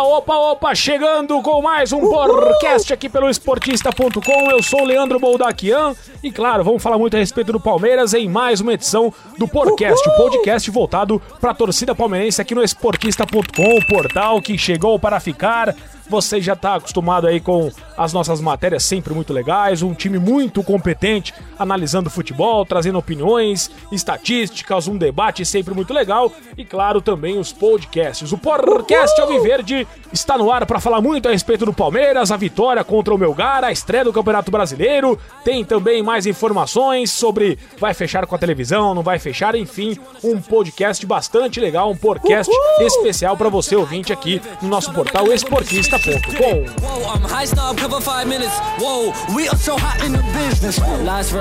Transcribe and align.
Opa, 0.00 0.16
opa, 0.16 0.34
opa, 0.52 0.74
chegando 0.74 1.42
com 1.42 1.60
mais 1.60 1.92
um 1.92 2.00
podcast 2.00 2.90
aqui 2.90 3.06
pelo 3.06 3.28
esportista.com. 3.28 4.50
Eu 4.50 4.62
sou 4.62 4.80
o 4.80 4.84
Leandro 4.86 5.20
Boldaquian 5.20 5.94
e, 6.22 6.32
claro, 6.32 6.64
vamos 6.64 6.82
falar 6.82 6.96
muito 6.96 7.16
a 7.16 7.18
respeito 7.18 7.52
do 7.52 7.60
Palmeiras 7.60 8.14
em 8.14 8.26
mais 8.26 8.62
uma 8.62 8.72
edição 8.72 9.12
do 9.36 9.46
podcast, 9.46 10.08
o 10.08 10.16
podcast 10.16 10.70
voltado 10.70 11.20
para 11.38 11.50
a 11.50 11.54
torcida 11.54 11.94
palmeirense 11.94 12.40
aqui 12.40 12.54
no 12.54 12.64
esportista.com, 12.64 13.76
o 13.76 13.86
portal 13.86 14.40
que 14.40 14.56
chegou 14.56 14.98
para 14.98 15.20
ficar 15.20 15.76
você 16.10 16.40
já 16.40 16.54
está 16.54 16.74
acostumado 16.74 17.28
aí 17.28 17.40
com 17.40 17.70
as 17.96 18.12
nossas 18.12 18.40
matérias 18.40 18.82
sempre 18.82 19.14
muito 19.14 19.32
legais, 19.32 19.80
um 19.80 19.94
time 19.94 20.18
muito 20.18 20.60
competente 20.60 21.32
analisando 21.56 22.10
futebol, 22.10 22.66
trazendo 22.66 22.98
opiniões, 22.98 23.70
estatísticas, 23.92 24.88
um 24.88 24.98
debate 24.98 25.44
sempre 25.46 25.72
muito 25.72 25.94
legal 25.94 26.32
e 26.58 26.64
claro 26.64 27.00
também 27.00 27.38
os 27.38 27.52
podcasts. 27.52 28.32
O 28.32 28.38
podcast 28.38 29.20
Alviverde 29.20 29.86
está 30.12 30.36
no 30.36 30.50
ar 30.50 30.66
para 30.66 30.80
falar 30.80 31.00
muito 31.00 31.28
a 31.28 31.32
respeito 31.32 31.64
do 31.64 31.72
Palmeiras, 31.72 32.30
a 32.30 32.36
vitória 32.36 32.82
contra 32.82 33.14
o 33.14 33.18
Melgar, 33.18 33.64
a 33.64 33.72
estreia 33.72 34.04
do 34.04 34.12
Campeonato 34.12 34.50
Brasileiro. 34.50 35.18
Tem 35.44 35.64
também 35.64 36.02
mais 36.02 36.26
informações 36.26 37.10
sobre 37.10 37.58
vai 37.78 37.94
fechar 37.94 38.26
com 38.26 38.34
a 38.34 38.38
televisão, 38.38 38.94
não 38.94 39.02
vai 39.02 39.18
fechar, 39.18 39.54
enfim, 39.54 39.98
um 40.22 40.40
podcast 40.40 41.04
bastante 41.06 41.60
legal, 41.60 41.90
um 41.90 41.96
podcast 41.96 42.52
especial 42.80 43.36
para 43.36 43.48
você 43.48 43.76
ouvinte 43.76 44.12
aqui 44.12 44.40
no 44.60 44.68
nosso 44.68 44.92
portal 44.92 45.32
Esportista 45.32 45.98
Whoa, 45.98 47.14
I'm 47.14 47.22
high 47.28 47.44
snob, 47.44 47.80
cover 47.80 48.00
five 48.00 48.26
minutes. 48.26 48.52
Whoa, 48.78 49.12
we 49.34 49.48
are 49.48 49.56
so 49.56 49.76
hot 49.76 50.04
in 50.04 50.12
the 50.12 50.22
business. 50.32 50.78
Last 51.04 51.32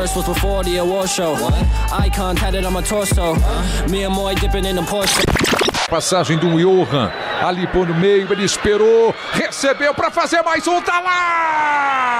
Passagem 5.89 6.37
do 6.37 6.59
Johan, 6.59 7.11
ali 7.41 7.65
por 7.67 7.87
no 7.87 7.95
meio, 7.95 8.31
ele 8.31 8.43
esperou, 8.43 9.15
recebeu 9.33 9.93
para 9.93 10.11
fazer 10.11 10.43
mais 10.43 10.67
um, 10.67 10.79
tá 10.81 10.99
lá! 10.99 12.19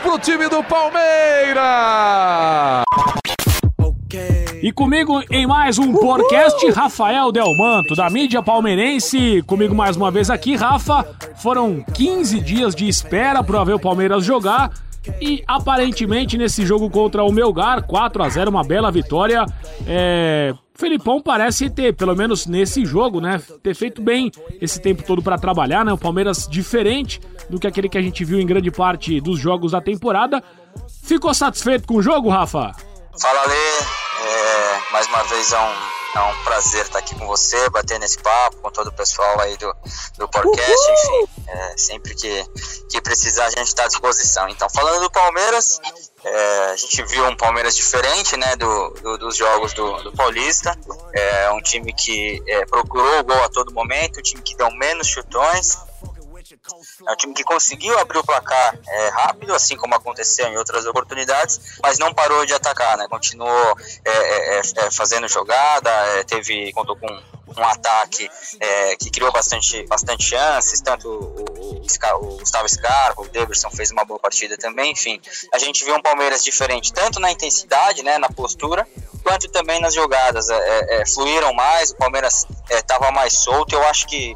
pro 0.00 0.18
time 0.18 0.48
do 0.48 0.62
Palmeiras. 0.64 1.60
E 4.70 4.72
comigo 4.72 5.20
em 5.28 5.48
mais 5.48 5.80
um 5.80 5.92
podcast, 5.92 6.70
Rafael 6.70 7.32
Delmanto, 7.32 7.96
da 7.96 8.08
mídia 8.08 8.40
palmeirense. 8.40 9.42
Comigo 9.42 9.74
mais 9.74 9.96
uma 9.96 10.12
vez 10.12 10.30
aqui, 10.30 10.54
Rafa. 10.54 11.04
Foram 11.42 11.84
15 11.92 12.38
dias 12.38 12.72
de 12.72 12.86
espera 12.86 13.42
para 13.42 13.64
ver 13.64 13.72
o 13.72 13.80
Palmeiras 13.80 14.24
jogar. 14.24 14.70
E 15.20 15.42
aparentemente 15.44 16.38
nesse 16.38 16.64
jogo 16.64 16.88
contra 16.88 17.24
o 17.24 17.32
Melgar, 17.32 17.82
4 17.82 18.22
a 18.22 18.28
0 18.28 18.48
uma 18.48 18.62
bela 18.62 18.92
vitória. 18.92 19.44
É, 19.88 20.54
Felipão 20.72 21.20
parece 21.20 21.68
ter, 21.68 21.92
pelo 21.96 22.14
menos 22.14 22.46
nesse 22.46 22.84
jogo, 22.84 23.20
né, 23.20 23.42
ter 23.64 23.74
feito 23.74 24.00
bem 24.00 24.30
esse 24.60 24.80
tempo 24.80 25.02
todo 25.02 25.20
para 25.20 25.36
trabalhar, 25.36 25.84
né? 25.84 25.92
O 25.92 25.98
Palmeiras 25.98 26.46
diferente 26.48 27.20
do 27.50 27.58
que 27.58 27.66
aquele 27.66 27.88
que 27.88 27.98
a 27.98 28.02
gente 28.02 28.24
viu 28.24 28.38
em 28.38 28.46
grande 28.46 28.70
parte 28.70 29.20
dos 29.20 29.40
jogos 29.40 29.72
da 29.72 29.80
temporada. 29.80 30.40
Ficou 31.02 31.34
satisfeito 31.34 31.88
com 31.88 31.96
o 31.96 32.02
jogo, 32.02 32.28
Rafa? 32.28 32.70
Fala, 33.20 33.44
Lê. 33.46 33.54
É, 33.54 34.92
mais 34.92 35.06
uma 35.08 35.22
vez 35.24 35.52
é 35.52 35.58
um, 35.58 35.74
é 36.16 36.20
um 36.20 36.42
prazer 36.42 36.86
estar 36.86 36.98
aqui 37.00 37.14
com 37.14 37.26
você, 37.26 37.68
bater 37.68 37.98
nesse 37.98 38.18
papo 38.18 38.56
com 38.56 38.70
todo 38.70 38.86
o 38.86 38.92
pessoal 38.92 39.38
aí 39.40 39.58
do, 39.58 39.76
do 40.16 40.26
podcast. 40.26 40.90
Uhul! 40.90 41.22
Enfim, 41.24 41.44
é, 41.46 41.76
sempre 41.76 42.14
que, 42.14 42.44
que 42.88 43.00
precisar 43.02 43.44
a 43.44 43.50
gente 43.50 43.66
está 43.66 43.84
à 43.84 43.88
disposição. 43.88 44.48
Então, 44.48 44.70
falando 44.70 45.02
do 45.02 45.10
Palmeiras, 45.10 45.78
é, 46.24 46.70
a 46.72 46.76
gente 46.76 47.02
viu 47.04 47.26
um 47.26 47.36
Palmeiras 47.36 47.76
diferente 47.76 48.38
né, 48.38 48.56
do, 48.56 48.90
do 49.02 49.18
dos 49.18 49.36
jogos 49.36 49.74
do, 49.74 50.02
do, 50.02 50.12
Paulista. 50.12 50.74
É 51.12 51.50
um 51.50 51.60
time 51.60 51.92
que 51.92 52.42
é, 52.46 52.64
procurou 52.64 53.20
o 53.20 53.24
gol 53.24 53.44
a 53.44 53.50
todo 53.50 53.70
momento, 53.74 54.18
um 54.18 54.22
time 54.22 54.40
que 54.40 54.56
deu 54.56 54.70
menos 54.70 55.06
chutões. 55.06 55.76
É 57.06 57.12
um 57.12 57.16
time 57.16 57.34
que 57.34 57.44
conseguiu 57.44 57.98
abrir 57.98 58.18
o 58.18 58.24
placar 58.24 58.78
é, 58.86 59.08
rápido, 59.08 59.54
assim 59.54 59.76
como 59.76 59.94
aconteceu 59.94 60.46
em 60.48 60.56
outras 60.56 60.86
oportunidades, 60.86 61.78
mas 61.82 61.98
não 61.98 62.12
parou 62.12 62.44
de 62.44 62.52
atacar, 62.52 62.96
né? 62.96 63.06
Continuou 63.08 63.76
é, 64.04 64.10
é, 64.10 64.56
é, 64.56 64.60
é 64.60 64.90
fazendo 64.90 65.28
jogada, 65.28 65.90
teve 66.26 66.72
contou 66.72 66.96
com 66.96 67.06
um 67.56 67.64
ataque 67.64 68.30
que 69.00 69.10
criou 69.10 69.32
bastante, 69.32 69.84
bastante 69.86 70.22
chances, 70.22 70.80
tanto 70.80 71.08
o, 71.08 71.44
o, 71.58 71.80
o 71.80 72.36
Gustavo 72.38 72.68
Scarpa, 72.68 73.22
o 73.22 73.28
Deverson 73.28 73.70
fez 73.70 73.90
uma 73.90 74.04
boa 74.04 74.20
partida 74.20 74.56
também, 74.56 74.92
enfim. 74.92 75.20
A 75.52 75.58
gente 75.58 75.84
viu 75.84 75.96
um 75.96 76.02
Palmeiras 76.02 76.44
diferente, 76.44 76.92
tanto 76.92 77.18
na 77.18 77.30
intensidade, 77.30 78.04
né, 78.04 78.18
na 78.18 78.28
postura, 78.28 78.86
quanto 79.24 79.48
também 79.48 79.80
nas 79.80 79.94
jogadas. 79.94 80.46
fluíram 81.12 81.52
mais, 81.52 81.90
o 81.90 81.96
Palmeiras 81.96 82.46
estava 82.70 83.10
mais 83.10 83.32
solto, 83.32 83.74
eu 83.74 83.84
acho 83.88 84.06
que 84.06 84.34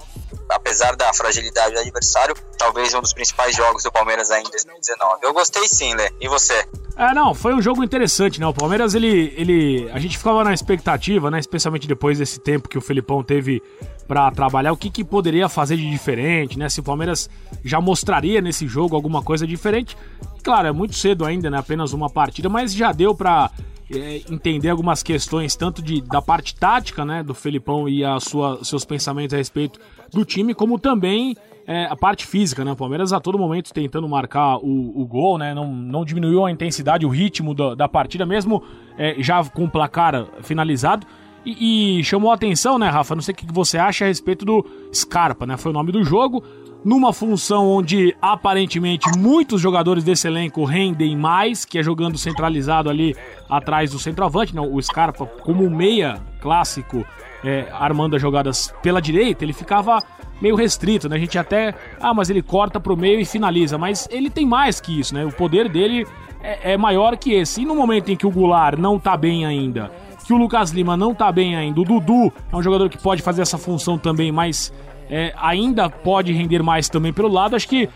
apesar 0.49 0.97
da 0.97 1.13
fragilidade 1.13 1.75
do 1.75 1.81
adversário, 1.81 2.35
talvez 2.59 2.95
um 2.95 3.01
dos 3.01 3.13
principais 3.13 3.55
jogos 3.57 3.83
do 3.83 3.91
Palmeiras 3.91 4.31
ainda 4.31 4.49
em 4.49 4.53
2019. 4.53 5.19
Eu 5.23 5.33
gostei 5.33 5.67
sim, 5.69 5.95
Lê. 5.95 6.11
E 6.21 6.29
você? 6.29 6.67
É, 6.97 7.13
não, 7.13 7.35
foi 7.35 7.55
um 7.55 7.61
jogo 7.61 7.83
interessante, 7.83 8.39
né? 8.39 8.47
O 8.47 8.55
Palmeiras, 8.55 8.95
ele, 8.95 9.35
ele. 9.37 9.91
A 9.93 9.99
gente 9.99 10.17
ficava 10.17 10.45
na 10.45 10.55
expectativa, 10.55 11.31
né? 11.31 11.41
Especialmente 11.41 11.89
depois 11.89 12.19
desse 12.19 12.39
tempo 12.39 12.69
que 12.69 12.79
o 12.79 12.81
Felipão 12.81 13.23
teve 13.23 13.61
para 14.07 14.31
trabalhar, 14.31 14.73
o 14.73 14.77
que, 14.77 14.91
que 14.91 15.03
poderia 15.03 15.49
fazer 15.49 15.77
de 15.77 15.91
diferente, 15.91 16.59
né? 16.59 16.69
Se 16.69 16.81
o 16.81 16.83
Palmeiras 16.83 17.29
já 17.65 17.81
mostraria 17.81 18.41
nesse 18.41 18.69
jogo 18.69 18.95
alguma 18.95 19.23
coisa 19.23 19.47
diferente. 19.47 19.97
Claro, 20.43 20.69
é 20.69 20.73
muito 20.73 20.95
cedo 20.95 21.25
ainda, 21.25 21.51
né? 21.51 21.59
Apenas 21.59 21.93
uma 21.93 22.09
partida, 22.09 22.49
mas 22.49 22.73
já 22.73 22.93
deu 22.93 23.15
para 23.15 23.51
é, 23.93 24.23
entender 24.31 24.71
algumas 24.71 25.03
questões, 25.03 25.55
tanto 25.57 25.83
de, 25.83 26.01
da 26.01 26.23
parte 26.23 26.55
tática, 26.55 27.05
né? 27.05 27.23
Do 27.23 27.35
Felipão 27.35 27.89
e 27.89 28.05
a 28.05 28.19
sua, 28.21 28.63
seus 28.65 28.85
pensamentos 28.85 29.35
a 29.35 29.37
respeito 29.37 29.79
do 30.13 30.25
time, 30.25 30.55
como 30.55 30.79
também 30.79 31.37
é, 31.67 31.87
a 31.87 31.97
parte 31.97 32.27
física, 32.27 32.65
né? 32.65 32.73
O 32.73 32.77
Palmeiras 32.77 33.13
a 33.13 33.21
todo 33.21 33.39
momento 33.39 33.73
tentando 33.73 34.09
marcar 34.09 34.59
o, 34.59 35.01
o 35.01 35.07
gol, 35.07 35.39
né? 35.39 35.55
Não, 35.55 35.73
não 35.73 36.05
diminuiu 36.05 36.45
a 36.45 36.51
intensidade, 36.51 37.05
o 37.05 37.09
ritmo 37.09 37.55
da, 37.55 37.75
da 37.75 37.89
partida, 37.89 38.25
mesmo 38.25 38.63
é, 38.97 39.17
já 39.19 39.43
com 39.45 39.65
o 39.65 39.71
placar 39.71 40.27
finalizado. 40.43 41.07
E, 41.45 41.99
e, 41.99 42.05
chamou 42.05 42.31
a 42.31 42.35
atenção, 42.35 42.79
né, 42.79 42.89
Rafa? 42.89 43.15
Não 43.15 43.23
sei 43.23 43.35
o 43.35 43.37
que 43.37 43.53
você 43.53 43.77
acha 43.77 44.07
a 44.07 44.09
respeito 44.09 44.47
do 44.47 44.65
Scarpa, 44.93 45.47
né? 45.47 45.57
Foi 45.59 45.71
o 45.71 45.75
nome 45.75 45.93
do 45.93 46.03
jogo. 46.03 46.43
Numa 46.85 47.15
função 47.15 47.67
onde 47.67 48.15
aparentemente 48.21 49.09
muitos 49.19 49.59
jogadores 49.59 50.05
desse 50.05 50.27
elenco 50.27 50.65
rendem 50.65 51.17
mais, 51.17 51.65
que 51.65 51.79
é 51.79 51.83
jogando 51.83 52.19
centralizado 52.19 52.91
ali 52.91 53.17
atrás 53.49 53.93
do 53.93 53.99
centroavante, 53.99 54.55
né? 54.55 54.61
O 54.61 54.81
Scarpa, 54.83 55.25
como 55.25 55.69
meia 55.71 56.21
clássico, 56.43 57.03
é, 57.43 57.69
armando 57.73 58.17
as 58.17 58.23
jogadas 58.23 58.75
pela 58.83 59.01
direita, 59.01 59.45
ele 59.45 59.55
ficava 59.55 60.03
meio 60.43 60.55
restrito, 60.57 61.09
né? 61.09 61.17
A 61.17 61.19
gente 61.19 61.39
até. 61.39 61.75
Ah, 61.99 62.13
mas 62.13 62.29
ele 62.29 62.43
corta 62.43 62.79
pro 62.79 62.97
meio 62.97 63.19
e 63.19 63.25
finaliza. 63.25 63.79
Mas 63.79 64.07
ele 64.11 64.29
tem 64.29 64.45
mais 64.45 64.79
que 64.79 65.01
isso, 65.01 65.15
né? 65.15 65.25
O 65.25 65.33
poder 65.33 65.71
dele 65.71 66.07
é, 66.43 66.73
é 66.73 66.77
maior 66.77 67.17
que 67.17 67.33
esse. 67.33 67.63
E 67.63 67.65
no 67.65 67.75
momento 67.75 68.11
em 68.11 68.17
que 68.17 68.27
o 68.27 68.31
Goulart 68.31 68.79
não 68.79 68.99
tá 68.99 69.17
bem 69.17 69.47
ainda, 69.47 69.91
que 70.27 70.35
o 70.35 70.37
Lucas 70.37 70.71
Lima 70.71 70.99
não 70.99 71.15
tá 71.15 71.33
bem 71.33 71.57
ainda, 71.57 71.81
o 71.81 71.85
Dudu 71.85 72.31
é 72.53 72.57
um 72.57 72.63
jogador 72.63 72.91
que 72.91 72.99
pode 72.99 73.23
fazer 73.23 73.41
essa 73.41 73.57
função 73.57 73.97
também, 73.97 74.31
mas 74.31 74.71
é, 75.11 75.33
ainda 75.37 75.89
pode 75.89 76.33
render 76.33 76.63
mais 76.63 76.89
também 76.89 77.13
pelo 77.13 77.29
lado. 77.29 77.57
Acho 77.57 77.69
que 77.69 77.89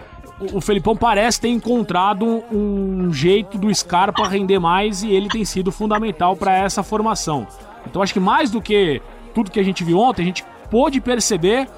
o, 0.52 0.60
Felipão 0.60 0.96
parece 0.96 1.40
ter 1.40 1.48
encontrado 1.48 2.44
um 2.52 3.12
jeito 3.12 3.58
do 3.58 3.74
Scarpa 3.74 4.26
render 4.28 4.58
mais 4.58 5.02
e 5.02 5.10
ele 5.10 5.28
tem 5.28 5.44
sido 5.44 5.72
fundamental 5.72 6.36
para 6.36 6.56
essa 6.56 6.82
formação. 6.82 7.46
Então 7.86 8.02
acho 8.02 8.12
que 8.12 8.20
mais 8.20 8.50
do 8.50 8.60
que 8.60 9.02
tudo 9.34 9.50
que 9.50 9.58
a 9.58 9.62
gente 9.62 9.82
viu 9.82 9.98
ontem, 9.98 10.22
a 10.22 10.24
gente 10.24 10.44
pôde 10.70 11.00
perceber 11.00 11.68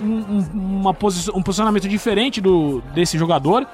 um, 0.00 0.38
uma 0.52 0.94
posi 0.94 1.30
um 1.30 1.42
posicionamento 1.42 1.88
diferente 1.88 2.40
do, 2.40 2.82
desse 2.94 3.18
jogador. 3.18 3.66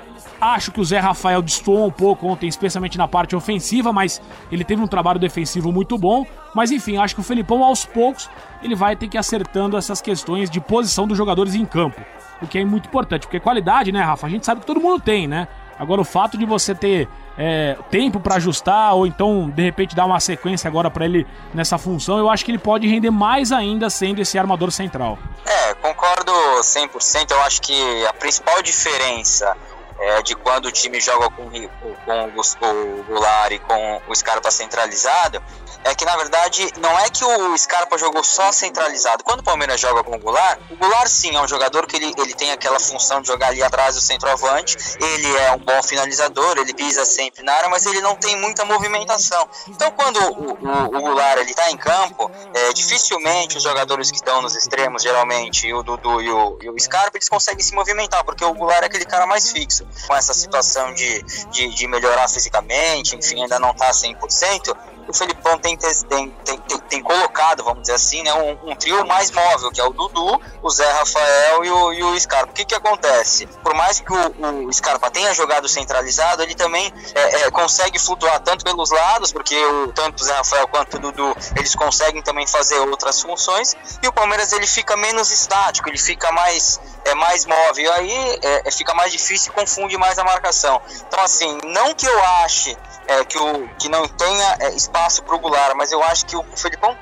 Acho 0.43 0.73
que 0.73 0.81
o 0.81 0.85
Zé 0.85 0.99
Rafael 0.99 1.41
destoou 1.41 1.87
um 1.87 1.91
pouco 1.93 2.27
ontem, 2.27 2.49
especialmente 2.49 2.99
na 2.99 3.07
parte 3.07 3.37
ofensiva, 3.37 3.93
mas 3.93 4.21
ele 4.51 4.65
teve 4.65 4.83
um 4.83 4.89
trabalho 4.89 5.21
defensivo 5.21 5.71
muito 5.71 5.97
bom. 5.97 6.27
Mas 6.53 6.73
enfim, 6.73 6.97
acho 6.97 7.15
que 7.15 7.21
o 7.21 7.25
Felipão, 7.25 7.63
aos 7.63 7.85
poucos, 7.85 8.29
ele 8.61 8.75
vai 8.75 8.97
ter 8.97 9.07
que 9.07 9.17
ir 9.17 9.21
acertando 9.21 9.77
essas 9.77 10.01
questões 10.01 10.51
de 10.51 10.61
posição 10.61 11.07
dos 11.07 11.17
jogadores 11.17 11.55
em 11.55 11.65
campo. 11.65 12.05
O 12.43 12.49
que 12.49 12.59
é 12.59 12.65
muito 12.65 12.89
importante, 12.89 13.23
porque 13.23 13.39
qualidade, 13.39 13.93
né, 13.93 14.03
Rafa? 14.03 14.27
A 14.27 14.31
gente 14.31 14.45
sabe 14.45 14.63
que 14.63 14.67
todo 14.67 14.81
mundo 14.81 15.01
tem, 15.01 15.29
né? 15.29 15.47
Agora, 15.79 16.01
o 16.01 16.05
fato 16.05 16.37
de 16.37 16.45
você 16.45 16.75
ter 16.75 17.09
é, 17.39 17.77
tempo 17.89 18.19
para 18.19 18.35
ajustar 18.35 18.95
ou 18.95 19.07
então 19.07 19.49
de 19.49 19.63
repente 19.63 19.95
dar 19.95 20.07
uma 20.07 20.21
sequência 20.21 20.69
agora 20.69 20.91
para 20.91 21.05
ele 21.05 21.25
nessa 21.55 21.79
função, 21.79 22.19
eu 22.19 22.29
acho 22.29 22.45
que 22.45 22.51
ele 22.51 22.59
pode 22.59 22.87
render 22.89 23.11
mais 23.11 23.53
ainda 23.53 23.89
sendo 23.89 24.21
esse 24.21 24.37
armador 24.37 24.73
central. 24.73 25.19
É, 25.47 25.75
concordo 25.75 26.33
100%. 26.61 27.31
Eu 27.31 27.41
acho 27.43 27.63
que 27.63 28.07
a 28.07 28.13
principal 28.13 28.61
diferença 28.61 29.57
é, 30.03 30.21
de 30.23 30.35
quando 30.35 30.67
o 30.67 30.73
time 30.73 31.01
joga 31.01 31.31
com, 31.31 31.49
com 31.49 32.25
o, 32.25 33.01
o 33.01 33.03
Goulart 33.05 33.53
e 33.53 33.59
com 33.61 34.03
o 34.09 34.15
Scarpa 34.15 34.51
centralizado, 34.51 35.41
é 35.85 35.95
que 35.95 36.05
na 36.05 36.17
verdade 36.17 36.73
não 36.79 36.99
é 36.99 37.09
que 37.09 37.25
o 37.25 37.57
Scarpa 37.57 37.97
jogou 37.97 38.23
só 38.25 38.51
centralizado. 38.53 39.23
Quando 39.23 39.41
o 39.41 39.43
Palmeiras 39.45 39.81
joga 39.81 40.03
com 40.03 40.17
o 40.17 40.19
Goulart, 40.19 40.59
o 40.71 40.77
Goulart 40.77 41.09
sim 41.09 41.37
é 41.37 41.41
um 41.41 41.47
jogador 41.47 41.87
que 41.87 41.97
ele, 41.97 42.13
ele 42.19 42.35
tem 42.35 42.51
aquela 42.51 42.81
função 42.81 43.21
de 43.21 43.29
jogar 43.29 43.49
ali 43.49 43.63
atrás 43.63 43.95
do 43.95 44.01
centroavante, 44.01 44.77
ele 45.01 45.37
é 45.37 45.53
um 45.53 45.59
bom 45.59 45.83
finalizador, 45.83 46.59
ele 46.59 46.75
pisa 46.75 47.05
sempre 47.05 47.45
na 47.45 47.53
área, 47.53 47.69
mas 47.69 47.87
ele 47.87 48.01
não 48.01 48.17
tem 48.17 48.37
muita 48.37 48.65
movimentação. 48.65 49.49
Então 49.69 49.91
quando 49.93 50.19
o, 50.19 50.53
o, 50.53 50.97
o 50.97 51.01
Goulart 51.01 51.39
ele 51.39 51.55
tá 51.55 51.71
em 51.71 51.77
campo, 51.77 52.31
é, 52.55 52.73
dificilmente 52.73 53.57
os 53.57 53.63
jogadores 53.63 54.11
que 54.11 54.17
estão 54.17 54.43
nos 54.43 54.57
extremos, 54.57 55.03
geralmente 55.03 55.73
o 55.73 55.83
Dudu 55.83 56.21
e 56.21 56.31
o, 56.31 56.59
e 56.61 56.71
o 56.71 56.79
Scarpa, 56.79 57.17
eles 57.17 57.29
conseguem 57.29 57.63
se 57.63 57.75
movimentar, 57.75 58.25
porque 58.25 58.45
o 58.45 58.53
Goulart 58.53 58.83
é 58.83 58.87
aquele 58.87 59.05
cara 59.05 59.27
mais 59.27 59.51
fixo, 59.51 59.87
com 60.07 60.15
essa 60.15 60.35
situação 60.35 60.93
de, 60.95 61.23
de, 61.51 61.69
de 61.75 61.87
melhorar 61.87 62.29
fisicamente, 62.29 63.17
enfim, 63.17 63.43
ainda 63.43 63.59
não 63.59 63.75
tá 63.75 63.91
100%, 63.91 64.75
o 65.09 65.13
Felipão 65.13 65.59
tem, 65.59 65.77
tem, 65.77 66.31
tem, 66.31 66.59
tem, 66.89 67.03
colocado, 67.03 67.65
vamos 67.65 67.83
dizer 67.83 67.95
assim, 67.95 68.23
né, 68.23 68.33
um, 68.35 68.71
um, 68.71 68.77
trio 68.77 69.05
mais 69.07 69.31
móvel, 69.31 69.71
que 69.71 69.81
é 69.81 69.85
o 69.85 69.91
Dudu, 69.91 70.41
o 70.63 70.71
Zé 70.71 70.91
Rafael 70.91 71.65
e 71.65 71.71
o, 71.71 71.93
e 71.93 72.03
o 72.03 72.21
Scarpa. 72.21 72.53
O 72.53 72.55
que, 72.55 72.65
que 72.65 72.75
acontece? 72.75 73.47
Por 73.63 73.75
mais 73.75 74.01
que 74.01 74.13
o, 74.13 74.67
o 74.67 74.73
Scarpa 74.73 75.11
tenha 75.11 75.35
jogado 75.35 75.69
centralizado, 75.69 76.43
ele 76.43 76.55
também 76.55 76.93
é, 77.15 77.43
é, 77.43 77.51
consegue 77.51 77.99
flutuar 77.99 78.41
tanto 78.41 78.65
pelos 78.65 78.91
lados, 78.91 79.33
porque 79.33 79.57
o, 79.57 79.93
tanto 79.93 80.23
o 80.23 80.25
Zé 80.25 80.35
Rafael 80.35 80.69
quanto 80.69 80.97
o 80.97 81.01
Dudu, 81.01 81.37
eles 81.57 81.75
conseguem 81.75 82.23
também 82.23 82.47
fazer 82.47 82.79
outras 82.81 83.21
funções, 83.21 83.77
e 84.03 84.09
o 84.09 84.13
Palmeiras 84.13 84.53
ele 84.53 84.67
fica 84.67 84.97
menos 84.97 85.31
estático, 85.31 85.89
ele 85.89 85.99
fica 85.99 86.31
mais, 86.33 86.81
é, 87.05 87.15
mais 87.15 87.45
móvel, 87.45 87.93
aí 87.95 88.39
é, 88.43 88.69
é 88.69 88.71
fica 88.71 88.95
mais 88.95 89.13
difícil 89.13 89.53
e 89.53 89.55
confunde 89.83 89.99
mais 89.99 90.19
a 90.19 90.25
marcação. 90.25 90.81
Então, 91.07 91.21
assim, 91.21 91.59
não 91.65 91.95
que 91.95 92.07
eu 92.07 92.25
ache 92.45 92.77
é, 93.09 93.25
que, 93.25 93.39
o, 93.39 93.69
que 93.79 93.89
não 93.89 94.07
tenha 94.07 94.57
é, 94.61 94.75
espaço 94.75 95.23
para 95.23 95.35
o 95.35 95.39
Goulart, 95.39 95.75
mas 95.77 95.91
eu 95.91 96.03
acho 96.03 96.25
que 96.27 96.37
o 96.37 96.45
Felipão 96.57 96.97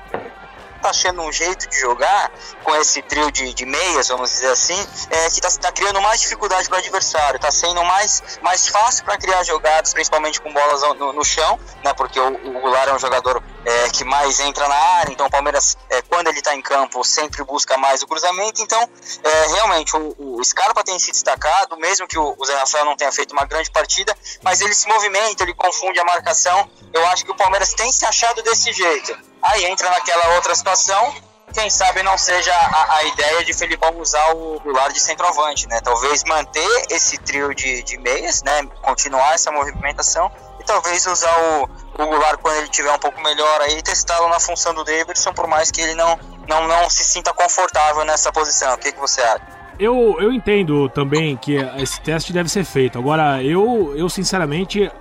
tá 0.81 0.89
achando 0.89 1.21
um 1.21 1.31
jeito 1.31 1.69
de 1.69 1.79
jogar 1.79 2.31
com 2.63 2.75
esse 2.75 3.03
trio 3.03 3.31
de, 3.31 3.53
de 3.53 3.65
meias, 3.67 4.07
vamos 4.07 4.31
dizer 4.31 4.49
assim, 4.49 4.87
é, 5.11 5.29
que 5.29 5.39
tá, 5.39 5.49
tá 5.61 5.71
criando 5.71 6.01
mais 6.01 6.19
dificuldade 6.19 6.67
para 6.67 6.77
o 6.77 6.79
adversário, 6.79 7.39
tá 7.39 7.51
sendo 7.51 7.83
mais, 7.83 8.39
mais 8.41 8.67
fácil 8.67 9.05
para 9.05 9.15
criar 9.17 9.43
jogadas, 9.43 9.93
principalmente 9.93 10.41
com 10.41 10.51
bolas 10.51 10.81
no, 10.97 11.13
no 11.13 11.23
chão, 11.23 11.59
né? 11.83 11.93
Porque 11.93 12.19
o, 12.19 12.27
o 12.27 12.61
Goulart 12.61 12.89
é 12.89 12.93
um 12.95 12.99
jogador 12.99 13.43
é, 13.65 13.89
que 13.89 14.03
mais 14.03 14.39
entra 14.39 14.67
na 14.67 14.75
área, 14.75 15.11
então 15.11 15.27
o 15.27 15.29
Palmeiras, 15.29 15.77
é, 15.89 16.01
quando 16.01 16.27
ele 16.27 16.39
está 16.39 16.55
em 16.55 16.61
campo, 16.61 17.03
sempre 17.03 17.43
busca 17.43 17.77
mais 17.77 18.01
o 18.01 18.07
cruzamento. 18.07 18.61
Então, 18.61 18.89
é, 19.23 19.47
realmente, 19.47 19.95
o, 19.95 20.15
o, 20.17 20.43
Scarpa 20.43 20.83
tem 20.83 20.97
se 20.97 21.11
destacado, 21.11 21.77
mesmo 21.77 22.07
que 22.07 22.17
o, 22.17 22.35
o 22.37 22.45
Zé 22.45 22.55
Rafael 22.55 22.85
não 22.85 22.95
tenha 22.95 23.11
feito 23.11 23.31
uma 23.31 23.45
grande 23.45 23.69
partida, 23.71 24.15
mas 24.41 24.61
ele 24.61 24.73
se 24.73 24.87
movimenta, 24.87 25.43
ele 25.43 25.53
confunde 25.53 25.99
a 25.99 26.03
marcação. 26.03 26.69
Eu 26.93 27.05
acho 27.07 27.23
que 27.23 27.31
o 27.31 27.35
Palmeiras 27.35 27.73
tem 27.73 27.91
se 27.91 28.05
achado 28.05 28.41
desse 28.41 28.71
jeito. 28.73 29.17
Aí 29.41 29.65
entra 29.65 29.89
naquela 29.89 30.35
outra 30.35 30.53
situação 30.55 31.13
quem 31.53 31.69
sabe 31.69 32.01
não 32.01 32.17
seja 32.17 32.53
a, 32.53 32.95
a, 32.97 33.03
ideia 33.03 33.43
de 33.43 33.53
Felipão 33.53 33.97
usar 33.99 34.33
o 34.33 34.59
Goulart 34.61 34.93
de 34.93 34.99
centroavante, 34.99 35.67
né? 35.67 35.81
Talvez 35.81 36.23
manter 36.23 36.85
esse 36.89 37.17
trio 37.17 37.53
de, 37.53 37.83
de 37.83 37.97
meias, 37.97 38.41
né? 38.41 38.65
Continuar 38.81 39.35
essa 39.35 39.51
movimentação 39.51 40.31
e 40.59 40.63
talvez 40.63 41.05
usar 41.05 41.35
o, 41.37 41.69
o 41.90 41.90
Goulart 42.07 42.39
quando 42.41 42.57
ele 42.57 42.69
tiver 42.69 42.91
um 42.91 42.99
pouco 42.99 43.21
melhor 43.21 43.61
aí 43.61 43.81
testá-lo 43.81 44.29
na 44.29 44.39
função 44.39 44.73
do 44.73 44.83
Davidson, 44.83 45.33
por 45.33 45.47
mais 45.47 45.71
que 45.71 45.81
ele 45.81 45.95
não, 45.95 46.17
não, 46.47 46.67
não 46.67 46.89
se 46.89 47.03
sinta 47.03 47.33
confortável 47.33 48.05
nessa 48.05 48.31
posição. 48.31 48.73
O 48.73 48.77
que, 48.77 48.91
que 48.91 48.99
você 48.99 49.21
acha? 49.21 49.41
Eu, 49.79 50.17
eu 50.19 50.31
entendo 50.31 50.89
também 50.89 51.35
que 51.37 51.55
esse 51.77 51.99
teste 52.01 52.31
deve 52.31 52.49
ser 52.49 52.63
feito. 52.63 52.99
Agora, 52.99 53.41
eu, 53.43 53.93
eu 53.95 54.07
sinceramente, 54.09 54.91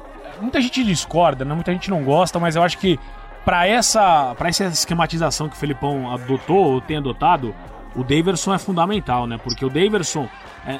muita 0.40 0.60
gente 0.60 0.82
discorda, 0.84 1.44
né? 1.44 1.54
muita 1.54 1.72
gente 1.72 1.90
não 1.90 2.02
gosta, 2.02 2.38
mas 2.38 2.56
eu 2.56 2.62
acho 2.62 2.78
que 2.78 2.98
para 3.44 3.66
essa, 3.66 4.34
pra 4.36 4.48
essa 4.48 4.64
esquematização 4.64 5.48
que 5.48 5.56
o 5.56 5.58
Felipão 5.58 6.12
adotou 6.12 6.72
ou 6.72 6.80
tem 6.80 6.96
adotado, 6.96 7.54
o 7.94 8.02
Daverson 8.02 8.54
é 8.54 8.58
fundamental, 8.58 9.26
né? 9.26 9.38
Porque 9.42 9.64
o 9.64 9.68
Daverson, 9.68 10.28
é, 10.66 10.78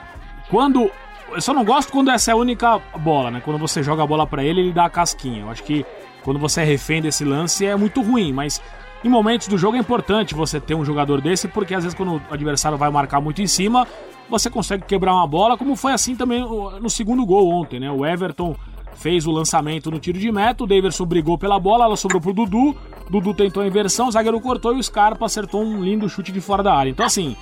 quando 0.49 0.90
eu 1.32 1.40
só 1.40 1.55
não 1.55 1.64
gosto 1.64 1.93
quando 1.93 2.11
essa 2.11 2.31
é 2.31 2.34
a 2.34 2.37
única 2.37 2.78
bola, 2.99 3.31
né? 3.31 3.43
Quando 3.44 3.58
você 3.58 3.82
joga 3.82 4.02
a 4.02 4.06
bola 4.06 4.26
para 4.26 4.43
ele, 4.43 4.61
ele 4.61 4.72
dá 4.72 4.87
a 4.87 4.90
casquinha. 4.90 5.43
Eu 5.43 5.50
acho 5.50 5.62
que 5.62 5.87
quando 6.22 6.38
você 6.38 6.61
é 6.61 6.64
refém 6.64 7.00
desse 7.00 7.25
lance 7.25 7.64
é 7.64 7.75
muito 7.76 8.02
ruim, 8.02 8.32
mas 8.32 8.61
em 9.05 9.08
momentos 9.08 9.49
do 9.49 9.56
jogo 9.56 9.76
é 9.76 9.81
importante 9.81 10.34
você 10.34 10.61
ter 10.61 10.75
um 10.75 10.84
jogador 10.84 11.20
desse, 11.20 11.49
porque 11.49 11.75
às 11.75 11.84
vezes 11.84 11.96
quando 11.96 12.17
o 12.17 12.22
adversário 12.31 12.76
vai 12.76 12.90
marcar 12.90 13.20
muito 13.20 13.40
em 13.40 13.46
cima, 13.46 13.87
você 14.28 14.50
consegue 14.50 14.84
quebrar 14.84 15.14
uma 15.14 15.26
bola, 15.26 15.56
como 15.56 15.75
foi 15.75 15.93
assim 15.93 16.14
também 16.14 16.40
no 16.40 16.90
segundo 16.90 17.25
gol 17.25 17.50
ontem, 17.50 17.81
né? 17.81 17.90
O 17.90 18.05
Everton 18.05 18.55
fez 18.94 19.26
o 19.26 19.31
lançamento 19.31 19.90
no 19.90 19.99
tiro 19.99 20.19
de 20.19 20.31
meta, 20.31 20.62
o 20.62 20.67
Daverson 20.67 21.06
brigou 21.06 21.38
pela 21.38 21.58
bola, 21.58 21.87
ela 21.87 21.96
sobrou 21.96 22.20
pro 22.20 22.34
Dudu, 22.34 22.76
Dudu 23.08 23.32
tentou 23.32 23.62
a 23.62 23.67
inversão, 23.67 24.08
o 24.08 24.12
zagueiro 24.12 24.40
cortou 24.40 24.75
e 24.75 24.78
o 24.78 24.82
Scarpa 24.82 25.25
acertou 25.25 25.64
um 25.64 25.82
lindo 25.82 26.08
chute 26.08 26.31
de 26.31 26.40
fora 26.40 26.62
da 26.62 26.75
área. 26.75 26.90
Então 26.90 27.06
assim, 27.06 27.34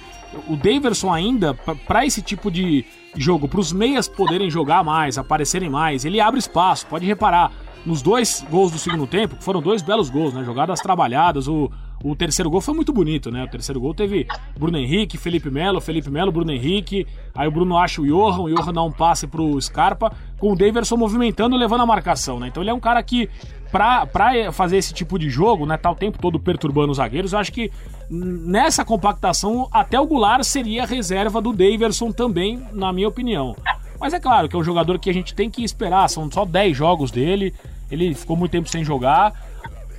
o 0.46 0.56
Daverson 0.56 1.12
ainda, 1.12 1.54
para 1.54 2.06
esse 2.06 2.22
tipo 2.22 2.50
de 2.50 2.84
jogo, 3.16 3.48
para 3.48 3.60
os 3.60 3.72
meias 3.72 4.06
poderem 4.06 4.48
jogar 4.48 4.84
mais, 4.84 5.18
aparecerem 5.18 5.68
mais, 5.68 6.04
ele 6.04 6.20
abre 6.20 6.38
espaço, 6.38 6.86
pode 6.86 7.04
reparar. 7.04 7.50
Nos 7.86 8.02
dois 8.02 8.44
gols 8.50 8.70
do 8.70 8.78
segundo 8.78 9.06
tempo, 9.06 9.36
que 9.36 9.44
foram 9.44 9.62
dois 9.62 9.80
belos 9.80 10.10
gols, 10.10 10.34
né? 10.34 10.44
Jogadas 10.44 10.80
trabalhadas, 10.80 11.48
o, 11.48 11.70
o 12.02 12.14
terceiro 12.14 12.50
gol 12.50 12.60
foi 12.60 12.74
muito 12.74 12.92
bonito, 12.92 13.30
né? 13.30 13.44
O 13.44 13.48
terceiro 13.48 13.80
gol 13.80 13.94
teve 13.94 14.26
Bruno 14.58 14.76
Henrique, 14.76 15.16
Felipe 15.16 15.50
Melo, 15.50 15.80
Felipe 15.80 16.10
Melo, 16.10 16.30
Bruno 16.30 16.52
Henrique. 16.52 17.06
Aí 17.34 17.48
o 17.48 17.50
Bruno 17.50 17.78
acha 17.78 18.02
o 18.02 18.06
Johan, 18.06 18.42
o 18.42 18.54
Johan 18.54 18.72
dá 18.72 18.82
um 18.82 18.92
passe 18.92 19.26
pro 19.26 19.60
Scarpa, 19.60 20.12
com 20.38 20.52
o 20.52 20.56
Daverson 20.56 20.96
movimentando 20.96 21.56
e 21.56 21.58
levando 21.58 21.82
a 21.82 21.86
marcação, 21.86 22.38
né? 22.38 22.48
Então 22.48 22.62
ele 22.62 22.70
é 22.70 22.74
um 22.74 22.80
cara 22.80 23.02
que, 23.02 23.30
pra, 23.70 24.06
pra 24.06 24.52
fazer 24.52 24.76
esse 24.76 24.92
tipo 24.92 25.18
de 25.18 25.30
jogo, 25.30 25.64
né? 25.64 25.76
Tá 25.76 25.90
o 25.90 25.94
tempo 25.94 26.18
todo 26.18 26.38
perturbando 26.38 26.90
os 26.90 26.98
zagueiros, 26.98 27.32
eu 27.32 27.38
acho 27.38 27.52
que 27.52 27.70
nessa 28.10 28.84
compactação, 28.84 29.68
até 29.72 29.98
o 29.98 30.06
Goulart 30.06 30.42
seria 30.44 30.84
reserva 30.84 31.40
do 31.40 31.52
Daverson 31.52 32.12
também, 32.12 32.62
na 32.72 32.92
minha 32.92 33.08
opinião. 33.08 33.56
Mas 34.00 34.14
é 34.14 34.20
claro 34.20 34.48
que 34.48 34.56
é 34.56 34.58
um 34.58 34.64
jogador 34.64 34.98
que 34.98 35.10
a 35.10 35.12
gente 35.12 35.34
tem 35.34 35.50
que 35.50 35.64
esperar, 35.64 36.08
são 36.08 36.30
só 36.30 36.44
10 36.44 36.76
jogos 36.76 37.10
dele, 37.10 37.54
ele 37.90 38.14
ficou 38.14 38.36
muito 38.36 38.52
tempo 38.52 38.68
sem 38.68 38.84
jogar. 38.84 39.32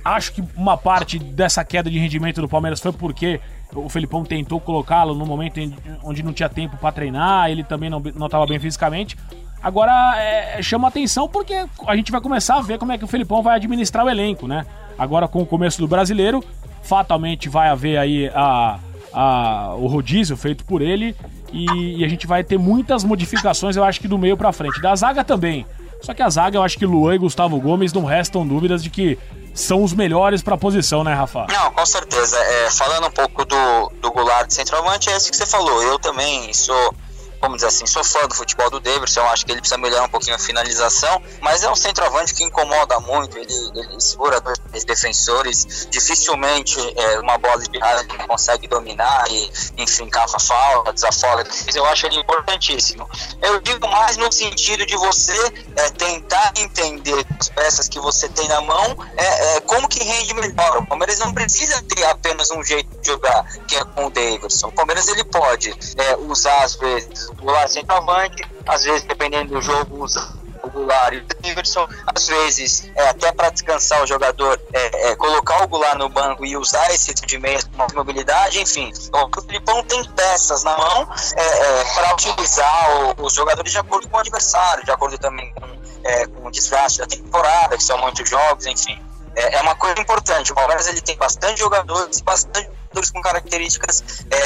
Acho 0.04 0.32
que 0.32 0.42
uma 0.56 0.76
parte 0.76 1.18
dessa 1.18 1.62
queda 1.64 1.90
de 1.90 1.98
rendimento 1.98 2.40
do 2.40 2.48
Palmeiras 2.48 2.80
foi 2.80 2.92
porque 2.92 3.40
o 3.74 3.88
Felipão 3.88 4.24
tentou 4.24 4.60
colocá-lo 4.60 5.14
no 5.14 5.26
momento 5.26 5.60
onde 6.02 6.22
não 6.22 6.32
tinha 6.32 6.48
tempo 6.48 6.76
para 6.78 6.92
treinar, 6.92 7.50
ele 7.50 7.62
também 7.62 7.90
não 7.90 8.00
estava 8.26 8.46
bem 8.46 8.58
fisicamente. 8.58 9.16
Agora 9.62 10.18
é, 10.18 10.62
chama 10.62 10.88
atenção 10.88 11.28
porque 11.28 11.66
a 11.86 11.94
gente 11.94 12.10
vai 12.10 12.20
começar 12.20 12.56
a 12.56 12.62
ver 12.62 12.78
como 12.78 12.92
é 12.92 12.98
que 12.98 13.04
o 13.04 13.08
Felipão 13.08 13.42
vai 13.42 13.56
administrar 13.56 14.06
o 14.06 14.08
elenco, 14.08 14.48
né? 14.48 14.64
Agora 14.98 15.28
com 15.28 15.42
o 15.42 15.46
começo 15.46 15.78
do 15.78 15.86
brasileiro, 15.86 16.42
fatalmente 16.82 17.48
vai 17.48 17.68
haver 17.68 17.98
aí 17.98 18.30
a, 18.34 18.78
a, 19.12 19.74
o 19.76 19.86
rodízio 19.86 20.36
feito 20.36 20.64
por 20.64 20.82
ele 20.82 21.16
e, 21.52 21.98
e, 21.98 22.04
a 22.04 22.08
gente 22.08 22.26
vai 22.26 22.44
ter 22.44 22.58
muitas 22.58 23.02
modificações, 23.02 23.76
eu 23.76 23.84
acho 23.84 24.00
que 24.00 24.06
do 24.06 24.16
meio 24.16 24.36
para 24.36 24.52
frente. 24.52 24.80
Da 24.80 24.94
zaga 24.94 25.24
também. 25.24 25.66
Só 26.00 26.14
que 26.14 26.22
a 26.22 26.30
zaga, 26.30 26.56
eu 26.56 26.62
acho 26.62 26.78
que 26.78 26.86
Luan 26.86 27.14
e 27.14 27.18
Gustavo 27.18 27.60
Gomes 27.60 27.92
não 27.92 28.04
restam 28.04 28.46
dúvidas 28.46 28.82
de 28.82 28.88
que 28.88 29.18
são 29.52 29.82
os 29.82 29.92
melhores 29.92 30.42
para 30.42 30.54
a 30.54 30.58
posição, 30.58 31.04
né, 31.04 31.12
Rafa? 31.12 31.46
Não, 31.50 31.72
com 31.72 31.84
certeza. 31.84 32.38
É, 32.38 32.70
falando 32.70 33.08
um 33.08 33.10
pouco 33.10 33.44
do, 33.44 33.92
do 34.00 34.10
Goulart 34.12 34.50
centroavante, 34.50 35.10
é 35.10 35.16
isso 35.16 35.30
que 35.30 35.36
você 35.36 35.46
falou. 35.46 35.82
Eu 35.82 35.98
também 35.98 36.52
sou 36.54 36.94
vamos 37.40 37.56
dizer 37.56 37.68
assim, 37.68 37.86
sou 37.86 38.04
fã 38.04 38.26
do 38.28 38.34
futebol 38.34 38.68
do 38.70 38.80
Davidson, 38.80 39.22
acho 39.22 39.46
que 39.46 39.52
ele 39.52 39.60
precisa 39.60 39.78
melhorar 39.78 40.04
um 40.04 40.08
pouquinho 40.08 40.36
a 40.36 40.38
finalização, 40.38 41.22
mas 41.40 41.62
é 41.62 41.70
um 41.70 41.74
centroavante 41.74 42.34
que 42.34 42.44
incomoda 42.44 43.00
muito, 43.00 43.38
ele, 43.38 43.54
ele 43.74 44.00
segura 44.00 44.40
dois 44.40 44.84
defensores, 44.84 45.88
dificilmente 45.90 46.78
é, 46.96 47.18
uma 47.20 47.38
bola 47.38 47.58
de 47.62 47.82
área 47.82 48.00
ele 48.00 48.26
consegue 48.26 48.68
dominar 48.68 49.24
e, 49.30 49.50
enfim, 49.78 50.08
cava 50.08 50.38
falta, 50.38 50.92
desafoga, 50.92 51.46
eu 51.74 51.86
acho 51.86 52.06
ele 52.06 52.20
importantíssimo. 52.20 53.08
Eu 53.40 53.60
digo 53.60 53.88
mais 53.88 54.16
no 54.16 54.30
sentido 54.30 54.84
de 54.84 54.96
você 54.96 55.52
é, 55.76 55.90
tentar 55.90 56.52
entender 56.58 57.24
as 57.38 57.48
peças 57.48 57.88
que 57.88 57.98
você 57.98 58.28
tem 58.28 58.48
na 58.48 58.60
mão, 58.60 58.96
é, 59.16 59.56
é, 59.56 59.60
como 59.60 59.88
que 59.88 60.02
rende 60.02 60.34
melhor. 60.34 60.78
O 60.78 60.86
Palmeiras 60.86 61.18
não 61.18 61.32
precisa 61.32 61.82
ter 61.82 62.04
apenas 62.04 62.50
um 62.50 62.62
jeito 62.62 62.88
de 63.00 63.06
jogar, 63.08 63.44
que 63.66 63.76
é 63.76 63.84
com 63.84 64.06
o 64.06 64.10
Davidson. 64.10 64.68
O 64.68 64.72
Palmeiras 64.72 65.08
ele 65.08 65.24
pode 65.24 65.70
é, 65.96 66.16
usar 66.16 66.64
às 66.64 66.74
vezes 66.74 67.29
o 67.30 67.34
Goulart 67.34 67.68
centroavante, 67.68 68.42
às 68.66 68.84
vezes, 68.84 69.02
dependendo 69.04 69.54
do 69.54 69.62
jogo, 69.62 70.04
usa 70.04 70.40
o 70.62 70.70
Goulart 70.70 71.14
e 71.14 71.18
o 71.18 71.26
Davidson, 71.42 71.88
às 72.06 72.26
vezes, 72.26 72.90
é, 72.94 73.08
até 73.08 73.32
para 73.32 73.50
descansar 73.50 74.02
o 74.02 74.06
jogador, 74.06 74.60
é, 74.72 75.10
é, 75.10 75.16
colocar 75.16 75.62
o 75.64 75.68
Goulart 75.68 75.96
no 75.96 76.08
banco 76.08 76.44
e 76.44 76.56
usar 76.56 76.90
esse 76.92 77.14
tipo 77.14 77.26
de 77.26 77.38
meia 77.38 77.58
com 77.76 77.96
mobilidade, 77.96 78.60
enfim. 78.60 78.92
O 79.12 79.40
Filipão 79.42 79.82
tem 79.84 80.04
peças 80.04 80.62
na 80.62 80.76
mão 80.76 81.08
é, 81.36 81.42
é, 81.42 81.84
para 81.94 82.12
utilizar 82.12 83.18
o, 83.18 83.26
os 83.26 83.34
jogadores 83.34 83.72
de 83.72 83.78
acordo 83.78 84.08
com 84.08 84.16
o 84.16 84.20
adversário, 84.20 84.84
de 84.84 84.90
acordo 84.90 85.18
também 85.18 85.52
com, 85.54 85.66
é, 86.04 86.26
com 86.26 86.48
o 86.48 86.50
desgaste 86.50 86.98
da 86.98 87.06
temporada, 87.06 87.76
que 87.76 87.84
são 87.84 87.98
muitos 87.98 88.28
jogos, 88.28 88.66
enfim. 88.66 88.98
É, 89.34 89.60
uma 89.62 89.76
coisa 89.76 90.00
importante. 90.00 90.52
O 90.52 90.54
Palmeiras 90.54 90.88
ele 90.88 91.00
tem 91.00 91.16
bastante 91.16 91.60
jogadores, 91.60 92.20
bastante 92.20 92.68
jogadores 92.88 93.10
com 93.10 93.22
características 93.22 94.02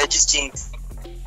distintas 0.07 0.74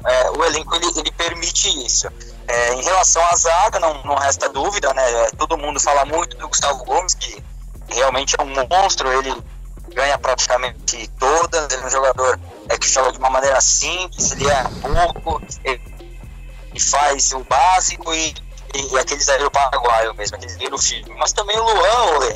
é, 0.04 0.30
o 0.30 0.44
elenco 0.44 0.74
ele, 0.76 0.86
ele 0.96 1.12
permite 1.12 1.68
isso. 1.84 2.08
É, 2.46 2.74
em 2.74 2.82
relação 2.82 3.22
à 3.26 3.36
zaga, 3.36 3.78
não, 3.78 4.02
não 4.04 4.14
resta 4.14 4.48
dúvida, 4.48 4.92
né? 4.94 5.02
Todo 5.36 5.58
mundo 5.58 5.78
fala 5.80 6.04
muito 6.04 6.36
do 6.36 6.48
Gustavo 6.48 6.84
Gomes, 6.84 7.14
que 7.14 7.42
realmente 7.88 8.36
é 8.38 8.42
um 8.42 8.54
monstro, 8.68 9.12
ele 9.12 9.34
ganha 9.94 10.18
praticamente 10.18 11.08
todas, 11.18 11.72
ele 11.72 11.82
é 11.82 11.86
um 11.86 11.90
jogador 11.90 12.38
é, 12.68 12.78
que 12.78 12.88
joga 12.88 13.12
de 13.12 13.18
uma 13.18 13.30
maneira 13.30 13.60
simples, 13.60 14.32
ele 14.32 14.48
é 14.48 14.64
pouco, 14.80 15.42
ele, 15.64 15.82
ele 16.70 16.80
faz 16.80 17.32
o 17.32 17.40
básico 17.40 18.14
e, 18.14 18.34
e, 18.74 18.94
e 18.94 18.98
aquele 18.98 19.20
zagueiro 19.20 19.50
paraguaio 19.50 20.14
mesmo, 20.14 20.36
aquele 20.36 20.52
zagueiro 20.52 20.78
firme. 20.78 21.14
Mas 21.18 21.32
também 21.32 21.58
o 21.58 21.64
Luan, 21.64 22.28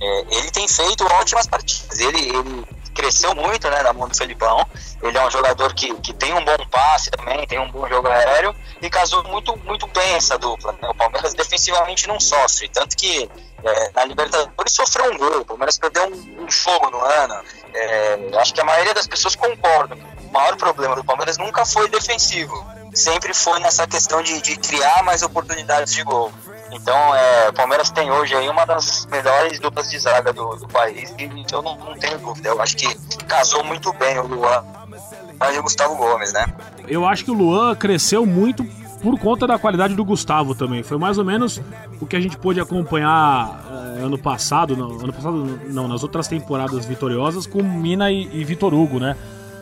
é, 0.00 0.24
ele 0.30 0.50
tem 0.50 0.68
feito 0.68 1.04
ótimas 1.04 1.46
partidas, 1.46 1.98
ele, 1.98 2.28
ele 2.28 2.66
cresceu 2.98 3.32
muito 3.32 3.70
né, 3.70 3.80
na 3.80 3.92
mão 3.92 4.08
do 4.08 4.16
Felipão. 4.16 4.66
Ele 5.00 5.16
é 5.16 5.24
um 5.24 5.30
jogador 5.30 5.72
que, 5.72 5.94
que 6.00 6.12
tem 6.12 6.34
um 6.34 6.44
bom 6.44 6.56
passe 6.68 7.10
também, 7.10 7.46
tem 7.46 7.60
um 7.60 7.70
bom 7.70 7.88
jogo 7.88 8.08
aéreo 8.08 8.52
e 8.82 8.90
casou 8.90 9.22
muito, 9.24 9.56
muito 9.58 9.86
bem 9.86 10.14
essa 10.14 10.36
dupla. 10.36 10.72
Né? 10.72 10.88
O 10.88 10.94
Palmeiras 10.94 11.32
defensivamente 11.32 12.08
não 12.08 12.18
sofre, 12.18 12.68
tanto 12.68 12.96
que 12.96 13.30
é, 13.62 13.90
na 13.94 14.04
Libertadores 14.04 14.72
sofreu 14.72 15.12
um 15.12 15.16
gol, 15.16 15.40
o 15.40 15.44
Palmeiras 15.44 15.78
perdeu 15.78 16.04
um, 16.08 16.44
um 16.44 16.50
jogo 16.50 16.90
no 16.90 17.00
ano. 17.00 17.34
É, 17.72 18.18
acho 18.38 18.52
que 18.52 18.60
a 18.60 18.64
maioria 18.64 18.94
das 18.94 19.06
pessoas 19.06 19.36
concordam. 19.36 19.96
O 20.28 20.32
maior 20.32 20.56
problema 20.56 20.96
do 20.96 21.04
Palmeiras 21.04 21.38
nunca 21.38 21.64
foi 21.64 21.88
defensivo, 21.88 22.66
sempre 22.92 23.32
foi 23.32 23.60
nessa 23.60 23.86
questão 23.86 24.22
de, 24.22 24.42
de 24.42 24.56
criar 24.56 25.04
mais 25.04 25.22
oportunidades 25.22 25.94
de 25.94 26.02
gol. 26.02 26.32
Então, 26.70 27.14
é, 27.14 27.48
o 27.48 27.52
Palmeiras 27.52 27.90
tem 27.90 28.10
hoje 28.10 28.34
aí 28.34 28.48
uma 28.48 28.64
das 28.64 29.06
melhores 29.06 29.58
duplas 29.58 29.90
de 29.90 29.98
zaga 29.98 30.32
do, 30.32 30.56
do 30.56 30.68
país 30.68 31.14
e 31.18 31.24
eu 31.52 31.62
não, 31.62 31.76
não, 31.76 31.98
tenho 31.98 32.18
dúvida. 32.18 32.48
Eu 32.48 32.60
acho 32.60 32.76
que 32.76 32.94
casou 33.24 33.64
muito 33.64 33.92
bem 33.94 34.18
o 34.18 34.26
Luan 34.26 34.64
e 35.52 35.58
o 35.58 35.62
Gustavo 35.62 35.96
Gomes, 35.96 36.32
né? 36.32 36.46
Eu 36.86 37.06
acho 37.06 37.24
que 37.24 37.30
o 37.30 37.34
Luan 37.34 37.74
cresceu 37.74 38.26
muito 38.26 38.64
por 39.02 39.18
conta 39.18 39.46
da 39.46 39.58
qualidade 39.58 39.94
do 39.94 40.04
Gustavo 40.04 40.54
também. 40.54 40.82
Foi 40.82 40.98
mais 40.98 41.18
ou 41.18 41.24
menos 41.24 41.60
o 42.00 42.06
que 42.06 42.16
a 42.16 42.20
gente 42.20 42.36
pôde 42.36 42.60
acompanhar 42.60 43.64
é, 43.98 44.02
ano 44.02 44.18
passado, 44.18 44.76
não, 44.76 44.90
ano 44.90 45.12
passado 45.12 45.60
não, 45.68 45.88
nas 45.88 46.02
outras 46.02 46.28
temporadas 46.28 46.84
vitoriosas 46.84 47.46
com 47.46 47.62
Mina 47.62 48.10
e, 48.10 48.28
e 48.32 48.44
Vitor 48.44 48.74
Hugo, 48.74 48.98
né? 48.98 49.16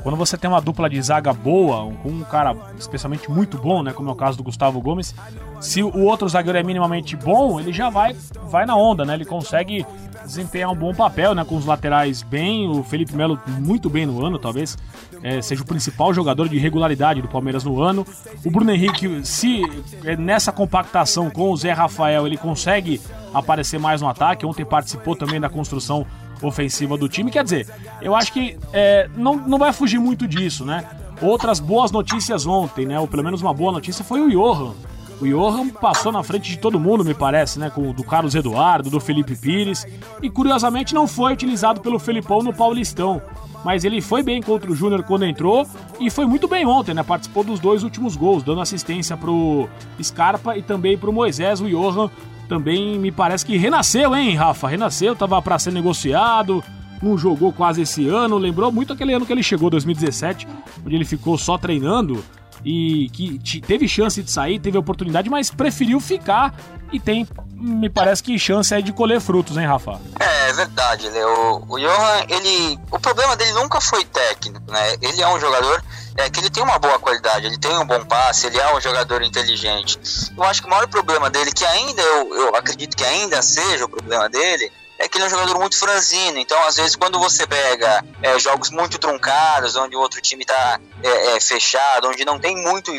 Quando 0.06 0.18
você 0.18 0.38
tem 0.38 0.48
uma 0.48 0.60
dupla 0.60 0.88
de 0.88 1.02
zaga 1.02 1.32
boa, 1.32 1.92
com 2.00 2.10
um 2.10 2.22
cara 2.22 2.54
especialmente 2.78 3.28
muito 3.28 3.58
bom, 3.58 3.82
né, 3.82 3.92
como 3.92 4.08
é 4.08 4.12
o 4.12 4.14
caso 4.14 4.36
do 4.36 4.44
Gustavo 4.44 4.80
Gomes, 4.80 5.12
se 5.60 5.82
o 5.82 6.04
outro 6.04 6.28
zagueiro 6.28 6.56
é 6.56 6.62
minimamente 6.62 7.16
bom, 7.16 7.58
ele 7.58 7.72
já 7.72 7.90
vai, 7.90 8.14
vai 8.48 8.64
na 8.64 8.76
onda, 8.76 9.04
né? 9.04 9.14
Ele 9.14 9.24
consegue 9.24 9.84
desempenhar 10.24 10.70
um 10.70 10.76
bom 10.76 10.94
papel, 10.94 11.34
né? 11.34 11.44
Com 11.44 11.56
os 11.56 11.66
laterais 11.66 12.22
bem, 12.22 12.68
o 12.68 12.84
Felipe 12.84 13.16
Melo 13.16 13.36
muito 13.58 13.90
bem 13.90 14.06
no 14.06 14.24
ano, 14.24 14.38
talvez 14.38 14.78
é, 15.24 15.42
seja 15.42 15.64
o 15.64 15.66
principal 15.66 16.14
jogador 16.14 16.48
de 16.48 16.56
regularidade 16.56 17.20
do 17.20 17.26
Palmeiras 17.26 17.64
no 17.64 17.82
ano. 17.82 18.06
O 18.44 18.50
Bruno 18.50 18.70
Henrique, 18.70 19.26
se 19.26 19.62
é, 20.04 20.16
nessa 20.16 20.52
compactação 20.52 21.30
com 21.30 21.50
o 21.50 21.56
Zé 21.56 21.72
Rafael 21.72 22.28
ele 22.28 22.36
consegue 22.36 23.00
aparecer 23.34 23.80
mais 23.80 24.00
no 24.00 24.08
ataque, 24.08 24.46
ontem 24.46 24.64
participou 24.64 25.16
também 25.16 25.40
da 25.40 25.48
construção 25.48 26.06
ofensiva 26.42 26.96
do 26.96 27.08
time. 27.08 27.30
Quer 27.30 27.44
dizer, 27.44 27.68
eu 28.00 28.14
acho 28.14 28.32
que 28.32 28.56
é, 28.72 29.08
não, 29.16 29.36
não 29.36 29.58
vai 29.58 29.72
fugir 29.72 29.98
muito 29.98 30.26
disso, 30.26 30.64
né? 30.64 30.84
Outras 31.20 31.60
boas 31.60 31.90
notícias 31.90 32.46
ontem, 32.46 32.86
né? 32.86 33.00
Ou 33.00 33.08
pelo 33.08 33.24
menos 33.24 33.40
uma 33.40 33.54
boa 33.54 33.72
notícia 33.72 34.04
foi 34.04 34.20
o 34.20 34.30
Johan. 34.30 34.74
O 35.20 35.26
Johan 35.26 35.70
passou 35.70 36.12
na 36.12 36.22
frente 36.22 36.50
de 36.50 36.58
todo 36.58 36.78
mundo, 36.78 37.02
me 37.04 37.14
parece, 37.14 37.58
né? 37.58 37.70
Com, 37.70 37.92
do 37.92 38.04
Carlos 38.04 38.34
Eduardo, 38.34 38.90
do 38.90 39.00
Felipe 39.00 39.34
Pires. 39.34 39.86
E 40.22 40.28
curiosamente 40.28 40.94
não 40.94 41.06
foi 41.06 41.32
utilizado 41.32 41.80
pelo 41.80 41.98
Felipão 41.98 42.42
no 42.42 42.52
Paulistão. 42.52 43.22
Mas 43.64 43.82
ele 43.82 44.00
foi 44.00 44.22
bem 44.22 44.42
contra 44.42 44.70
o 44.70 44.74
Júnior 44.74 45.02
quando 45.02 45.24
entrou 45.24 45.66
e 45.98 46.10
foi 46.10 46.26
muito 46.26 46.46
bem 46.46 46.66
ontem, 46.66 46.94
né? 46.94 47.02
Participou 47.02 47.42
dos 47.42 47.58
dois 47.58 47.82
últimos 47.82 48.14
gols, 48.14 48.42
dando 48.42 48.60
assistência 48.60 49.16
pro 49.16 49.68
Scarpa 50.00 50.56
e 50.56 50.62
também 50.62 50.98
pro 50.98 51.12
Moisés. 51.12 51.60
O 51.60 51.68
Johan 51.68 52.10
também 52.48 52.98
me 52.98 53.10
parece 53.12 53.44
que 53.44 53.56
renasceu, 53.56 54.14
hein, 54.14 54.34
Rafa? 54.34 54.68
Renasceu, 54.68 55.14
tava 55.14 55.40
para 55.42 55.58
ser 55.58 55.72
negociado, 55.72 56.62
não 57.02 57.16
jogou 57.16 57.52
quase 57.52 57.82
esse 57.82 58.08
ano. 58.08 58.38
Lembrou 58.38 58.70
muito 58.72 58.92
aquele 58.92 59.12
ano 59.12 59.26
que 59.26 59.32
ele 59.32 59.42
chegou, 59.42 59.70
2017, 59.70 60.46
onde 60.84 60.94
ele 60.94 61.04
ficou 61.04 61.36
só 61.36 61.58
treinando 61.58 62.24
e 62.64 63.08
que 63.10 63.60
teve 63.60 63.86
chance 63.86 64.22
de 64.22 64.30
sair, 64.30 64.58
teve 64.58 64.76
oportunidade, 64.76 65.30
mas 65.30 65.50
preferiu 65.50 66.00
ficar 66.00 66.54
e 66.92 66.98
tem, 66.98 67.26
me 67.52 67.88
parece 67.88 68.22
que 68.22 68.38
chance 68.38 68.74
aí 68.74 68.82
de 68.82 68.92
colher 68.92 69.20
frutos, 69.20 69.56
hein, 69.56 69.66
Rafa? 69.66 70.00
É, 70.18 70.50
é 70.50 70.52
verdade, 70.52 71.08
Leo. 71.08 71.64
O 71.68 71.78
Johan, 71.78 72.24
ele. 72.28 72.78
O 72.90 72.98
problema 72.98 73.36
dele 73.36 73.52
nunca 73.52 73.80
foi 73.80 74.04
técnico, 74.04 74.70
né? 74.70 74.94
Ele 75.00 75.20
é 75.20 75.28
um 75.28 75.38
jogador 75.38 75.82
é, 76.16 76.30
que 76.30 76.40
ele 76.40 76.50
tem 76.50 76.62
uma 76.62 76.78
boa 76.78 76.98
qualidade, 76.98 77.46
ele 77.46 77.58
tem 77.58 77.76
um 77.78 77.84
bom 77.84 78.04
passe, 78.04 78.46
ele 78.46 78.58
é 78.58 78.74
um 78.74 78.80
jogador 78.80 79.22
inteligente. 79.22 79.98
Eu 80.36 80.44
acho 80.44 80.62
que 80.62 80.68
o 80.68 80.70
maior 80.70 80.88
problema 80.88 81.28
dele, 81.30 81.52
que 81.52 81.64
ainda 81.64 82.02
eu, 82.02 82.34
eu 82.34 82.56
acredito 82.56 82.96
que 82.96 83.04
ainda 83.04 83.42
seja 83.42 83.84
o 83.84 83.88
problema 83.88 84.28
dele, 84.28 84.72
é 84.98 85.08
que 85.08 85.18
ele 85.18 85.24
é 85.24 85.26
um 85.26 85.30
jogador 85.30 85.58
muito 85.58 85.78
franzino. 85.78 86.38
Então, 86.38 86.62
às 86.66 86.76
vezes, 86.76 86.96
quando 86.96 87.18
você 87.18 87.46
pega 87.46 88.04
é, 88.22 88.38
jogos 88.38 88.70
muito 88.70 88.98
truncados, 88.98 89.76
onde 89.76 89.94
o 89.94 90.00
outro 90.00 90.20
time 90.20 90.42
está 90.42 90.80
é, 91.02 91.36
é, 91.36 91.40
fechado, 91.40 92.08
onde 92.08 92.24
não 92.24 92.38
tem 92.38 92.56
muito 92.56 92.92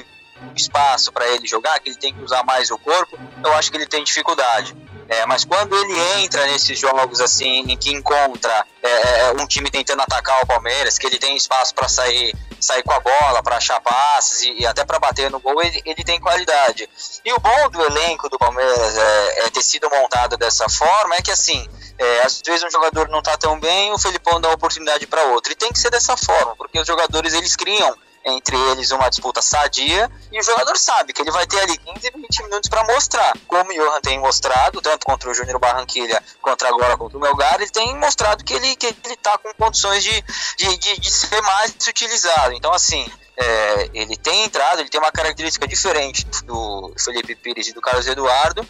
espaço 0.55 1.11
para 1.11 1.27
ele 1.27 1.47
jogar, 1.47 1.79
que 1.79 1.89
ele 1.89 1.97
tem 1.97 2.13
que 2.13 2.23
usar 2.23 2.43
mais 2.43 2.69
o 2.69 2.77
corpo, 2.77 3.17
eu 3.43 3.53
acho 3.53 3.71
que 3.71 3.77
ele 3.77 3.87
tem 3.87 4.03
dificuldade. 4.03 4.75
É, 5.09 5.25
mas 5.25 5.45
quando 5.45 5.75
ele 5.75 6.21
entra 6.21 6.45
nesses 6.47 6.77
jogos 6.77 7.21
assim, 7.21 7.63
em 7.67 7.77
que 7.77 7.91
encontra 7.91 8.65
é, 8.83 9.21
é 9.21 9.31
um 9.31 9.47
time 9.47 9.69
tentando 9.71 10.01
atacar 10.01 10.41
o 10.43 10.47
Palmeiras, 10.47 10.97
que 10.97 11.07
ele 11.07 11.17
tem 11.17 11.35
espaço 11.35 11.73
para 11.73 11.87
sair 11.87 12.33
sair 12.59 12.83
com 12.83 12.93
a 12.93 12.99
bola, 12.99 13.43
para 13.43 13.57
achar 13.57 13.79
passes 13.79 14.41
e, 14.41 14.61
e 14.61 14.65
até 14.65 14.83
para 14.83 14.99
bater 14.99 15.29
no 15.29 15.39
gol, 15.39 15.61
ele, 15.61 15.81
ele, 15.85 16.03
tem 16.03 16.19
qualidade. 16.19 16.89
E 17.23 17.33
o 17.33 17.39
bom 17.39 17.69
do 17.69 17.83
elenco 17.83 18.29
do 18.29 18.37
Palmeiras 18.37 18.97
é, 18.97 19.45
é 19.45 19.49
ter 19.49 19.61
sido 19.61 19.89
montado 19.89 20.37
dessa 20.37 20.67
forma 20.67 21.15
é 21.15 21.21
que 21.21 21.31
assim, 21.31 21.67
é, 21.97 22.21
às 22.21 22.41
vezes 22.45 22.63
um 22.63 22.71
jogador 22.71 23.07
não 23.09 23.19
está 23.19 23.37
tão 23.37 23.59
bem, 23.59 23.93
o 23.93 23.99
Felipão 23.99 24.41
dá 24.41 24.49
oportunidade 24.51 25.05
para 25.07 25.23
outro. 25.25 25.51
E 25.51 25.55
tem 25.55 25.71
que 25.71 25.79
ser 25.79 25.91
dessa 25.91 26.17
forma, 26.17 26.55
porque 26.55 26.79
os 26.79 26.87
jogadores 26.87 27.33
eles 27.33 27.55
criam 27.55 27.95
entre 28.27 28.57
eles 28.71 28.91
uma 28.91 29.09
disputa 29.09 29.41
sadia 29.41 30.11
e 30.31 30.39
o 30.39 30.43
jogador 30.43 30.77
sabe 30.77 31.13
que 31.13 31.21
ele 31.21 31.31
vai 31.31 31.47
ter 31.47 31.59
ali 31.59 31.77
15, 31.77 32.11
20 32.15 32.43
minutos 32.43 32.69
para 32.69 32.83
mostrar. 32.83 33.33
Como 33.47 33.71
o 33.71 33.73
Johan 33.73 34.01
tem 34.01 34.19
mostrado, 34.19 34.81
tanto 34.81 35.05
contra 35.05 35.29
o 35.29 35.33
Júnior 35.33 35.59
Barranquilha 35.59 36.21
quanto 36.41 36.65
agora 36.65 36.97
contra 36.97 37.17
o 37.17 37.21
Melgar, 37.21 37.55
ele 37.55 37.69
tem 37.69 37.95
mostrado 37.97 38.43
que 38.43 38.53
ele, 38.53 38.75
que 38.75 38.87
ele 38.87 39.15
tá 39.17 39.37
com 39.37 39.53
condições 39.53 40.03
de, 40.03 40.23
de, 40.57 40.77
de, 40.77 40.99
de 40.99 41.11
ser 41.11 41.41
mais 41.41 41.73
utilizado. 41.87 42.53
Então, 42.53 42.73
assim, 42.73 43.09
é, 43.37 43.89
ele 43.93 44.17
tem 44.17 44.43
entrado, 44.43 44.81
ele 44.81 44.89
tem 44.89 44.99
uma 44.99 45.11
característica 45.11 45.67
diferente 45.67 46.25
do 46.43 46.93
Felipe 46.97 47.35
Pires 47.35 47.67
e 47.67 47.73
do 47.73 47.81
Carlos 47.81 48.07
Eduardo. 48.07 48.67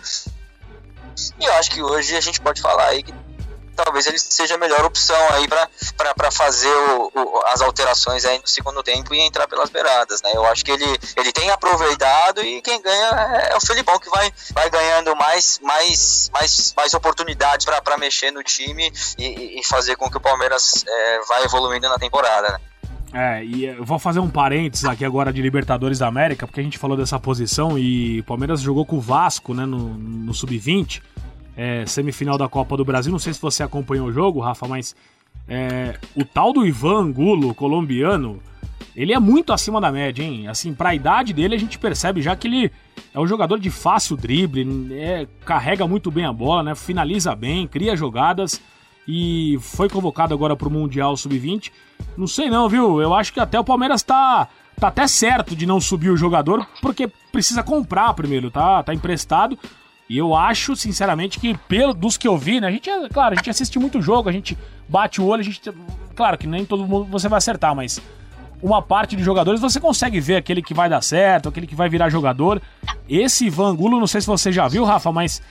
E 1.40 1.46
eu 1.46 1.54
acho 1.54 1.72
que 1.72 1.82
hoje 1.82 2.16
a 2.16 2.22
gente 2.22 2.40
pode 2.40 2.62
falar 2.62 2.88
aí 2.88 3.02
que 3.02 3.14
talvez 3.78 4.08
ele 4.08 4.18
seja 4.18 4.56
a 4.56 4.58
melhor 4.58 4.84
opção 4.84 5.16
aí 5.34 5.48
para 5.48 6.32
fazer 6.32 6.74
o, 6.74 7.12
o, 7.14 7.42
as 7.46 7.62
alterações 7.62 8.26
aí 8.26 8.40
no 8.40 8.48
segundo 8.48 8.82
tempo 8.82 9.14
e 9.14 9.20
entrar 9.22 9.48
pelas 9.48 9.70
beiradas, 9.70 10.22
né? 10.24 10.32
Eu 10.34 10.46
acho 10.46 10.66
que 10.66 10.72
ele, 10.72 10.86
ele 11.16 11.32
tem 11.32 11.50
aproveitado 11.52 12.44
e 12.44 12.62
quem 12.62 12.82
ganha 12.82 13.40
é, 13.44 13.54
é 13.54 13.56
o 13.56 13.62
Felipão 13.62 14.00
que 14.00 14.10
vai, 14.10 14.32
vai 14.52 14.70
ganhando 14.70 15.16
mais, 15.16 15.60
mais, 15.62 16.30
mais, 16.34 16.74
mais 16.76 16.94
oportunidades 16.94 17.66
para 17.66 17.98
mexer 17.98 18.32
no 18.32 18.44
time 18.44 18.92
e, 19.18 19.60
e, 19.60 19.64
fazer 19.64 19.96
com 19.96 20.10
que 20.10 20.18
o 20.18 20.22
Palmeiras 20.22 20.84
é, 20.88 21.20
vá 21.28 21.42
evoluindo 21.44 21.88
na 21.88 21.98
temporada, 21.98 22.50
né? 22.50 22.60
É, 23.14 23.44
e 23.44 23.66
eu 23.66 23.86
vou 23.86 23.98
fazer 23.98 24.20
um 24.20 24.30
parênteses 24.30 24.86
aqui 24.86 25.06
agora 25.06 25.32
de 25.32 25.42
Libertadores 25.42 26.00
da 26.00 26.08
América, 26.08 26.46
porque 26.46 26.60
a 26.60 26.64
gente 26.64 26.78
falou 26.78 26.98
dessa 26.98 27.18
posição 27.20 27.78
e 27.78 28.20
o 28.20 28.24
Palmeiras 28.24 28.60
jogou 28.60 28.86
com 28.86 28.98
o 28.98 29.02
Vasco, 29.02 29.54
né, 29.54 29.66
no, 29.66 29.78
no 29.78 30.34
Sub-20 30.34 31.02
é, 31.58 31.86
semifinal 31.88 32.38
da 32.38 32.48
Copa 32.48 32.78
do 32.78 32.86
Brasil. 32.86 33.12
Não 33.12 33.20
sei 33.20 33.34
se 33.34 33.42
você 33.42 33.64
acompanhou 33.64 34.08
o 34.08 34.12
jogo, 34.12 34.40
Rafa, 34.40 34.68
mas 34.68 34.96
é, 35.50 36.00
o 36.16 36.24
tal 36.24 36.54
do 36.54 36.66
Ivan 36.66 37.06
Angulo, 37.06 37.56
colombiano, 37.56 38.40
ele 38.96 39.14
é 39.14 39.20
muito 39.20 39.52
acima 39.52 39.82
da 39.82 39.92
média, 39.92 40.24
hein? 40.24 40.48
Assim, 40.48 40.74
pra 40.74 40.94
idade 40.94 41.34
dele 41.34 41.56
a 41.56 41.60
gente 41.60 41.80
percebe 41.80 42.22
já 42.22 42.36
que 42.36 42.48
ele 42.48 42.72
é 43.14 43.20
um 43.20 43.28
jogador 43.28 43.60
de 43.60 43.70
fácil 43.72 44.16
drible, 44.16 44.94
é, 44.94 45.28
carrega 45.44 45.88
muito 45.88 46.12
bem 46.12 46.26
a 46.26 46.34
bola, 46.34 46.62
né? 46.62 46.76
Finaliza 46.76 47.36
bem, 47.36 47.68
cria 47.68 47.96
jogadas 47.96 48.62
e 49.08 49.58
foi 49.62 49.90
convocado 49.90 50.34
agora 50.34 50.56
pro 50.56 50.70
Mundial 50.70 51.16
Sub-20. 51.16 51.72
Não 52.18 52.28
sei 52.28 52.50
não, 52.50 52.68
viu? 52.68 53.02
Eu 53.02 53.14
acho 53.14 53.34
que 53.34 53.40
até 53.40 53.60
o 53.60 53.64
Palmeiras 53.64 54.04
tá, 54.04 54.48
tá 54.80 54.90
até 54.90 55.08
certo 55.08 55.56
de 55.56 55.66
não 55.66 55.80
subir 55.80 56.10
o 56.10 56.18
jogador, 56.18 56.68
porque 56.82 57.08
precisa 57.32 57.64
comprar 57.64 58.14
primeiro, 58.14 58.52
tá? 58.52 58.84
Tá 58.84 58.94
emprestado. 58.94 59.58
E 60.10 60.18
eu 60.18 60.34
acho, 60.34 60.76
sinceramente, 60.76 61.40
que 61.40 61.58
pelo 61.68 61.94
dos 61.94 62.18
que 62.18 62.28
eu 62.28 62.38
vi, 62.38 62.62
né? 62.62 62.68
A 62.68 62.72
gente, 62.72 62.90
é, 62.90 63.10
claro, 63.10 63.34
a 63.34 63.36
gente 63.36 63.50
assiste 63.50 63.78
muito 63.78 64.02
jogo, 64.02 64.30
a 64.30 64.32
gente 64.32 64.58
bate 64.88 65.20
o 65.20 65.26
olho, 65.26 65.42
a 65.42 65.44
gente. 65.44 65.62
Claro 66.16 66.38
que 66.38 66.48
nem 66.48 66.66
todo 66.66 66.88
mundo 66.88 67.06
você 67.06 67.28
vai 67.28 67.38
acertar, 67.38 67.76
mas 67.76 68.00
uma 68.62 68.82
parte 68.82 69.16
de 69.16 69.24
jogadores 69.24 69.60
você 69.60 69.80
consegue 69.80 70.20
ver 70.20 70.38
aquele 70.38 70.62
que 70.62 70.74
vai 70.74 70.90
dar 70.90 71.02
certo, 71.02 71.50
aquele 71.50 71.68
que 71.68 71.76
vai 71.76 71.90
virar 71.90 72.10
jogador. 72.10 72.62
Esse 73.08 73.48
Ivan 73.48 73.72
Angulo, 73.72 74.00
não 74.00 74.08
sei 74.08 74.22
se 74.22 74.28
você 74.28 74.52
já 74.52 74.68
viu, 74.68 74.84
Rafa, 74.84 75.12
mas 75.12 75.42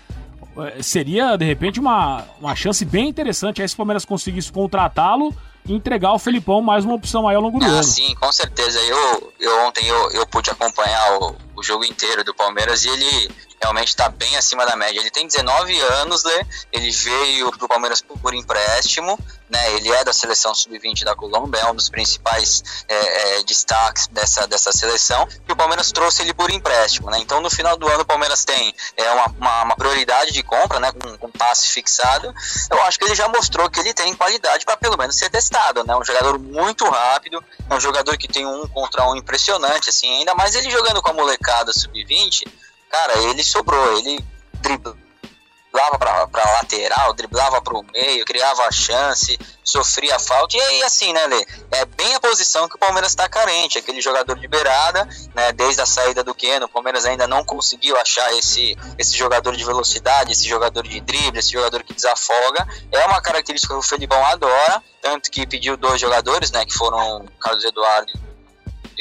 eh, 0.58 0.82
seria 0.82 1.36
de 1.36 1.44
repente 1.44 1.78
uma, 1.78 2.24
uma 2.40 2.56
chance 2.56 2.84
bem 2.84 3.08
interessante 3.08 3.60
aí 3.60 3.68
se 3.68 3.74
o 3.74 3.76
Palmeiras 3.76 4.04
conseguisse 4.04 4.50
contratá-lo 4.50 5.34
e 5.66 5.74
entregar 5.74 6.10
ao 6.10 6.18
Felipão 6.18 6.62
mais 6.62 6.84
uma 6.84 6.94
opção 6.94 7.28
aí 7.28 7.36
ao 7.36 7.42
longo 7.42 7.58
do 7.58 7.64
ah, 7.64 7.68
ano. 7.68 7.84
Sim, 7.84 8.14
com 8.14 8.32
certeza. 8.32 8.78
Eu, 8.80 9.32
eu 9.38 9.66
ontem 9.66 9.86
eu, 9.86 10.10
eu 10.12 10.26
pude 10.26 10.50
acompanhar 10.50 11.18
o, 11.20 11.36
o 11.56 11.62
jogo 11.62 11.84
inteiro 11.84 12.24
do 12.24 12.34
Palmeiras 12.34 12.84
e 12.84 12.88
ele 12.88 13.30
realmente 13.60 13.88
está 13.88 14.08
bem 14.08 14.36
acima 14.36 14.64
da 14.66 14.76
média. 14.76 15.00
Ele 15.00 15.10
tem 15.10 15.26
19 15.26 15.80
anos, 15.80 16.24
Lê, 16.24 16.46
ele 16.72 16.90
veio 16.90 17.50
para 17.50 17.64
o 17.64 17.68
Palmeiras 17.68 18.00
por 18.00 18.34
empréstimo, 18.34 19.18
né? 19.48 19.72
Ele 19.74 19.90
é 19.92 20.04
da 20.04 20.12
seleção 20.12 20.54
sub-20 20.54 21.04
da 21.04 21.14
Colômbia, 21.14 21.60
é 21.60 21.70
um 21.70 21.74
dos 21.74 21.88
principais 21.88 22.62
é, 22.88 23.38
é, 23.38 23.42
destaques 23.44 24.06
dessa, 24.08 24.46
dessa 24.46 24.72
seleção. 24.72 25.26
E 25.48 25.52
o 25.52 25.56
Palmeiras 25.56 25.92
trouxe 25.92 26.22
ele 26.22 26.34
por 26.34 26.50
empréstimo, 26.50 27.10
né? 27.10 27.18
Então 27.18 27.40
no 27.40 27.50
final 27.50 27.76
do 27.76 27.88
ano 27.88 28.02
o 28.02 28.06
Palmeiras 28.06 28.44
tem 28.44 28.74
é, 28.96 29.10
uma, 29.12 29.26
uma, 29.38 29.62
uma 29.64 29.76
prioridade 29.76 30.32
de 30.32 30.42
compra, 30.42 30.80
né? 30.80 30.92
Com, 30.92 31.16
com 31.18 31.30
passe 31.30 31.68
fixado. 31.68 32.34
Eu 32.70 32.82
acho 32.82 32.98
que 32.98 33.04
ele 33.04 33.14
já 33.14 33.28
mostrou 33.28 33.70
que 33.70 33.80
ele 33.80 33.94
tem 33.94 34.14
qualidade 34.14 34.64
para 34.64 34.76
pelo 34.76 34.96
menos 34.96 35.16
ser 35.16 35.30
testado, 35.30 35.84
né? 35.84 35.96
Um 35.96 36.04
jogador 36.04 36.38
muito 36.38 36.88
rápido, 36.88 37.42
um 37.70 37.80
jogador 37.80 38.16
que 38.16 38.28
tem 38.28 38.46
um 38.46 38.66
contra 38.68 39.08
um 39.08 39.16
impressionante, 39.16 39.90
assim. 39.90 40.18
Ainda 40.18 40.34
mais 40.34 40.54
ele 40.54 40.70
jogando 40.70 41.00
com 41.00 41.10
a 41.10 41.14
molecada 41.14 41.72
sub-20, 41.72 42.46
cara, 42.90 43.18
ele 43.18 43.42
sobrou, 43.44 43.98
ele 43.98 44.24
driblava 44.60 45.98
para 46.30 46.52
lateral, 46.52 47.12
driblava 47.12 47.60
para 47.60 47.76
o 47.76 47.84
meio, 47.92 48.24
criava 48.24 48.70
chance, 48.72 49.38
sofria 49.62 50.18
falta. 50.18 50.56
E 50.56 50.60
aí, 50.60 50.82
assim, 50.82 51.12
né, 51.12 51.26
Lê? 51.26 51.46
É 51.72 51.84
bem 51.84 52.14
a 52.14 52.20
posição 52.20 52.68
que 52.68 52.76
o 52.76 52.78
Palmeiras 52.78 53.10
está 53.10 53.28
carente. 53.28 53.78
Aquele 53.78 54.00
jogador 54.00 54.38
de 54.38 54.48
beirada, 54.48 55.06
né? 55.34 55.52
Desde 55.52 55.82
a 55.82 55.86
saída 55.86 56.24
do 56.24 56.34
Keno, 56.34 56.66
o 56.66 56.68
Palmeiras 56.68 57.04
ainda 57.04 57.26
não 57.26 57.44
conseguiu 57.44 57.96
achar 57.98 58.32
esse, 58.34 58.76
esse 58.98 59.16
jogador 59.16 59.54
de 59.54 59.64
velocidade, 59.64 60.32
esse 60.32 60.48
jogador 60.48 60.82
de 60.82 61.00
drible, 61.00 61.38
esse 61.38 61.52
jogador 61.52 61.82
que 61.82 61.92
desafoga. 61.92 62.66
É 62.90 63.04
uma 63.06 63.20
característica 63.20 63.74
que 63.74 63.80
o 63.80 63.82
Felipão 63.82 64.24
adora, 64.26 64.82
tanto 65.02 65.30
que 65.30 65.46
pediu 65.46 65.76
dois 65.76 66.00
jogadores, 66.00 66.50
né? 66.50 66.64
Que 66.64 66.72
foram 66.72 67.26
Carlos 67.40 67.64
Eduardo 67.64 68.25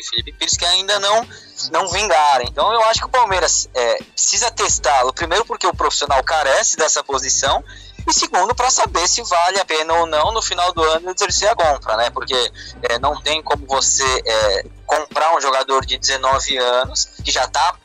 Felipe 0.09 0.33
Pires, 0.33 0.57
que 0.57 0.65
ainda 0.65 0.99
não 0.99 1.27
não 1.71 1.87
vingaram. 1.87 2.45
Então 2.45 2.71
eu 2.73 2.83
acho 2.83 2.99
que 2.99 3.05
o 3.05 3.09
Palmeiras 3.09 3.69
é, 3.73 3.97
precisa 4.13 4.51
testá-lo, 4.51 5.13
primeiro 5.13 5.45
porque 5.45 5.65
o 5.65 5.73
profissional 5.73 6.23
carece 6.23 6.77
dessa 6.77 7.03
posição, 7.03 7.63
e 8.07 8.13
segundo 8.13 8.53
para 8.53 8.69
saber 8.69 9.07
se 9.07 9.23
vale 9.23 9.59
a 9.59 9.65
pena 9.65 9.93
ou 9.93 10.05
não 10.05 10.31
no 10.31 10.41
final 10.41 10.71
do 10.73 10.83
ano 10.83 11.09
exercer 11.09 11.49
a 11.49 11.55
compra, 11.55 11.97
né? 11.97 12.09
Porque 12.11 12.35
é, 12.83 12.99
não 12.99 13.19
tem 13.21 13.41
como 13.41 13.65
você 13.65 14.03
é, 14.25 14.65
comprar 14.85 15.35
um 15.35 15.41
jogador 15.41 15.85
de 15.85 15.97
19 15.97 16.57
anos 16.57 17.05
que 17.23 17.31
já 17.31 17.45
está 17.45 17.75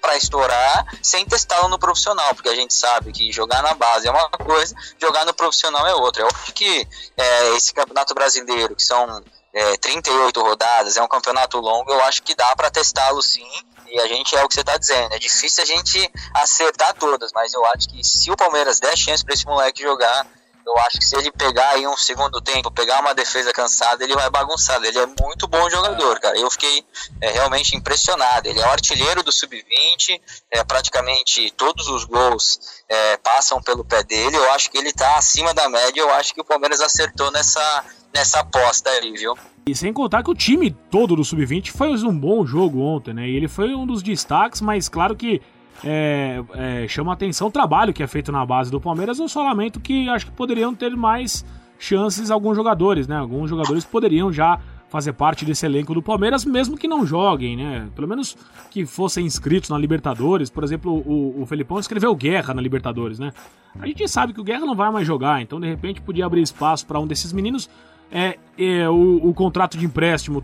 para 0.00 0.16
estourar 0.16 0.86
sem 1.02 1.24
testá-lo 1.26 1.68
no 1.68 1.78
profissional, 1.78 2.34
porque 2.34 2.48
a 2.48 2.54
gente 2.54 2.72
sabe 2.72 3.12
que 3.12 3.30
jogar 3.30 3.62
na 3.62 3.74
base 3.74 4.08
é 4.08 4.10
uma 4.10 4.28
coisa, 4.30 4.74
jogar 4.98 5.24
no 5.26 5.34
profissional 5.34 5.86
é 5.86 5.94
outra. 5.94 6.22
Eu 6.22 6.28
acho 6.28 6.52
que 6.52 6.88
é, 7.16 7.54
esse 7.54 7.72
campeonato 7.72 8.14
brasileiro, 8.14 8.74
que 8.74 8.82
são 8.82 9.22
é, 9.52 9.76
38 9.76 10.40
rodadas, 10.40 10.96
é 10.96 11.02
um 11.02 11.08
campeonato 11.08 11.58
longo, 11.58 11.90
eu 11.90 12.02
acho 12.04 12.22
que 12.22 12.34
dá 12.34 12.54
para 12.56 12.70
testá-lo 12.70 13.22
sim. 13.22 13.46
E 13.86 13.98
a 13.98 14.06
gente 14.06 14.36
é 14.36 14.44
o 14.44 14.48
que 14.48 14.54
você 14.54 14.60
está 14.60 14.76
dizendo. 14.76 15.12
É 15.12 15.18
difícil 15.18 15.64
a 15.64 15.66
gente 15.66 16.12
acertar 16.34 16.94
todas, 16.94 17.32
mas 17.32 17.52
eu 17.52 17.64
acho 17.66 17.88
que 17.88 18.04
se 18.04 18.30
o 18.30 18.36
Palmeiras 18.36 18.78
der 18.78 18.96
chance 18.96 19.24
para 19.24 19.34
esse 19.34 19.44
moleque 19.44 19.82
jogar, 19.82 20.26
eu 20.70 20.78
acho 20.82 20.98
que 20.98 21.04
se 21.04 21.16
ele 21.16 21.32
pegar 21.32 21.70
aí 21.70 21.86
um 21.86 21.96
segundo 21.96 22.40
tempo, 22.40 22.70
pegar 22.70 23.00
uma 23.00 23.12
defesa 23.12 23.52
cansada, 23.52 24.04
ele 24.04 24.14
vai 24.14 24.30
bagunçar. 24.30 24.80
Ele 24.84 24.98
é 24.98 25.06
muito 25.06 25.48
bom 25.48 25.68
jogador, 25.68 26.20
cara. 26.20 26.38
Eu 26.38 26.48
fiquei 26.50 26.84
é, 27.20 27.30
realmente 27.32 27.76
impressionado. 27.76 28.48
Ele 28.48 28.60
é 28.60 28.66
o 28.66 28.70
artilheiro 28.70 29.22
do 29.22 29.32
sub-20, 29.32 30.20
é, 30.50 30.62
praticamente 30.62 31.50
todos 31.56 31.88
os 31.88 32.04
gols 32.04 32.82
é, 32.88 33.16
passam 33.16 33.60
pelo 33.60 33.84
pé 33.84 34.04
dele. 34.04 34.36
Eu 34.36 34.52
acho 34.52 34.70
que 34.70 34.78
ele 34.78 34.90
está 34.90 35.16
acima 35.16 35.52
da 35.52 35.68
média. 35.68 36.00
Eu 36.00 36.10
acho 36.14 36.32
que 36.32 36.40
o 36.40 36.44
Palmeiras 36.44 36.80
acertou 36.80 37.30
nessa 37.32 37.84
nessa 38.12 38.40
aposta 38.40 38.90
ali, 38.90 39.12
viu? 39.12 39.36
E 39.66 39.74
sem 39.74 39.92
contar 39.92 40.24
que 40.24 40.30
o 40.30 40.34
time 40.34 40.70
todo 40.90 41.14
do 41.14 41.24
Sub-20 41.24 41.70
fez 41.70 42.02
um 42.02 42.16
bom 42.16 42.44
jogo 42.44 42.80
ontem, 42.80 43.14
né? 43.14 43.28
E 43.28 43.36
ele 43.36 43.46
foi 43.46 43.72
um 43.72 43.86
dos 43.86 44.02
destaques, 44.02 44.60
mas 44.60 44.88
claro 44.88 45.14
que 45.14 45.40
é, 45.84 46.42
é, 46.54 46.88
chama 46.88 47.12
atenção 47.12 47.48
o 47.48 47.50
trabalho 47.50 47.92
que 47.92 48.02
é 48.02 48.06
feito 48.06 48.30
na 48.30 48.44
base 48.44 48.70
do 48.70 48.80
Palmeiras. 48.80 49.18
Eu 49.18 49.28
só 49.28 49.42
lamento 49.42 49.80
que 49.80 50.08
acho 50.08 50.26
que 50.26 50.32
poderiam 50.32 50.74
ter 50.74 50.94
mais 50.96 51.44
chances 51.78 52.30
alguns 52.30 52.56
jogadores, 52.56 53.08
né? 53.08 53.16
Alguns 53.16 53.48
jogadores 53.48 53.84
poderiam 53.84 54.32
já 54.32 54.60
fazer 54.88 55.12
parte 55.12 55.44
desse 55.44 55.64
elenco 55.64 55.94
do 55.94 56.02
Palmeiras, 56.02 56.44
mesmo 56.44 56.76
que 56.76 56.88
não 56.88 57.06
joguem, 57.06 57.56
né? 57.56 57.88
Pelo 57.94 58.08
menos 58.08 58.36
que 58.70 58.84
fossem 58.84 59.24
inscritos 59.24 59.70
na 59.70 59.78
Libertadores. 59.78 60.50
Por 60.50 60.64
exemplo, 60.64 60.92
o, 60.92 61.42
o 61.42 61.46
Felipão 61.46 61.78
escreveu 61.78 62.14
Guerra 62.14 62.52
na 62.52 62.60
Libertadores, 62.60 63.18
né? 63.18 63.32
A 63.78 63.86
gente 63.86 64.06
sabe 64.08 64.32
que 64.32 64.40
o 64.40 64.44
Guerra 64.44 64.66
não 64.66 64.74
vai 64.74 64.90
mais 64.90 65.06
jogar, 65.06 65.40
então 65.40 65.60
de 65.60 65.68
repente 65.68 66.00
podia 66.00 66.26
abrir 66.26 66.42
espaço 66.42 66.84
para 66.86 66.98
um 66.98 67.06
desses 67.06 67.32
meninos 67.32 67.70
é, 68.10 68.36
é 68.58 68.88
o, 68.88 69.28
o, 69.28 69.32
contrato 69.32 69.78
de 69.78 69.86
empréstimo, 69.86 70.42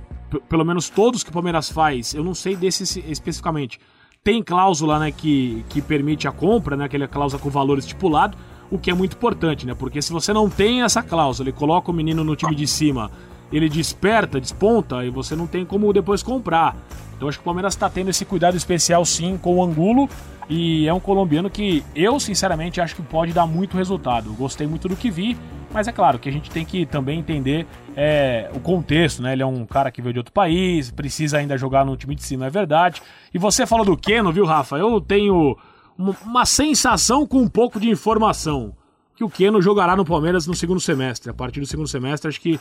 pelo 0.49 0.65
menos 0.65 0.89
todos 0.89 1.25
que 1.25 1.31
o 1.31 1.33
Palmeiras 1.33 1.69
faz, 1.69 2.15
eu 2.15 2.23
não 2.23 2.35
sei 2.35 2.55
desse 2.55 3.01
especificamente, 3.11 3.81
tem 4.27 4.43
cláusula 4.43 4.99
né, 4.99 5.13
que, 5.13 5.65
que 5.69 5.81
permite 5.81 6.27
a 6.27 6.33
compra, 6.33 6.77
né, 6.77 6.87
aquela 6.87 7.07
cláusula 7.07 7.41
com 7.41 7.49
valor 7.49 7.79
estipulado, 7.79 8.37
o 8.69 8.77
que 8.77 8.91
é 8.91 8.95
muito 8.95 9.15
importante, 9.15 9.65
né? 9.65 9.73
Porque 9.73 10.03
se 10.03 10.13
você 10.13 10.33
não 10.33 10.51
tem 10.51 10.83
essa 10.83 11.01
cláusula 11.01 11.49
e 11.49 11.53
coloca 11.53 11.93
o 11.93 11.95
menino 11.95 12.25
no 12.25 12.35
time 12.35 12.53
de 12.53 12.67
cima, 12.67 13.09
ele 13.53 13.69
desperta, 13.69 14.41
desponta 14.41 15.05
e 15.05 15.11
você 15.11 15.37
não 15.37 15.47
tem 15.47 15.65
como 15.65 15.93
depois 15.93 16.25
comprar. 16.25 16.77
Então 17.17 17.29
acho 17.29 17.39
que 17.39 17.43
o 17.43 17.45
Palmeiras 17.45 17.75
está 17.75 17.89
tendo 17.89 18.11
esse 18.11 18.25
cuidado 18.25 18.57
especial 18.57 19.05
sim 19.05 19.39
com 19.41 19.59
o 19.59 19.63
Angulo 19.63 20.09
e 20.49 20.87
é 20.87 20.95
um 20.95 21.01
colombiano 21.01 21.51
que 21.51 21.85
eu 21.95 22.21
sinceramente 22.21 22.81
acho 22.81 22.95
que 22.95 23.03
pode 23.03 23.33
dar 23.33 23.47
muito 23.47 23.77
resultado. 23.77 24.33
Gostei 24.35 24.67
muito 24.67 24.89
do 24.89 24.97
que 24.97 25.11
vi 25.11 25.37
mas 25.77 25.87
é 25.87 25.93
claro 25.93 26.19
que 26.19 26.27
a 26.27 26.33
gente 26.33 26.51
tem 26.51 26.65
que 26.65 26.87
também 26.87 27.19
entender 27.19 27.67
é, 27.95 28.51
o 28.55 28.61
contexto, 28.61 29.23
né? 29.23 29.35
Ele 29.35 29.43
é 29.43 29.47
um 29.47 29.67
cara 29.67 29.91
que 29.91 30.01
veio 30.01 30.15
de 30.15 30.21
outro 30.21 30.33
país, 30.33 30.91
precisa 30.91 31.37
ainda 31.37 31.59
jogar 31.59 31.85
no 31.85 31.95
time 31.99 32.15
de 32.15 32.23
cima, 32.23 32.47
é 32.47 32.51
verdade. 32.51 33.03
E 33.35 33.39
você 33.39 33.67
falou 33.67 33.85
do 33.85 33.95
Keno, 33.95 34.33
viu, 34.33 34.47
Rafa? 34.47 34.79
Eu 34.79 35.01
tenho 35.03 35.55
uma 35.99 36.47
sensação 36.47 37.27
com 37.27 37.43
um 37.43 37.49
pouco 37.49 37.79
de 37.79 37.91
informação 37.91 38.75
que 39.15 39.23
o 39.23 39.29
Keno 39.29 39.61
jogará 39.61 39.95
no 39.95 40.03
Palmeiras 40.03 40.47
no 40.47 40.55
segundo 40.55 40.81
semestre. 40.81 41.31
A 41.31 41.35
partir 41.35 41.61
do 41.61 41.67
segundo 41.67 41.89
semestre, 41.89 42.29
acho 42.29 42.41
que 42.41 42.59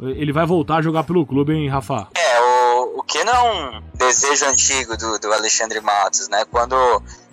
ele 0.00 0.32
vai 0.32 0.44
voltar 0.44 0.78
a 0.78 0.82
jogar 0.82 1.04
pelo 1.04 1.24
clube, 1.24 1.52
hein, 1.52 1.68
Rafa? 1.68 2.08
É, 2.16 2.27
o, 2.98 3.00
o 3.00 3.02
Keno 3.02 3.30
é 3.30 3.40
um 3.40 3.82
desejo 3.94 4.46
antigo 4.46 4.96
do, 4.96 5.18
do 5.18 5.32
Alexandre 5.32 5.80
Matos, 5.80 6.28
né? 6.28 6.44
Quando 6.50 6.76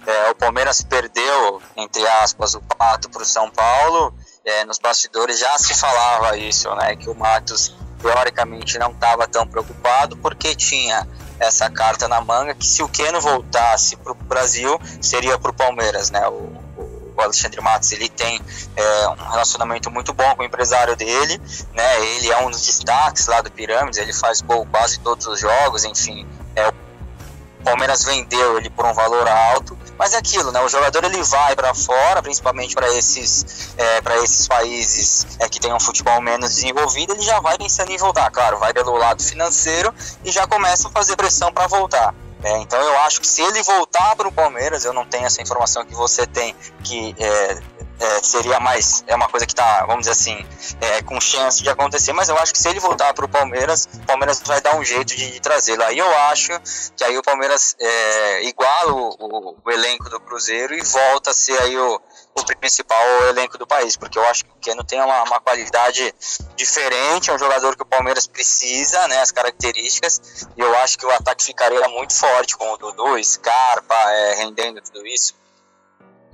é, 0.05 0.29
o 0.29 0.35
Palmeiras 0.35 0.81
perdeu, 0.81 1.61
entre 1.75 2.07
aspas, 2.07 2.53
o 2.53 2.61
pato 2.61 3.09
para 3.09 3.23
o 3.23 3.25
São 3.25 3.49
Paulo 3.49 4.13
é, 4.43 4.63
nos 4.65 4.77
bastidores 4.77 5.39
já 5.39 5.57
se 5.57 5.73
falava 5.73 6.37
isso, 6.37 6.73
né? 6.75 6.95
Que 6.95 7.09
o 7.09 7.15
Matos 7.15 7.75
teoricamente 8.01 8.77
não 8.77 8.91
estava 8.91 9.27
tão 9.27 9.47
preocupado 9.47 10.15
porque 10.17 10.55
tinha 10.55 11.07
essa 11.39 11.69
carta 11.69 12.07
na 12.07 12.21
manga 12.21 12.53
que 12.53 12.65
se 12.65 12.83
o 12.83 12.87
Keno 12.87 13.19
voltasse 13.19 13.95
para 13.97 14.11
o 14.11 14.15
Brasil 14.15 14.79
seria 15.01 15.37
para 15.37 15.51
o 15.51 15.53
Palmeiras, 15.53 16.11
né? 16.11 16.27
O, 16.27 16.64
o, 17.15 17.21
Alexandre 17.21 17.61
Matos 17.61 17.91
ele 17.91 18.09
tem 18.09 18.41
é, 18.75 19.07
um 19.09 19.29
relacionamento 19.31 19.89
muito 19.91 20.13
bom 20.13 20.35
com 20.35 20.43
o 20.43 20.45
empresário 20.45 20.95
dele, 20.95 21.41
né? 21.73 22.05
Ele 22.05 22.31
é 22.31 22.37
um 22.39 22.49
dos 22.49 22.65
destaques 22.65 23.27
lá 23.27 23.41
do 23.41 23.51
Pirâmides, 23.51 23.99
ele 23.99 24.13
faz 24.13 24.41
gol 24.41 24.65
quase 24.65 24.99
todos 24.99 25.25
os 25.27 25.39
jogos, 25.39 25.83
enfim. 25.83 26.27
É, 26.55 26.67
o 26.67 26.73
Palmeiras 27.63 28.03
vendeu 28.03 28.57
ele 28.57 28.69
por 28.69 28.85
um 28.85 28.93
valor 28.93 29.27
alto 29.27 29.77
mas 29.97 30.13
é 30.13 30.17
aquilo, 30.17 30.51
né? 30.51 30.61
O 30.61 30.67
jogador 30.67 31.03
ele 31.03 31.21
vai 31.23 31.55
para 31.55 31.73
fora, 31.73 32.21
principalmente 32.21 32.75
para 32.75 32.87
esses, 32.93 33.73
é, 33.77 34.01
para 34.01 34.17
esses 34.17 34.47
países 34.47 35.25
é, 35.39 35.47
que 35.47 35.59
têm 35.59 35.73
um 35.73 35.79
futebol 35.79 36.21
menos 36.21 36.55
desenvolvido, 36.55 37.13
ele 37.13 37.21
já 37.21 37.39
vai 37.39 37.57
pensando 37.57 37.91
em 37.91 37.97
voltar. 37.97 38.29
Claro, 38.29 38.59
vai 38.59 38.73
pelo 38.73 38.95
lado 38.97 39.23
financeiro 39.23 39.93
e 40.23 40.31
já 40.31 40.45
começa 40.45 40.87
a 40.87 40.91
fazer 40.91 41.15
pressão 41.15 41.51
para 41.51 41.67
voltar. 41.67 42.13
É, 42.43 42.57
então 42.57 42.79
eu 42.79 42.97
acho 42.99 43.21
que 43.21 43.27
se 43.27 43.41
ele 43.41 43.63
voltar 43.63 44.15
para 44.15 44.27
o 44.27 44.31
Palmeiras, 44.31 44.85
eu 44.85 44.93
não 44.93 45.05
tenho 45.05 45.25
essa 45.25 45.41
informação 45.41 45.85
que 45.85 45.95
você 45.95 46.27
tem, 46.27 46.55
que 46.83 47.15
é, 47.17 47.57
é, 47.99 48.21
seria 48.21 48.59
mais. 48.59 49.03
É 49.07 49.15
uma 49.15 49.27
coisa 49.27 49.45
que 49.45 49.53
está, 49.53 49.85
vamos 49.85 50.07
dizer 50.07 50.11
assim, 50.11 50.45
é, 50.81 51.01
com 51.01 51.19
chance 51.19 51.63
de 51.63 51.69
acontecer, 51.69 52.13
mas 52.13 52.29
eu 52.29 52.37
acho 52.37 52.51
que 52.51 52.59
se 52.59 52.67
ele 52.67 52.79
voltar 52.79 53.13
para 53.13 53.25
o 53.25 53.29
Palmeiras, 53.29 53.87
o 53.93 54.05
Palmeiras 54.05 54.41
vai 54.45 54.59
dar 54.61 54.75
um 54.75 54.83
jeito 54.83 55.15
de, 55.15 55.31
de 55.31 55.39
trazê-lo. 55.39 55.83
Aí 55.83 55.97
eu 55.97 56.17
acho 56.29 56.51
que 56.95 57.03
aí 57.03 57.17
o 57.17 57.23
Palmeiras 57.23 57.75
é, 57.79 58.43
iguala 58.43 58.93
o, 58.93 59.09
o, 59.19 59.55
o, 59.63 59.71
elenco 59.71 60.09
do 60.09 60.19
Cruzeiro 60.19 60.73
e 60.73 60.81
volta 60.81 61.31
a 61.31 61.33
ser 61.33 61.59
aí 61.61 61.77
o, 61.77 62.01
o 62.35 62.57
principal 62.57 63.27
elenco 63.29 63.57
do 63.57 63.65
país, 63.65 63.95
porque 63.95 64.19
eu 64.19 64.25
acho 64.25 64.43
que 64.43 64.51
o 64.51 64.55
Keno 64.55 64.83
tem 64.83 65.01
uma, 65.01 65.23
uma 65.23 65.39
qualidade 65.39 66.13
diferente, 66.57 67.29
é 67.29 67.33
um 67.33 67.39
jogador 67.39 67.77
que 67.77 67.83
o 67.83 67.85
Palmeiras 67.85 68.27
precisa, 68.27 69.07
né, 69.07 69.21
as 69.21 69.31
características, 69.31 70.47
e 70.57 70.59
eu 70.59 70.75
acho 70.79 70.97
que 70.97 71.05
o 71.05 71.11
ataque 71.11 71.45
ficaria 71.45 71.87
muito 71.87 72.13
forte 72.13 72.57
com 72.57 72.73
o 72.73 72.77
Dudu, 72.77 73.23
Scarpa, 73.23 73.95
é, 73.95 74.35
rendendo 74.35 74.81
tudo 74.81 75.07
isso. 75.07 75.33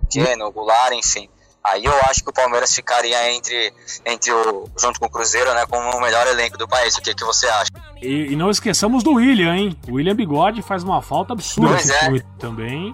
Keno, 0.09 0.51
Goulart, 0.51 0.93
enfim. 0.93 1.29
Aí 1.63 1.85
eu 1.85 1.93
acho 2.09 2.23
que 2.23 2.29
o 2.31 2.33
Palmeiras 2.33 2.73
ficaria 2.73 3.31
entre, 3.31 3.71
entre 4.03 4.31
o, 4.33 4.67
junto 4.75 4.99
com 4.99 5.05
o 5.05 5.09
Cruzeiro, 5.09 5.53
né, 5.53 5.67
como 5.67 5.95
o 5.95 6.01
melhor 6.01 6.25
elenco 6.25 6.57
do 6.57 6.67
país. 6.67 6.97
O 6.97 7.01
que, 7.01 7.13
que 7.13 7.23
você 7.23 7.47
acha? 7.47 7.69
E, 8.01 8.31
e 8.31 8.35
não 8.35 8.49
esqueçamos 8.49 9.03
do 9.03 9.13
William, 9.13 9.55
hein? 9.55 9.79
O 9.87 9.93
William 9.93 10.15
Bigode 10.15 10.63
faz 10.63 10.83
uma 10.83 11.03
falta 11.03 11.33
absurda 11.33 11.77
é. 11.77 12.39
também. 12.39 12.91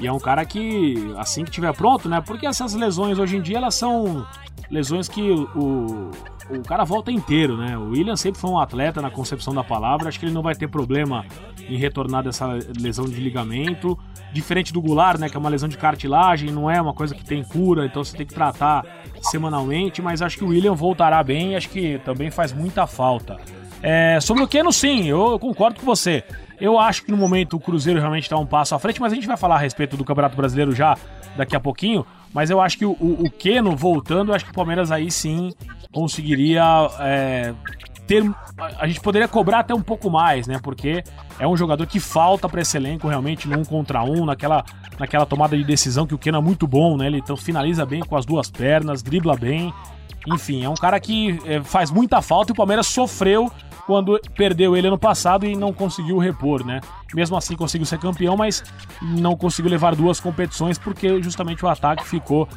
E 0.00 0.06
é 0.06 0.12
um 0.12 0.18
cara 0.18 0.44
que, 0.44 1.12
assim 1.16 1.44
que 1.44 1.50
tiver 1.50 1.72
pronto, 1.74 2.08
né? 2.08 2.20
Porque 2.20 2.46
essas 2.46 2.74
lesões 2.74 3.18
hoje 3.18 3.36
em 3.36 3.42
dia, 3.42 3.56
elas 3.56 3.74
são 3.74 4.26
lesões 4.70 5.08
que 5.08 5.30
o, 5.30 6.10
o 6.50 6.62
cara 6.66 6.84
volta 6.84 7.10
inteiro, 7.10 7.56
né? 7.56 7.76
O 7.76 7.90
William 7.90 8.16
sempre 8.16 8.40
foi 8.40 8.50
um 8.50 8.58
atleta 8.58 9.02
na 9.02 9.10
concepção 9.10 9.54
da 9.54 9.64
palavra, 9.64 10.08
acho 10.08 10.18
que 10.18 10.26
ele 10.26 10.32
não 10.32 10.42
vai 10.42 10.54
ter 10.54 10.68
problema 10.68 11.24
em 11.68 11.76
retornar 11.76 12.22
dessa 12.22 12.46
lesão 12.78 13.06
de 13.06 13.20
ligamento. 13.20 13.98
Diferente 14.32 14.72
do 14.72 14.80
Goulart, 14.80 15.18
né? 15.18 15.28
Que 15.28 15.36
é 15.36 15.40
uma 15.40 15.48
lesão 15.48 15.68
de 15.68 15.76
cartilagem, 15.76 16.50
não 16.50 16.70
é 16.70 16.80
uma 16.80 16.94
coisa 16.94 17.14
que 17.14 17.24
tem 17.24 17.42
cura, 17.42 17.86
então 17.86 18.04
você 18.04 18.16
tem 18.16 18.26
que 18.26 18.34
tratar 18.34 18.84
semanalmente, 19.22 20.00
mas 20.00 20.22
acho 20.22 20.38
que 20.38 20.44
o 20.44 20.48
William 20.48 20.74
voltará 20.74 21.22
bem 21.22 21.56
acho 21.56 21.68
que 21.68 21.98
também 22.04 22.30
faz 22.30 22.52
muita 22.52 22.86
falta. 22.86 23.36
É, 23.82 24.18
sobre 24.20 24.42
o 24.42 24.48
Keno, 24.48 24.72
sim, 24.72 25.06
eu, 25.06 25.38
concordo 25.38 25.78
com 25.80 25.86
você. 25.86 26.24
Eu 26.60 26.78
acho 26.78 27.04
que 27.04 27.10
no 27.10 27.16
momento 27.16 27.56
o 27.56 27.60
Cruzeiro 27.60 28.00
realmente 28.00 28.24
está 28.24 28.36
um 28.36 28.46
passo 28.46 28.74
à 28.74 28.78
frente, 28.78 29.00
mas 29.00 29.12
a 29.12 29.14
gente 29.14 29.28
vai 29.28 29.36
falar 29.36 29.56
a 29.56 29.58
respeito 29.58 29.96
do 29.96 30.04
Campeonato 30.04 30.36
Brasileiro 30.36 30.74
já 30.74 30.96
daqui 31.36 31.54
a 31.54 31.60
pouquinho. 31.60 32.04
Mas 32.34 32.50
eu 32.50 32.60
acho 32.60 32.76
que 32.76 32.84
o, 32.84 32.90
o, 32.92 33.24
o 33.26 33.30
Keno 33.30 33.76
voltando, 33.76 34.30
eu 34.30 34.34
acho 34.34 34.44
que 34.44 34.50
o 34.50 34.54
Palmeiras 34.54 34.90
aí 34.90 35.10
sim 35.10 35.52
conseguiria 35.92 36.62
é, 36.98 37.54
ter. 38.06 38.24
A 38.78 38.86
gente 38.88 39.00
poderia 39.00 39.28
cobrar 39.28 39.60
até 39.60 39.72
um 39.74 39.82
pouco 39.82 40.10
mais, 40.10 40.46
né? 40.46 40.58
Porque 40.60 41.04
é 41.38 41.46
um 41.46 41.56
jogador 41.56 41.86
que 41.86 42.00
falta 42.00 42.48
para 42.48 42.60
esse 42.60 42.76
elenco 42.76 43.06
realmente 43.06 43.46
no 43.46 43.58
um 43.58 43.64
contra 43.64 44.02
um, 44.02 44.24
naquela, 44.24 44.64
naquela 44.98 45.24
tomada 45.24 45.56
de 45.56 45.62
decisão 45.62 46.06
que 46.06 46.14
o 46.14 46.18
Keno 46.18 46.38
é 46.38 46.40
muito 46.40 46.66
bom, 46.66 46.96
né? 46.96 47.06
Ele 47.06 47.18
então 47.18 47.36
finaliza 47.36 47.86
bem 47.86 48.00
com 48.00 48.16
as 48.16 48.26
duas 48.26 48.50
pernas, 48.50 49.02
dribla 49.02 49.36
bem. 49.36 49.72
Enfim, 50.26 50.64
é 50.64 50.68
um 50.68 50.74
cara 50.74 50.98
que 50.98 51.38
é, 51.46 51.62
faz 51.62 51.90
muita 51.90 52.20
falta 52.20 52.50
e 52.50 52.52
o 52.52 52.56
Palmeiras 52.56 52.86
sofreu 52.86 53.50
quando 53.88 54.20
perdeu 54.36 54.76
ele 54.76 54.86
ano 54.86 54.98
passado 54.98 55.46
e 55.46 55.56
não 55.56 55.72
conseguiu 55.72 56.18
repor, 56.18 56.62
né? 56.62 56.78
Mesmo 57.14 57.36
assim 57.36 57.56
conseguiu 57.56 57.86
ser 57.86 57.98
campeão, 57.98 58.36
mas 58.36 58.62
não 59.00 59.36
conseguiu 59.36 59.70
levar 59.70 59.94
duas 59.94 60.20
competições 60.20 60.78
porque 60.78 61.22
justamente 61.22 61.64
o 61.64 61.68
ataque 61.68 62.06
ficou 62.06 62.48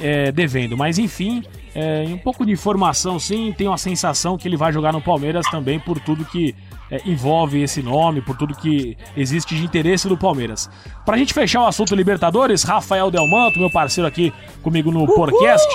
é, 0.00 0.32
devendo. 0.32 0.76
Mas 0.76 0.98
enfim, 0.98 1.42
é, 1.74 2.04
um 2.08 2.18
pouco 2.18 2.44
de 2.44 2.52
informação 2.52 3.18
sim, 3.18 3.52
tenho 3.56 3.72
a 3.72 3.78
sensação 3.78 4.36
que 4.38 4.48
ele 4.48 4.56
vai 4.56 4.72
jogar 4.72 4.92
no 4.92 5.00
Palmeiras 5.00 5.46
também 5.50 5.78
por 5.78 5.98
tudo 6.00 6.24
que 6.24 6.54
é, 6.90 7.00
envolve 7.06 7.62
esse 7.62 7.82
nome, 7.82 8.20
por 8.20 8.36
tudo 8.36 8.54
que 8.54 8.96
existe 9.16 9.54
de 9.54 9.64
interesse 9.64 10.08
do 10.08 10.16
Palmeiras. 10.16 10.70
Pra 11.04 11.16
gente 11.16 11.34
fechar 11.34 11.62
o 11.62 11.66
assunto 11.66 11.94
Libertadores, 11.94 12.62
Rafael 12.62 13.10
Delmanto, 13.10 13.58
meu 13.58 13.70
parceiro 13.70 14.08
aqui 14.08 14.32
comigo 14.62 14.90
no 14.90 15.06
podcast, 15.06 15.68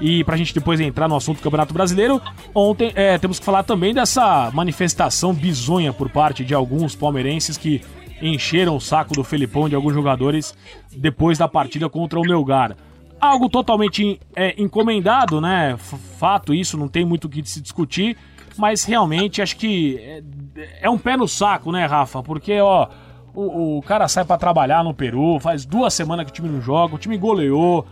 e 0.00 0.24
pra 0.24 0.36
gente 0.36 0.54
depois 0.54 0.80
entrar 0.80 1.08
no 1.08 1.16
assunto 1.16 1.42
Campeonato 1.42 1.74
Brasileiro, 1.74 2.20
ontem 2.54 2.92
é, 2.94 3.18
temos 3.18 3.38
que 3.38 3.44
falar 3.44 3.62
também 3.62 3.92
dessa 3.92 4.50
manifestação 4.52 5.34
bizonha 5.34 5.92
por 5.92 6.08
parte 6.08 6.44
de 6.44 6.54
alguns 6.54 6.94
palmeirenses 6.94 7.56
que 7.56 7.69
encheram 8.20 8.76
o 8.76 8.80
saco 8.80 9.14
do 9.14 9.24
Felipão 9.24 9.68
de 9.68 9.74
alguns 9.74 9.94
jogadores 9.94 10.54
depois 10.92 11.38
da 11.38 11.48
partida 11.48 11.88
contra 11.88 12.18
o 12.18 12.22
Melgar. 12.22 12.76
Algo 13.20 13.48
totalmente 13.48 14.18
é, 14.34 14.54
encomendado, 14.60 15.40
né? 15.40 15.76
Fato, 16.18 16.54
isso 16.54 16.76
não 16.76 16.88
tem 16.88 17.04
muito 17.04 17.24
o 17.24 17.28
que 17.28 17.44
se 17.44 17.60
discutir 17.60 18.16
mas 18.56 18.84
realmente 18.84 19.40
acho 19.40 19.56
que 19.56 19.98
é, 19.98 20.22
é 20.82 20.90
um 20.90 20.98
pé 20.98 21.16
no 21.16 21.26
saco, 21.26 21.72
né, 21.72 21.86
Rafa? 21.86 22.22
Porque, 22.22 22.60
ó, 22.60 22.88
o, 23.34 23.78
o 23.78 23.82
cara 23.82 24.08
sai 24.08 24.24
para 24.24 24.36
trabalhar 24.36 24.84
no 24.84 24.94
Peru, 24.94 25.38
faz 25.40 25.64
duas 25.64 25.94
semanas 25.94 26.26
que 26.26 26.30
o 26.30 26.34
time 26.34 26.48
não 26.48 26.60
joga, 26.60 26.94
o 26.94 26.98
time 26.98 27.16
goleou, 27.16 27.86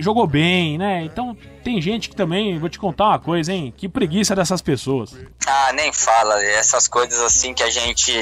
jogou 0.00 0.26
bem, 0.26 0.76
né? 0.76 1.04
Então 1.04 1.36
tem 1.64 1.80
gente 1.80 2.08
que 2.08 2.16
também, 2.16 2.58
vou 2.58 2.68
te 2.68 2.78
contar 2.78 3.08
uma 3.08 3.18
coisa, 3.18 3.52
hein? 3.52 3.72
Que 3.76 3.88
preguiça 3.88 4.34
dessas 4.34 4.60
pessoas. 4.60 5.16
Ah, 5.46 5.72
nem 5.72 5.92
fala. 5.92 6.42
Essas 6.44 6.86
coisas 6.86 7.20
assim 7.20 7.54
que 7.54 7.62
a 7.62 7.70
gente 7.70 8.12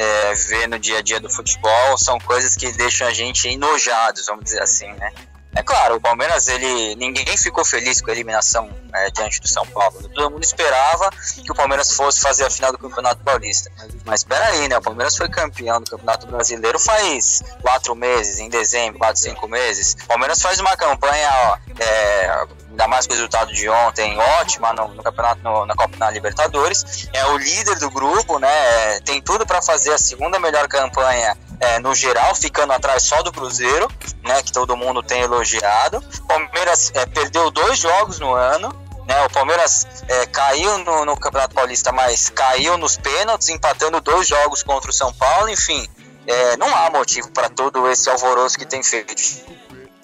é, 0.00 0.66
no 0.66 0.78
dia 0.78 0.98
a 0.98 1.02
dia 1.02 1.20
do 1.20 1.28
futebol 1.28 1.98
são 1.98 2.18
coisas 2.18 2.56
que 2.56 2.70
deixam 2.72 3.06
a 3.06 3.12
gente 3.12 3.48
enojados, 3.48 4.26
vamos 4.26 4.44
dizer 4.44 4.62
assim, 4.62 4.90
né? 4.94 5.12
É 5.52 5.64
claro, 5.64 5.96
o 5.96 6.00
Palmeiras, 6.00 6.46
ele 6.46 6.94
ninguém 6.94 7.36
ficou 7.36 7.64
feliz 7.64 8.00
com 8.00 8.08
a 8.08 8.12
eliminação 8.12 8.70
é, 8.94 9.10
diante 9.10 9.40
do 9.40 9.48
São 9.48 9.66
Paulo. 9.66 10.08
Todo 10.14 10.30
mundo 10.30 10.44
esperava 10.44 11.10
que 11.10 11.50
o 11.50 11.54
Palmeiras 11.54 11.90
fosse 11.92 12.20
fazer 12.20 12.44
a 12.44 12.50
final 12.50 12.70
do 12.70 12.78
Campeonato 12.78 13.22
Paulista. 13.24 13.70
Mas 14.04 14.20
espera 14.20 14.46
aí, 14.46 14.68
né? 14.68 14.78
O 14.78 14.82
Palmeiras 14.82 15.16
foi 15.16 15.28
campeão 15.28 15.80
do 15.80 15.90
Campeonato 15.90 16.28
Brasileiro 16.28 16.78
faz 16.78 17.42
quatro 17.60 17.96
meses, 17.96 18.38
em 18.38 18.48
dezembro, 18.48 19.00
quatro, 19.00 19.20
cinco 19.20 19.48
meses. 19.48 19.96
O 20.04 20.06
Palmeiras 20.06 20.40
faz 20.40 20.60
uma 20.60 20.76
campanha, 20.76 21.28
ó, 21.32 21.58
é, 21.82 22.46
ainda 22.70 22.88
mais 22.88 23.06
com 23.06 23.12
o 23.12 23.16
resultado 23.16 23.52
de 23.52 23.68
ontem, 23.68 24.16
ótima 24.18 24.72
no, 24.72 24.88
no 24.88 25.02
campeonato, 25.02 25.42
no, 25.42 25.66
na 25.66 25.74
Copa 25.74 25.96
na 25.96 26.10
Libertadores. 26.10 27.08
É 27.12 27.26
o 27.26 27.36
líder 27.36 27.78
do 27.78 27.90
grupo, 27.90 28.38
né? 28.38 29.00
Tem 29.00 29.20
tudo 29.20 29.46
para 29.46 29.60
fazer 29.60 29.92
a 29.92 29.98
segunda 29.98 30.38
melhor 30.38 30.68
campanha 30.68 31.36
é, 31.58 31.78
no 31.78 31.94
geral, 31.94 32.34
ficando 32.34 32.72
atrás 32.72 33.02
só 33.02 33.22
do 33.22 33.32
Cruzeiro, 33.32 33.88
né? 34.22 34.42
Que 34.42 34.52
todo 34.52 34.76
mundo 34.76 35.02
tem 35.02 35.22
elogiado. 35.22 36.02
Palmeiras 36.26 36.92
é, 36.94 37.04
perdeu 37.06 37.50
dois 37.50 37.78
jogos 37.78 38.18
no 38.18 38.34
ano. 38.34 38.74
Né, 39.06 39.24
o 39.24 39.30
Palmeiras 39.30 39.88
é, 40.06 40.26
caiu 40.26 40.78
no, 40.78 41.04
no, 41.04 41.16
Campeonato 41.16 41.52
Paulista, 41.52 41.90
mas 41.90 42.28
caiu 42.28 42.78
nos 42.78 42.96
pênaltis, 42.96 43.48
empatando 43.48 44.00
dois 44.00 44.28
jogos 44.28 44.62
contra 44.62 44.88
o 44.88 44.94
São 44.94 45.12
Paulo. 45.12 45.48
Enfim, 45.48 45.84
é, 46.28 46.56
não 46.56 46.72
há 46.76 46.88
motivo 46.90 47.28
para 47.32 47.48
todo 47.48 47.90
esse 47.90 48.08
alvoroço 48.08 48.56
que 48.56 48.64
tem 48.64 48.84
feito. 48.84 49.12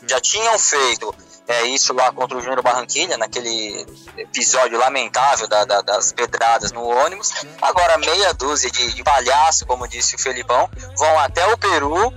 Já 0.09 0.21
tinham 0.21 0.59
feito 0.59 1.15
é, 1.49 1.65
isso 1.67 1.93
lá 1.93 2.11
contra 2.13 2.37
o 2.37 2.41
Júnior 2.41 2.63
Barranquilha, 2.63 3.17
naquele 3.17 3.87
episódio 4.17 4.79
lamentável 4.79 5.47
da, 5.47 5.65
da, 5.65 5.81
das 5.81 6.13
pedradas 6.13 6.73
no 6.73 6.83
ônibus. 6.83 7.33
Agora, 7.63 7.99
meia 7.99 8.35
dúzia 8.35 8.71
de, 8.71 8.93
de 8.93 9.05
palhaço, 9.05 9.65
como 9.65 9.87
disse 9.87 10.17
o 10.17 10.19
Felipão, 10.19 10.69
vão 10.99 11.19
até 11.21 11.47
o 11.47 11.57
Peru 11.57 12.13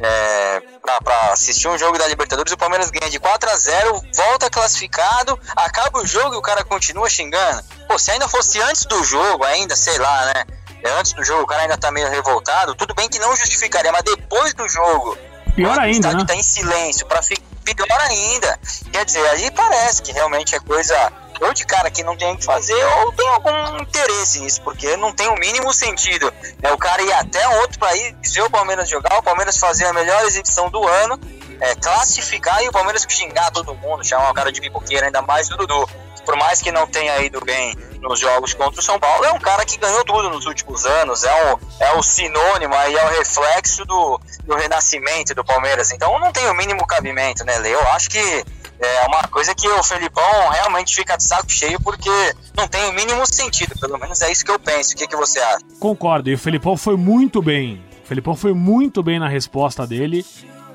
é, 0.00 0.62
para 1.02 1.32
assistir 1.32 1.66
um 1.66 1.76
jogo 1.76 1.98
da 1.98 2.06
Libertadores. 2.06 2.52
O 2.52 2.56
Palmeiras 2.56 2.90
ganha 2.90 3.10
de 3.10 3.18
4 3.18 3.50
a 3.50 3.56
0 3.56 4.02
volta 4.14 4.48
classificado, 4.48 5.38
acaba 5.56 5.98
o 5.98 6.06
jogo 6.06 6.36
e 6.36 6.38
o 6.38 6.42
cara 6.42 6.64
continua 6.64 7.10
xingando. 7.10 7.64
Pô, 7.88 7.98
se 7.98 8.12
ainda 8.12 8.28
fosse 8.28 8.60
antes 8.62 8.84
do 8.84 9.02
jogo, 9.02 9.44
ainda, 9.44 9.74
sei 9.74 9.98
lá, 9.98 10.26
né? 10.26 10.44
É, 10.84 10.90
antes 10.92 11.12
do 11.12 11.24
jogo 11.24 11.42
o 11.42 11.46
cara 11.46 11.62
ainda 11.62 11.76
tá 11.76 11.90
meio 11.90 12.08
revoltado, 12.08 12.76
tudo 12.76 12.94
bem 12.94 13.08
que 13.08 13.18
não 13.18 13.34
justificaria, 13.34 13.90
mas 13.90 14.04
depois 14.04 14.54
do 14.54 14.68
jogo. 14.68 15.18
Pior 15.56 15.76
ainda, 15.76 16.14
né? 16.14 16.24
tá 16.24 16.36
em 16.36 16.42
silêncio 16.44 17.04
para 17.06 17.20
ficar 17.20 17.47
pior 17.74 18.00
ainda. 18.00 18.58
Quer 18.92 19.04
dizer, 19.04 19.26
aí 19.28 19.50
parece 19.50 20.02
que 20.02 20.12
realmente 20.12 20.54
é 20.54 20.60
coisa 20.60 21.12
ou 21.40 21.54
de 21.54 21.64
cara 21.64 21.90
que 21.90 22.02
não 22.02 22.16
tem 22.16 22.32
o 22.32 22.36
que 22.36 22.44
fazer 22.44 22.84
ou 22.84 23.12
tem 23.12 23.28
algum 23.28 23.82
interesse 23.82 24.40
nisso, 24.40 24.60
porque 24.62 24.96
não 24.96 25.12
tem 25.12 25.28
o 25.28 25.34
mínimo 25.36 25.72
sentido. 25.72 26.32
É 26.62 26.72
o 26.72 26.78
cara 26.78 27.02
ir 27.02 27.12
até 27.12 27.48
um 27.48 27.60
outro 27.60 27.78
país, 27.78 28.14
ver 28.34 28.42
o 28.42 28.50
Palmeiras 28.50 28.88
jogar, 28.88 29.18
o 29.18 29.22
Palmeiras 29.22 29.56
fazer 29.56 29.86
a 29.86 29.92
melhor 29.92 30.24
exibição 30.24 30.68
do 30.68 30.86
ano, 30.86 31.18
é, 31.60 31.74
classificar 31.76 32.62
e 32.62 32.68
o 32.68 32.72
Palmeiras 32.72 33.06
xingar 33.08 33.50
todo 33.50 33.74
mundo, 33.74 34.04
chamar 34.04 34.30
o 34.30 34.34
cara 34.34 34.50
de 34.50 34.60
pipoqueiro, 34.60 35.06
ainda 35.06 35.22
mais 35.22 35.48
do 35.48 35.56
Dudu. 35.56 35.88
Por 36.24 36.36
mais 36.36 36.60
que 36.60 36.70
não 36.70 36.86
tenha 36.86 37.18
ido 37.20 37.40
bem 37.44 37.74
nos 38.00 38.20
jogos 38.20 38.54
contra 38.54 38.80
o 38.80 38.82
São 38.82 38.98
Paulo, 38.98 39.24
é 39.24 39.32
um 39.32 39.38
cara 39.38 39.64
que 39.64 39.76
ganhou 39.76 40.04
tudo 40.04 40.30
nos 40.30 40.46
últimos 40.46 40.84
anos, 40.84 41.24
é 41.24 41.52
o, 41.52 41.60
é 41.80 41.92
o 41.94 42.02
sinônimo 42.02 42.74
aí, 42.74 42.94
é 42.94 43.04
o 43.04 43.18
reflexo 43.18 43.84
do, 43.84 44.20
do 44.44 44.54
renascimento 44.54 45.34
do 45.34 45.44
Palmeiras. 45.44 45.90
Então 45.92 46.18
não 46.18 46.32
tem 46.32 46.48
o 46.48 46.54
mínimo 46.54 46.86
cabimento, 46.86 47.44
né, 47.44 47.58
Lê? 47.58 47.74
Eu 47.74 47.82
acho 47.88 48.08
que 48.10 48.44
é 48.80 49.06
uma 49.06 49.22
coisa 49.24 49.54
que 49.54 49.68
o 49.68 49.82
Felipão 49.82 50.48
realmente 50.50 50.94
fica 50.94 51.16
de 51.16 51.24
saco 51.24 51.50
cheio 51.50 51.80
porque 51.80 52.10
não 52.56 52.68
tem 52.68 52.88
o 52.88 52.92
mínimo 52.92 53.26
sentido, 53.26 53.78
pelo 53.78 53.98
menos 53.98 54.20
é 54.22 54.30
isso 54.30 54.44
que 54.44 54.50
eu 54.50 54.58
penso. 54.58 54.94
O 54.94 54.96
que, 54.96 55.06
que 55.06 55.16
você 55.16 55.40
acha? 55.40 55.64
Concordo, 55.80 56.30
e 56.30 56.34
o 56.34 56.38
Felipão 56.38 56.76
foi 56.76 56.96
muito 56.96 57.42
bem. 57.42 57.84
O 58.04 58.06
Felipão 58.08 58.34
foi 58.34 58.54
muito 58.54 59.02
bem 59.02 59.18
na 59.18 59.28
resposta 59.28 59.86
dele. 59.86 60.24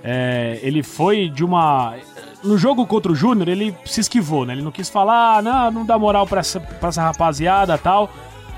É, 0.03 0.59
ele 0.61 0.83
foi 0.83 1.29
de 1.29 1.45
uma 1.45 1.95
no 2.43 2.57
jogo 2.57 2.85
contra 2.85 3.11
o 3.11 3.15
Júnior, 3.15 3.47
ele 3.47 3.73
se 3.85 4.01
esquivou, 4.01 4.45
né? 4.45 4.53
Ele 4.53 4.61
não 4.61 4.71
quis 4.71 4.89
falar, 4.89 5.37
ah, 5.37 5.41
não, 5.41 5.71
não 5.71 5.85
dá 5.85 5.97
moral 5.97 6.27
pra 6.27 6.41
essa, 6.41 6.59
pra 6.59 6.89
essa 6.89 7.01
rapaziada 7.01 7.77
tal. 7.77 8.09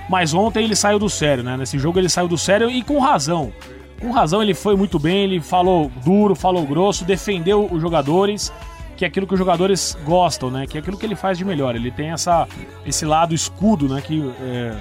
Mas 0.09 0.33
ontem 0.33 0.63
ele 0.63 0.75
saiu 0.75 0.97
do 0.97 1.09
sério, 1.09 1.43
né? 1.43 1.55
Nesse 1.55 1.77
jogo 1.77 1.99
ele 1.99 2.09
saiu 2.09 2.27
do 2.27 2.37
sério 2.37 2.69
e 2.69 2.81
com 2.81 2.99
razão. 2.99 3.53
Com 3.99 4.11
razão, 4.11 4.41
ele 4.41 4.53
foi 4.53 4.75
muito 4.75 4.99
bem, 4.99 5.23
ele 5.23 5.39
falou 5.39 5.91
duro, 6.03 6.35
falou 6.35 6.65
grosso, 6.65 7.05
defendeu 7.05 7.67
os 7.71 7.81
jogadores, 7.81 8.51
que 8.97 9.05
é 9.05 9.07
aquilo 9.07 9.25
que 9.25 9.33
os 9.33 9.39
jogadores 9.39 9.97
gostam, 10.03 10.51
né? 10.51 10.67
Que 10.67 10.77
é 10.77 10.81
aquilo 10.81 10.97
que 10.97 11.05
ele 11.05 11.15
faz 11.15 11.37
de 11.37 11.45
melhor. 11.45 11.75
Ele 11.75 11.91
tem 11.91 12.11
essa, 12.11 12.47
esse 12.85 13.05
lado 13.05 13.33
escudo, 13.33 13.87
né? 13.87 14.01
Que 14.01 14.31
é, 14.41 14.75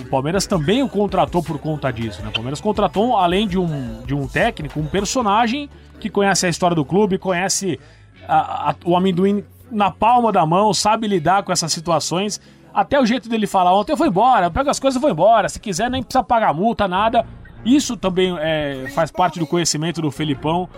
o 0.00 0.04
Palmeiras 0.08 0.46
também 0.46 0.82
o 0.82 0.88
contratou 0.88 1.42
por 1.42 1.58
conta 1.58 1.90
disso, 1.92 2.22
né? 2.22 2.28
O 2.28 2.32
Palmeiras 2.32 2.60
contratou, 2.60 3.16
além 3.16 3.48
de 3.48 3.58
um, 3.58 4.02
de 4.04 4.14
um 4.14 4.26
técnico, 4.26 4.78
um 4.78 4.86
personagem 4.86 5.68
que 5.98 6.10
conhece 6.10 6.46
a 6.46 6.48
história 6.48 6.74
do 6.74 6.84
clube, 6.84 7.18
conhece 7.18 7.80
a, 8.28 8.70
a, 8.70 8.74
o 8.84 8.96
amendoim 8.96 9.44
na 9.70 9.90
palma 9.90 10.30
da 10.30 10.44
mão, 10.44 10.72
sabe 10.72 11.06
lidar 11.06 11.42
com 11.42 11.52
essas 11.52 11.72
situações. 11.72 12.40
Até 12.72 13.00
o 13.00 13.06
jeito 13.06 13.28
dele 13.28 13.46
falar 13.46 13.74
ontem, 13.74 13.92
eu 13.92 13.96
vou 13.96 14.06
embora, 14.06 14.50
pega 14.50 14.70
as 14.70 14.78
coisas 14.78 14.98
e 14.98 15.00
vou 15.00 15.10
embora. 15.10 15.48
Se 15.48 15.58
quiser, 15.58 15.90
nem 15.90 16.02
precisa 16.02 16.22
pagar 16.22 16.52
multa, 16.52 16.86
nada. 16.86 17.26
Isso 17.64 17.96
também 17.96 18.36
é, 18.38 18.86
faz 18.94 19.10
parte 19.10 19.38
do 19.38 19.46
conhecimento 19.46 20.00
do 20.02 20.10
Felipão, 20.10 20.68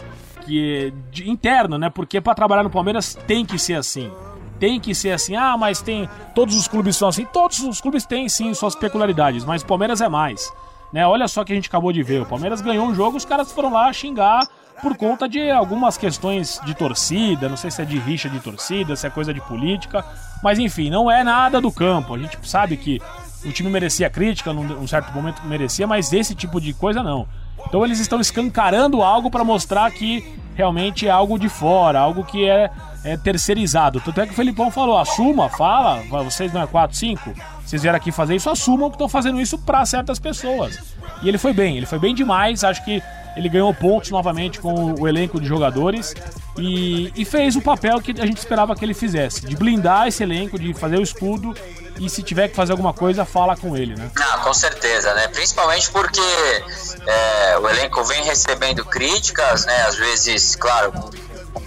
que 0.47 0.87
é 0.87 0.93
de, 1.11 1.29
interno, 1.29 1.77
né? 1.77 1.91
Porque 1.91 2.21
para 2.21 2.35
trabalhar 2.35 2.63
no 2.63 2.71
Palmeiras 2.71 3.15
tem 3.27 3.45
que 3.45 3.59
ser 3.59 3.75
assim. 3.75 4.11
Tem 4.59 4.81
que 4.81 4.95
ser 4.95 5.13
assim, 5.13 5.37
ah, 5.37 5.57
mas 5.57 5.81
tem. 5.81 6.09
Todos 6.35 6.57
os 6.57 6.67
clubes 6.67 6.97
são 6.97 7.09
assim. 7.09 7.25
Todos 7.25 7.61
os 7.61 7.81
clubes 7.81 8.05
têm 8.05 8.29
sim 8.29 8.53
suas 8.55 8.75
peculiaridades, 8.75 9.45
mas 9.45 9.63
o 9.63 9.67
Palmeiras 9.67 10.01
é 10.01 10.09
mais. 10.09 10.53
Né? 10.93 11.07
Olha 11.07 11.29
só 11.29 11.45
que 11.45 11.53
a 11.53 11.57
gente 11.57 11.69
acabou 11.69 11.93
de 11.93 12.03
ver. 12.03 12.23
O 12.23 12.27
Palmeiras 12.27 12.61
ganhou 12.61 12.87
um 12.87 12.95
jogo, 12.95 13.17
os 13.17 13.25
caras 13.25 13.53
foram 13.53 13.73
lá 13.73 13.93
xingar 13.93 14.47
por 14.83 14.97
conta 14.97 15.29
de 15.29 15.51
algumas 15.51 15.97
questões 15.97 16.61
de 16.65 16.75
torcida, 16.75 17.49
não 17.49 17.57
sei 17.57 17.71
se 17.71 17.83
é 17.83 17.85
de 17.85 17.99
rixa 17.99 18.29
de 18.29 18.39
torcida, 18.41 18.95
se 18.95 19.07
é 19.07 19.11
coisa 19.11 19.35
de 19.35 19.41
política, 19.41 20.05
Mas 20.43 20.59
enfim, 20.59 20.89
não 20.89 21.11
é 21.11 21.25
nada 21.25 21.61
do 21.61 21.71
campo. 21.73 22.15
A 22.15 22.19
gente 22.19 22.39
sabe 22.49 22.77
que 22.77 23.01
o 23.45 23.53
time 23.53 23.71
merecia 23.71 24.09
crítica, 24.09 24.53
num, 24.53 24.87
certo 24.87 25.13
momento 25.13 25.43
merecia, 25.45 25.87
mas 25.87 26.13
esse 26.13 26.35
tipo 26.35 26.61
de 26.61 26.73
coisa 26.73 27.03
não. 27.03 27.27
Então 27.69 27.85
eles 27.85 28.01
estão 28.01 28.21
escancarando 28.21 29.03
algo 29.03 29.31
para 29.31 29.45
mostrar 29.45 29.91
que 29.91 30.25
realmente 30.55 31.07
é 31.07 31.11
algo 31.11 31.39
de 31.39 31.49
fora, 31.49 32.01
algo 32.01 32.25
que 32.25 32.49
é, 32.49 32.71
é 33.05 33.17
terceirizado. 33.17 34.01
Tanto 34.01 34.21
é 34.21 34.27
que 34.27 34.33
o 34.33 34.35
Felipão 34.35 34.71
falou: 34.71 34.99
assuma, 34.99 35.49
fala, 35.49 36.03
vocês 36.25 36.53
não 36.53 36.63
é 36.63 36.67
4, 36.67 36.97
5, 36.97 37.33
vocês 37.65 37.83
vieram 37.83 37.97
aqui 37.97 38.11
fazer 38.11 38.35
isso, 38.35 38.51
assumam 38.51 38.89
que 38.91 38.97
estão 38.97 39.09
fazendo 39.09 39.41
isso 39.41 39.59
para 39.59 39.85
certas 39.87 40.19
pessoas. 40.19 40.79
E 41.23 41.29
ele 41.29 41.39
foi 41.39 41.53
bem, 41.53 41.77
ele 41.77 41.87
foi 41.87 41.99
bem 41.99 42.15
demais, 42.15 42.65
acho 42.65 42.85
que 42.85 43.03
ele 43.37 43.49
ganhou 43.49 43.73
pontos 43.73 44.11
novamente 44.11 44.59
com 44.59 44.95
o 45.01 45.07
elenco 45.07 45.41
de 45.41 45.47
jogadores 45.47 46.13
e, 46.59 47.13
e, 47.15 47.25
fez 47.25 47.55
o 47.55 47.61
papel 47.61 48.01
que 48.01 48.11
a 48.21 48.27
gente 48.27 48.39
esperava 48.39 48.75
que 48.75 48.85
ele 48.85 48.95
fizesse, 48.95 49.47
de 49.47 49.55
blindar 49.55 50.09
esse 50.09 50.25
elenco, 50.25 50.59
de 50.59 50.75
fazer 50.75 50.99
o 50.99 51.03
escudo 51.03 51.55
e 52.01 52.11
se 52.11 52.23
tiver 52.23 52.49
que 52.49 52.57
fazer 52.57 52.73
alguma 52.73 52.93
coisa, 52.93 53.25
fala 53.25 53.57
com 53.57 53.77
ele, 53.77 53.95
né? 53.95 54.11
Com 54.43 54.55
certeza, 54.55 55.15
né? 55.15 55.29
Principalmente 55.29 55.91
porque 55.91 56.21
é, 57.07 57.59
o 57.59 57.69
elenco 57.69 58.05
vem 58.05 58.23
recebendo 58.25 58.85
críticas, 58.85 59.65
né? 59.65 59.83
Às 59.87 59.97
vezes, 59.97 60.57
claro, 60.57 60.93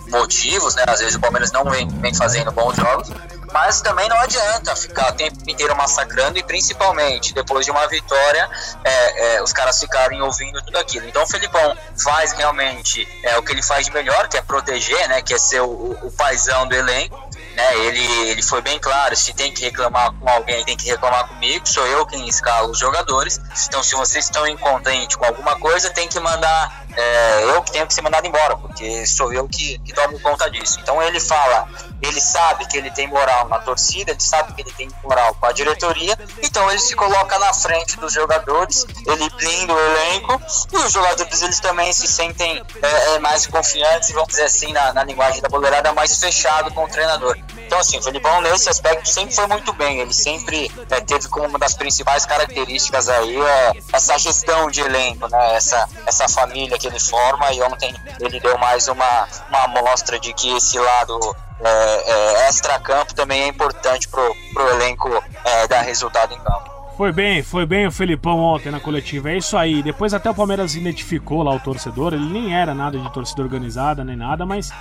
motivos, 0.09 0.75
né? 0.75 0.83
Às 0.87 0.99
vezes 0.99 1.15
o 1.15 1.19
Palmeiras 1.19 1.51
não 1.51 1.63
vem, 1.65 1.87
vem 1.87 2.13
fazendo 2.13 2.51
bons 2.51 2.75
jogos, 2.75 3.09
mas 3.51 3.81
também 3.81 4.07
não 4.07 4.17
adianta 4.19 4.75
ficar 4.75 5.11
o 5.11 5.13
tempo 5.13 5.37
inteiro 5.47 5.75
massacrando 5.75 6.37
e 6.37 6.43
principalmente 6.43 7.33
depois 7.33 7.65
de 7.65 7.71
uma 7.71 7.87
vitória 7.87 8.49
é, 8.83 9.35
é, 9.35 9.43
os 9.43 9.51
caras 9.51 9.79
ficarem 9.79 10.21
ouvindo 10.21 10.61
tudo 10.61 10.77
aquilo. 10.77 11.07
Então 11.07 11.23
o 11.23 11.27
Felipão 11.27 11.75
faz 12.01 12.31
realmente 12.33 13.07
é, 13.23 13.37
o 13.37 13.43
que 13.43 13.51
ele 13.51 13.61
faz 13.61 13.85
de 13.85 13.91
melhor, 13.91 14.27
que 14.27 14.37
é 14.37 14.41
proteger, 14.41 15.07
né, 15.09 15.21
que 15.21 15.33
é 15.33 15.37
ser 15.37 15.61
o, 15.61 15.97
o 16.01 16.11
paizão 16.11 16.67
do 16.67 16.75
elenco. 16.75 17.19
Né, 17.55 17.77
ele, 17.79 18.29
ele 18.29 18.41
foi 18.41 18.61
bem 18.61 18.79
claro, 18.79 19.15
se 19.15 19.33
tem 19.33 19.51
que 19.51 19.61
reclamar 19.61 20.13
com 20.13 20.29
alguém, 20.29 20.63
tem 20.63 20.77
que 20.77 20.89
reclamar 20.89 21.27
comigo, 21.27 21.67
sou 21.67 21.85
eu 21.85 22.05
quem 22.05 22.27
escala 22.27 22.69
os 22.69 22.79
jogadores. 22.79 23.39
Então 23.67 23.83
se 23.83 23.93
vocês 23.93 24.25
estão 24.25 24.47
incontentes 24.47 25.17
com 25.17 25.25
alguma 25.25 25.57
coisa, 25.59 25.89
tem 25.89 26.07
que 26.07 26.19
mandar 26.19 26.80
é, 26.95 27.43
eu 27.55 27.61
que 27.61 27.71
tenho 27.71 27.87
que 27.87 27.93
ser 27.93 28.01
mandado 28.01 28.27
embora, 28.27 28.57
porque 28.57 29.05
sou 29.05 29.33
eu 29.33 29.47
que, 29.47 29.79
que 29.79 29.93
tomo 29.93 30.19
conta 30.19 30.49
disso. 30.49 30.79
Então 30.81 31.01
ele 31.01 31.19
fala, 31.19 31.67
ele 32.01 32.19
sabe 32.19 32.65
que 32.67 32.77
ele 32.77 32.91
tem 32.91 33.07
moral 33.07 33.47
na 33.47 33.59
torcida, 33.59 34.11
ele 34.11 34.21
sabe 34.21 34.53
que 34.53 34.61
ele 34.61 34.71
tem 34.71 34.89
moral 35.03 35.35
com 35.35 35.45
a 35.45 35.51
diretoria, 35.51 36.17
então 36.41 36.69
ele 36.69 36.79
se 36.79 36.95
coloca 36.95 37.37
na 37.39 37.53
frente 37.53 37.97
dos 37.97 38.13
jogadores, 38.13 38.85
ele 39.05 39.29
blinda 39.29 39.73
o 39.73 39.79
elenco 39.79 40.41
e 40.73 40.77
os 40.77 40.91
jogadores 40.91 41.41
eles 41.41 41.59
também 41.59 41.91
se 41.93 42.07
sentem 42.07 42.61
é, 42.81 43.15
é 43.15 43.19
mais 43.19 43.45
confiantes, 43.47 44.11
vamos 44.11 44.29
dizer 44.29 44.43
assim, 44.43 44.73
na, 44.73 44.93
na 44.93 45.03
linguagem 45.03 45.41
da 45.41 45.49
boleirada, 45.49 45.93
mais 45.93 46.17
fechado 46.19 46.73
com 46.73 46.83
o 46.83 46.87
treinador. 46.87 47.37
Então, 47.71 47.79
assim, 47.79 47.97
o 47.97 48.01
Felipão, 48.01 48.41
nesse 48.41 48.69
aspecto, 48.69 49.07
sempre 49.07 49.33
foi 49.33 49.47
muito 49.47 49.71
bem. 49.71 50.01
Ele 50.01 50.13
sempre 50.13 50.69
é, 50.89 50.99
teve 50.99 51.29
como 51.29 51.47
uma 51.47 51.57
das 51.57 51.73
principais 51.73 52.25
características 52.25 53.07
aí 53.07 53.41
é, 53.41 53.71
essa 53.93 54.17
gestão 54.17 54.69
de 54.69 54.81
elenco, 54.81 55.25
né? 55.29 55.55
Essa, 55.55 55.87
essa 56.05 56.27
família 56.27 56.77
que 56.81 56.87
ele 56.87 56.99
forma. 56.99 57.51
E 57.53 57.61
ontem 57.61 57.93
ele 58.19 58.39
deu 58.39 58.57
mais 58.57 58.87
uma, 58.87 59.27
uma 59.49 59.63
amostra 59.65 60.19
de 60.19 60.33
que 60.33 60.55
esse 60.55 60.79
lado 60.79 61.19
é, 61.59 62.11
é, 62.11 62.49
extra-campo 62.49 63.13
também 63.13 63.43
é 63.43 63.47
importante 63.47 64.07
pro, 64.07 64.35
pro 64.53 64.67
elenco 64.69 65.09
é, 65.45 65.67
dar 65.67 65.81
resultado 65.81 66.33
em 66.33 66.39
campo. 66.39 66.71
Foi 66.97 67.11
bem, 67.11 67.41
foi 67.41 67.65
bem 67.65 67.87
o 67.87 67.91
Felipão 67.91 68.37
ontem 68.39 68.71
na 68.71 68.79
coletiva. 68.79 69.31
É 69.31 69.37
isso 69.37 69.57
aí. 69.57 69.81
Depois 69.81 70.13
até 70.13 70.29
o 70.29 70.35
Palmeiras 70.35 70.75
identificou 70.75 71.41
lá 71.41 71.51
o 71.51 71.59
torcedor. 71.59 72.13
Ele 72.13 72.25
nem 72.25 72.55
era 72.55 72.73
nada 72.75 72.97
de 72.97 73.11
torcida 73.11 73.41
organizada 73.41 74.03
nem 74.03 74.15
nada, 74.15 74.45
mas 74.45 74.71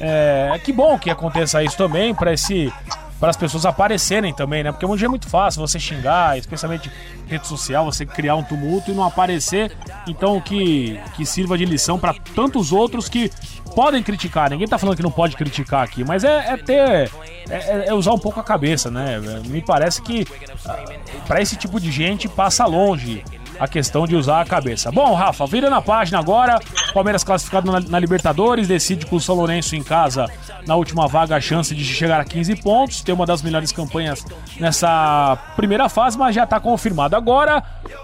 é, 0.00 0.58
que 0.64 0.72
bom 0.72 0.98
que 0.98 1.10
aconteça 1.10 1.62
isso 1.62 1.76
também 1.76 2.14
para 2.14 2.32
esse 2.32 2.72
para 3.18 3.30
as 3.30 3.36
pessoas 3.36 3.66
aparecerem 3.66 4.32
também, 4.32 4.62
né? 4.62 4.70
Porque 4.70 4.86
hoje 4.86 5.04
é 5.04 5.08
muito 5.08 5.28
fácil 5.28 5.60
você 5.60 5.78
xingar, 5.78 6.38
especialmente 6.38 6.90
rede 7.26 7.46
social, 7.46 7.84
você 7.84 8.06
criar 8.06 8.36
um 8.36 8.42
tumulto 8.42 8.90
e 8.90 8.94
não 8.94 9.04
aparecer. 9.04 9.76
Então 10.06 10.40
que 10.40 11.00
que 11.16 11.26
sirva 11.26 11.58
de 11.58 11.64
lição 11.64 11.98
para 11.98 12.14
tantos 12.34 12.72
outros 12.72 13.08
que 13.08 13.30
podem 13.74 14.02
criticar. 14.02 14.50
Ninguém 14.50 14.66
tá 14.66 14.78
falando 14.78 14.96
que 14.96 15.02
não 15.02 15.10
pode 15.10 15.36
criticar 15.36 15.84
aqui, 15.84 16.04
mas 16.04 16.24
é, 16.24 16.52
é 16.52 16.56
ter 16.56 17.10
é, 17.48 17.88
é, 17.88 17.94
usar 17.94 18.12
um 18.12 18.18
pouco 18.18 18.38
a 18.38 18.44
cabeça, 18.44 18.90
né? 18.90 19.18
Me 19.46 19.62
parece 19.62 20.00
que 20.02 20.26
ah, 20.66 20.84
para 21.26 21.40
esse 21.40 21.56
tipo 21.56 21.80
de 21.80 21.90
gente 21.90 22.28
passa 22.28 22.66
longe 22.66 23.24
a 23.58 23.66
questão 23.66 24.06
de 24.06 24.16
usar 24.16 24.40
a 24.40 24.44
cabeça. 24.44 24.90
Bom, 24.92 25.14
Rafa, 25.14 25.46
vira 25.46 25.68
na 25.68 25.80
página 25.80 26.18
agora. 26.18 26.58
Palmeiras 26.92 27.24
classificado 27.24 27.70
na, 27.70 27.80
na, 27.80 27.98
Libertadores, 27.98 28.68
decide 28.68 29.06
com 29.06 29.16
o 29.16 29.20
São 29.20 29.34
Lourenço 29.34 29.74
em 29.74 29.82
casa 29.82 30.26
na 30.66 30.76
última 30.76 31.08
vaga 31.08 31.36
a 31.36 31.40
chance 31.40 31.74
de 31.74 31.84
chegar 31.84 32.20
a 32.20 32.24
15 32.24 32.56
pontos, 32.56 33.02
ter 33.02 33.12
uma 33.12 33.26
das 33.26 33.42
melhores 33.42 33.72
campanhas 33.72 34.24
nessa 34.58 35.38
primeira 35.56 35.88
fase, 35.88 36.18
mas 36.18 36.34
já 36.34 36.44
está 36.44 36.60
confirmado. 36.60 37.16
Agora 37.16 37.62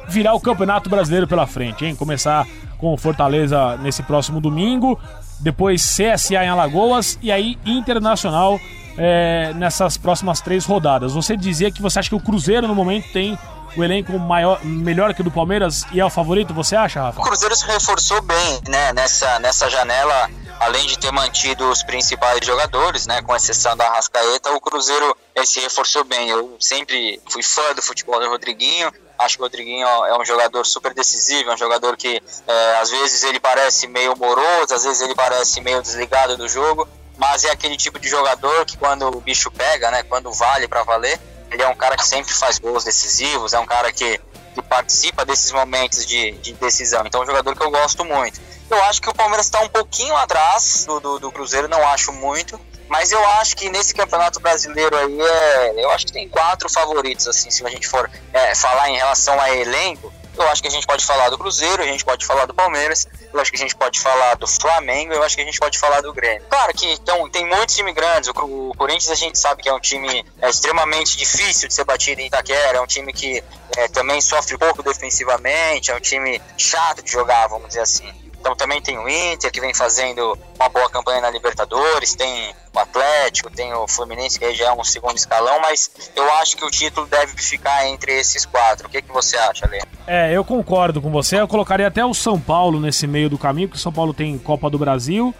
virar 0.09 0.35
o 0.35 0.41
Campeonato 0.41 0.89
Brasileiro 0.89 1.27
pela 1.27 1.47
frente, 1.47 1.85
hein? 1.85 1.95
Começar 1.95 2.47
com 2.79 2.97
Fortaleza 2.97 3.77
nesse 3.79 4.03
próximo 4.03 4.41
domingo, 4.41 4.99
depois 5.41 5.83
CSA 5.83 6.45
em 6.45 6.49
Alagoas 6.49 7.19
e 7.23 7.31
aí 7.31 7.59
Internacional 7.65 8.59
é, 8.97 9.53
nessas 9.55 9.97
próximas 9.97 10.41
três 10.41 10.65
rodadas. 10.65 11.13
Você 11.15 11.37
dizia 11.37 11.71
que 11.71 11.83
você 11.83 11.99
acha 11.99 12.09
que 12.09 12.15
o 12.15 12.21
Cruzeiro 12.21 12.67
no 12.67 12.75
momento 12.75 13.13
tem 13.13 13.39
o 13.77 13.83
elenco 13.83 14.19
maior, 14.19 14.65
melhor 14.65 15.15
que 15.15 15.21
o 15.21 15.25
do 15.25 15.31
Palmeiras 15.31 15.85
e 15.93 16.01
é 16.01 16.05
o 16.05 16.11
favorito, 16.11 16.55
você 16.55 16.77
acha, 16.77 17.01
Rafa? 17.01 17.21
O 17.21 17.25
Cruzeiro 17.25 17.55
se 17.57 17.67
reforçou 17.67 18.21
bem, 18.23 18.61
né, 18.69 18.93
nessa, 18.93 19.39
nessa 19.39 19.69
janela, 19.69 20.31
além 20.61 20.87
de 20.87 20.99
ter 20.99 21.11
mantido 21.13 21.69
os 21.69 21.83
principais 21.83 22.45
jogadores, 22.45 23.07
né, 23.07 23.23
com 23.23 23.35
exceção 23.35 23.77
da 23.77 23.89
Rascaeta, 23.89 24.53
o 24.53 24.61
Cruzeiro 24.61 25.17
se 25.45 25.61
reforçou 25.61 26.05
bem. 26.05 26.29
Eu 26.29 26.57
sempre 26.61 27.21
fui 27.29 27.43
fã 27.43 27.75
do 27.75 27.83
futebol 27.83 28.21
do 28.21 28.29
Rodriguinho, 28.29 28.93
acho 29.19 29.37
que 29.37 29.43
o 29.43 29.45
Rodriguinho 29.45 29.87
é 29.87 30.19
um 30.19 30.25
jogador 30.25 30.65
super 30.65 30.95
decisivo, 30.95 31.51
é 31.51 31.55
um 31.55 31.59
jogador 31.59 31.97
que 31.97 32.23
é, 32.47 32.77
às 32.81 32.91
vezes 32.91 33.23
ele 33.25 33.41
parece 33.41 33.87
meio 33.87 34.17
moroso, 34.17 34.75
às 34.75 34.85
vezes 34.85 35.01
ele 35.01 35.15
parece 35.15 35.61
meio 35.61 35.83
desligado 35.83 36.37
do 36.37 36.49
jogo, 36.49 36.89
mas 37.17 37.45
é 37.45 37.51
aquele 37.51 37.77
tipo 37.77 37.99
de 37.99 38.09
jogador 38.09 38.65
que 38.65 38.77
quando 38.77 39.07
o 39.07 39.21
bicho 39.21 39.51
pega, 39.51 39.91
né, 39.91 40.03
quando 40.03 40.33
vale 40.33 40.67
para 40.67 40.83
valer, 40.83 41.21
ele 41.55 41.63
é 41.63 41.69
um 41.69 41.75
cara 41.75 41.97
que 41.97 42.07
sempre 42.07 42.35
faz 42.35 42.59
gols 42.59 42.83
decisivos, 42.83 43.53
é 43.53 43.59
um 43.59 43.67
cara 43.67 43.93
que, 43.93 44.21
que 44.55 44.63
participa 44.63 45.25
desses 45.25 45.53
momentos 45.53 46.05
de, 46.05 46.33
de 46.33 46.53
decisão. 46.55 47.05
Então 47.07 47.21
é 47.21 47.25
um 47.25 47.27
jogador 47.27 47.57
que 47.57 47.63
eu 47.63 47.71
gosto 47.71 48.05
muito. 48.05 48.41
Eu 48.69 48.83
acho 48.85 49.01
que 49.01 49.09
o 49.09 49.15
Palmeiras 49.15 49.47
está 49.47 49.61
um 49.61 49.69
pouquinho 49.69 50.17
atrás 50.17 50.85
do, 50.85 50.99
do, 50.99 51.19
do, 51.21 51.33
Cruzeiro, 51.33 51.69
não 51.69 51.87
acho 51.89 52.13
muito. 52.13 52.61
Mas 52.89 53.13
eu 53.13 53.25
acho 53.41 53.57
que 53.57 53.71
nesse 53.71 53.95
campeonato 53.95 54.41
brasileiro 54.41 54.97
aí, 54.97 55.21
é, 55.21 55.85
eu 55.85 55.91
acho 55.91 56.07
que 56.07 56.13
tem 56.13 56.29
quatro 56.29 56.69
favoritos, 56.69 57.27
assim, 57.27 57.51
se 57.51 57.65
a 57.65 57.71
gente 57.71 57.89
for 57.89 58.11
é, 58.33 58.55
falar 58.55 58.91
em 58.91 58.97
relação 58.97 59.41
a 59.41 59.51
elenco. 59.55 60.13
Eu 60.37 60.49
acho 60.49 60.63
que 60.63 60.69
a 60.69 60.71
gente 60.71 60.87
pode 60.87 61.05
falar 61.05 61.31
do 61.31 61.39
Cruzeiro, 61.39 61.83
a 61.83 61.87
gente 61.87 62.05
pode 62.05 62.27
falar 62.27 62.47
do 62.47 62.55
Palmeiras, 62.55 63.07
eu 63.33 63.41
acho 63.41 63.51
que 63.51 63.57
a 63.57 63.61
gente 63.61 63.75
pode 63.75 64.01
falar 64.01 64.35
do 64.35 64.47
Flamengo, 64.47 65.13
eu 65.13 65.23
acho 65.23 65.37
que 65.37 65.43
a 65.43 65.45
gente 65.45 65.59
pode 65.59 65.79
falar 65.79 66.01
do 66.01 66.13
Grêmio. 66.13 66.43
Claro 66.49 66.73
que 66.75 66.93
então, 66.93 67.29
tem 67.31 67.47
muitos 67.47 67.75
times 67.75 67.95
grandes, 67.95 68.31
o, 68.31 68.75
Corinthians 68.77 69.11
a 69.11 69.15
gente 69.15 69.39
sabe 69.39 69.63
que 69.63 69.69
é 69.69 69.73
um 69.73 69.81
time 69.81 70.25
é, 70.41 70.51
extremamente 70.51 71.17
difícil 71.17 71.69
de 71.69 71.75
ser 71.75 71.85
batido 71.85 72.21
em 72.21 72.27
Itaquera, 72.27 72.79
é 72.79 72.81
um 72.81 72.87
time 72.87 73.13
que 73.13 73.43
é, 73.77 73.89
também 73.89 74.21
sofre 74.21 74.59
pouco 74.59 74.83
defensivamente, 74.83 75.91
é 75.91 75.97
um 75.97 76.01
time 76.01 76.41
chato 76.57 77.03
de 77.03 77.11
jogar, 77.11 77.47
vamos 77.47 77.69
dizer 77.69 77.81
assim. 77.81 78.24
Então 78.45 78.55
também 78.55 78.79
tem 78.83 78.99
o 78.99 79.09
Inter, 79.09 79.51
que 79.51 79.59
vem 79.59 79.73
fazendo 79.73 80.37
uma 80.57 80.69
boa 80.69 80.91
campanha 80.91 81.23
na 81.23 81.31
Libertadores, 81.31 82.15
tem 82.15 82.53
o 82.75 82.79
Atlético, 82.79 83.49
tem 83.51 83.73
o 83.73 83.89
Fluminense, 83.89 84.39
que 84.39 84.45
aí 84.45 84.55
já 84.55 84.67
é 84.67 84.73
um 84.73 84.85
segundo 84.85 85.17
escalão, 85.17 85.63
mas 85.63 85.91
eu 86.15 86.31
acho 86.35 86.55
que 86.55 86.63
o 86.63 86.71
título 86.71 87.07
deve 87.07 87.33
ficar 87.39 87.89
entre 87.89 88.13
esses 88.13 88.45
quatro. 88.45 88.87
O 88.87 88.91
que, 88.91 89.01
que 89.01 89.11
você 89.11 89.39
acha, 89.39 89.67
Lê? 89.67 89.81
É, 90.07 90.31
eu 90.31 90.45
concordo 90.45 91.01
com 91.01 91.11
você. 91.11 91.41
Eu 91.41 91.49
colocaria 91.49 91.87
até 91.87 92.05
o 92.05 92.13
São 92.13 92.39
Paulo 92.39 92.79
nesse 92.79 93.07
meio 93.07 93.31
do 93.31 93.39
caminho, 93.39 93.67
porque 93.67 93.79
o 93.79 93.83
São 93.83 93.91
Paulo 93.91 94.13
tem 94.13 94.37
Copa 94.37 94.69
do 94.69 94.77
Brasil 94.77 95.35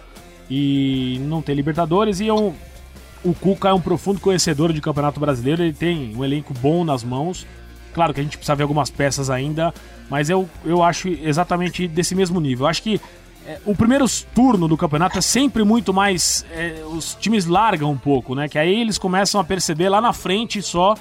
e 0.49 1.19
não 1.21 1.43
tem 1.43 1.53
Libertadores, 1.53 2.19
e 2.19 2.25
eu, 2.25 2.55
o 3.23 3.35
Cuca 3.35 3.69
é 3.69 3.73
um 3.73 3.81
profundo 3.81 4.19
conhecedor 4.19 4.73
de 4.73 4.81
Campeonato 4.81 5.19
Brasileiro, 5.19 5.61
ele 5.61 5.73
tem 5.73 6.15
um 6.15 6.25
elenco 6.25 6.55
bom 6.55 6.83
nas 6.83 7.03
mãos. 7.03 7.45
Claro 7.93 8.15
que 8.15 8.19
a 8.19 8.23
gente 8.23 8.35
precisa 8.35 8.55
ver 8.55 8.63
algumas 8.63 8.89
peças 8.89 9.29
ainda, 9.29 9.71
mas 10.09 10.29
eu, 10.29 10.49
eu 10.63 10.83
acho 10.83 11.07
exatamente 11.07 11.87
desse 11.87 12.15
mesmo 12.15 12.39
nível. 12.39 12.65
Eu 12.65 12.69
acho 12.69 12.83
que 12.83 12.99
é, 13.45 13.59
o 13.65 13.75
primeiro 13.75 14.05
turno 14.33 14.67
do 14.67 14.75
campeonato 14.75 15.17
é 15.17 15.21
sempre 15.21 15.63
muito 15.63 15.93
mais. 15.93 16.45
É, 16.51 16.83
os 16.87 17.15
times 17.15 17.45
largam 17.45 17.91
um 17.91 17.97
pouco, 17.97 18.33
né? 18.33 18.49
Que 18.49 18.57
aí 18.57 18.81
eles 18.81 18.97
começam 18.97 19.39
a 19.39 19.43
perceber 19.43 19.89
lá 19.89 20.01
na 20.01 20.13
frente 20.13 20.61
só 20.61 20.95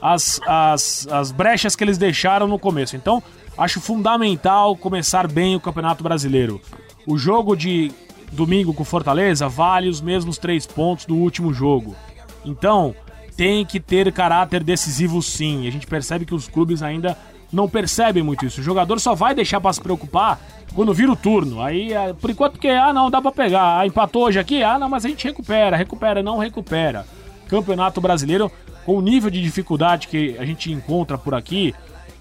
as, 0.00 0.40
as, 0.46 1.08
as 1.10 1.32
brechas 1.32 1.74
que 1.74 1.82
eles 1.82 1.98
deixaram 1.98 2.46
no 2.46 2.58
começo. 2.58 2.96
Então, 2.96 3.22
acho 3.56 3.80
fundamental 3.80 4.76
começar 4.76 5.26
bem 5.26 5.56
o 5.56 5.60
Campeonato 5.60 6.04
Brasileiro. 6.04 6.60
O 7.06 7.18
jogo 7.18 7.56
de 7.56 7.90
domingo 8.30 8.72
com 8.72 8.84
Fortaleza 8.84 9.48
vale 9.48 9.88
os 9.88 10.00
mesmos 10.00 10.38
três 10.38 10.66
pontos 10.66 11.04
do 11.04 11.16
último 11.16 11.52
jogo. 11.52 11.96
Então, 12.44 12.94
tem 13.36 13.64
que 13.64 13.80
ter 13.80 14.12
caráter 14.12 14.62
decisivo 14.62 15.22
sim. 15.22 15.66
A 15.66 15.70
gente 15.70 15.86
percebe 15.86 16.24
que 16.24 16.34
os 16.34 16.48
clubes 16.48 16.82
ainda 16.82 17.16
não 17.52 17.68
percebem 17.68 18.22
muito 18.22 18.44
isso. 18.44 18.60
O 18.60 18.64
jogador 18.64 19.00
só 19.00 19.14
vai 19.14 19.34
deixar 19.34 19.60
para 19.60 19.72
se 19.72 19.80
preocupar 19.80 20.40
quando 20.74 20.92
vira 20.92 21.10
o 21.10 21.16
turno. 21.16 21.62
Aí, 21.62 21.92
é, 21.92 22.12
por 22.12 22.30
enquanto 22.30 22.58
que 22.58 22.68
ah, 22.68 22.92
não, 22.92 23.10
dá 23.10 23.20
para 23.20 23.32
pegar. 23.32 23.78
Ah, 23.78 23.86
empatou 23.86 24.24
hoje 24.24 24.38
aqui? 24.38 24.62
Ah, 24.62 24.78
não, 24.78 24.88
mas 24.88 25.04
a 25.04 25.08
gente 25.08 25.24
recupera, 25.24 25.76
recupera, 25.76 26.22
não 26.22 26.38
recupera. 26.38 27.06
Campeonato 27.48 28.00
Brasileiro, 28.00 28.50
com 28.84 28.96
o 28.96 29.00
nível 29.00 29.30
de 29.30 29.42
dificuldade 29.42 30.08
que 30.08 30.36
a 30.38 30.44
gente 30.44 30.70
encontra 30.70 31.16
por 31.16 31.34
aqui, 31.34 31.74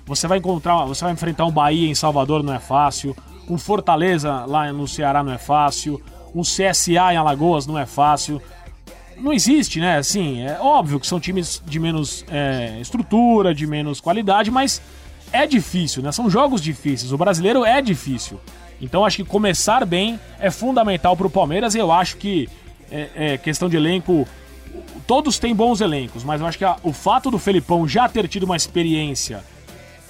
você 0.06 0.26
vai 0.26 0.38
encontrar, 0.38 0.86
você 0.86 1.04
vai 1.04 1.14
enfrentar 1.14 1.46
um 1.46 1.52
Bahia 1.52 1.90
em 1.90 1.96
Salvador, 1.96 2.42
não 2.42 2.54
é 2.54 2.60
fácil, 2.60 3.16
um 3.50 3.58
Fortaleza 3.58 4.46
lá 4.46 4.72
no 4.72 4.88
Ceará 4.88 5.22
não 5.22 5.34
é 5.34 5.38
fácil, 5.38 6.02
um 6.34 6.42
CSA 6.42 7.14
em 7.14 7.18
Alagoas 7.18 7.68
não 7.68 7.78
é 7.78 7.86
fácil. 7.86 8.42
Não 9.18 9.34
existe, 9.34 9.80
né? 9.80 9.98
Assim, 9.98 10.42
é 10.42 10.60
óbvio 10.62 11.00
que 11.00 11.08
são 11.08 11.20
times 11.20 11.62
de 11.66 11.80
menos 11.80 12.24
é, 12.30 12.78
estrutura, 12.80 13.54
de 13.54 13.66
menos 13.66 14.00
qualidade, 14.00 14.52
mas 14.52 14.82
é 15.32 15.46
difícil, 15.46 16.02
né? 16.02 16.12
São 16.12 16.30
jogos 16.30 16.62
difíceis. 16.62 17.12
O 17.12 17.18
brasileiro 17.18 17.66
é 17.66 17.82
difícil. 17.82 18.40
Então 18.82 19.06
acho 19.06 19.18
que 19.18 19.24
começar 19.24 19.86
bem 19.86 20.20
é 20.40 20.52
fundamental 20.52 21.18
para 21.18 21.28
o 21.28 21.30
Palmeiras 21.30 21.76
e 21.76 21.80
eu 21.80 21.92
acho 21.92 22.18
que 22.18 22.48
é, 22.92 23.10
é, 23.16 23.38
questão 23.38 23.68
de 23.68 23.76
elenco. 23.76 24.28
Todos 25.06 25.40
têm 25.40 25.56
bons 25.56 25.82
elencos, 25.82 26.24
mas 26.24 26.42
eu 26.42 26.48
acho 26.48 26.58
que 26.58 26.66
a, 26.66 26.78
o 26.84 26.94
fato 26.94 27.32
do 27.32 27.40
Felipão 27.40 27.88
já 27.88 28.08
ter 28.08 28.28
tido 28.28 28.44
uma 28.44 28.56
experiência 28.56 29.44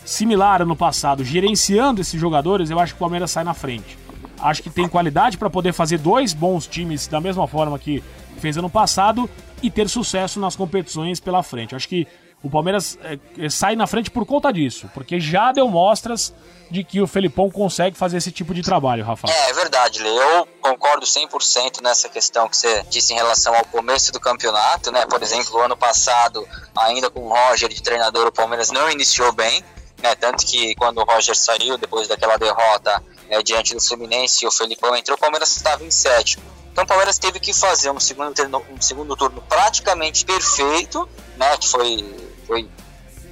similar 0.03 0.61
ano 0.61 0.75
passado, 0.75 1.23
gerenciando 1.23 2.01
esses 2.01 2.19
jogadores, 2.19 2.69
eu 2.69 2.79
acho 2.79 2.93
que 2.93 2.97
o 2.97 2.99
Palmeiras 2.99 3.31
sai 3.31 3.43
na 3.43 3.53
frente. 3.53 3.97
Acho 4.39 4.63
que 4.63 4.69
tem 4.69 4.87
qualidade 4.87 5.37
para 5.37 5.49
poder 5.49 5.73
fazer 5.73 5.97
dois 5.97 6.33
bons 6.33 6.67
times 6.67 7.07
da 7.07 7.19
mesma 7.19 7.47
forma 7.47 7.77
que 7.77 8.03
fez 8.39 8.57
ano 8.57 8.69
passado 8.69 9.29
e 9.61 9.69
ter 9.69 9.89
sucesso 9.89 10.39
nas 10.39 10.55
competições 10.55 11.19
pela 11.19 11.41
frente. 11.43 11.75
Acho 11.75 11.89
que 11.89 12.07
o 12.43 12.49
Palmeiras 12.49 12.97
é, 13.03 13.49
sai 13.49 13.75
na 13.75 13.87
frente 13.87 14.11
por 14.11 14.25
conta 14.25 14.51
disso, 14.51 14.89
porque 14.93 15.19
já 15.19 15.51
deu 15.51 15.67
mostras 15.67 16.33
de 16.69 16.83
que 16.83 17.01
o 17.01 17.07
Felipão 17.07 17.49
consegue 17.49 17.97
fazer 17.97 18.17
esse 18.17 18.31
tipo 18.31 18.53
de 18.53 18.61
trabalho, 18.61 19.03
Rafa. 19.03 19.27
É, 19.29 19.49
é 19.49 19.53
verdade, 19.53 20.03
Lê. 20.03 20.09
Eu 20.09 20.47
concordo 20.61 21.05
100% 21.05 21.81
nessa 21.81 22.09
questão 22.09 22.47
que 22.47 22.57
você 22.57 22.83
disse 22.89 23.13
em 23.13 23.15
relação 23.15 23.55
ao 23.55 23.63
começo 23.65 24.11
do 24.11 24.19
campeonato, 24.19 24.91
né? 24.91 25.05
Por 25.05 25.21
exemplo, 25.21 25.59
ano 25.61 25.77
passado, 25.77 26.47
ainda 26.77 27.09
com 27.09 27.21
o 27.21 27.29
Roger 27.29 27.69
de 27.69 27.81
treinador, 27.81 28.27
o 28.27 28.31
Palmeiras 28.31 28.69
não 28.69 28.89
iniciou 28.91 29.31
bem, 29.31 29.63
né? 30.01 30.13
Tanto 30.15 30.45
que 30.45 30.75
quando 30.75 30.99
o 30.99 31.05
Roger 31.05 31.35
saiu, 31.35 31.77
depois 31.77 32.07
daquela 32.07 32.37
derrota 32.37 33.01
né, 33.29 33.41
diante 33.43 33.73
do 33.73 33.81
Fluminense 33.81 34.45
o 34.45 34.51
Felipão 34.51 34.95
entrou, 34.95 35.15
o 35.15 35.19
Palmeiras 35.19 35.55
estava 35.55 35.83
em 35.83 35.91
sétimo. 35.91 36.43
Então 36.71 36.83
o 36.83 36.87
Palmeiras 36.87 37.17
teve 37.17 37.39
que 37.39 37.53
fazer 37.53 37.89
um 37.89 37.99
segundo, 37.99 38.33
um 38.69 38.79
segundo 38.79 39.15
turno 39.15 39.41
praticamente 39.49 40.23
perfeito, 40.25 41.09
né, 41.35 41.57
que 41.57 41.67
foi, 41.67 42.05
foi 42.47 42.69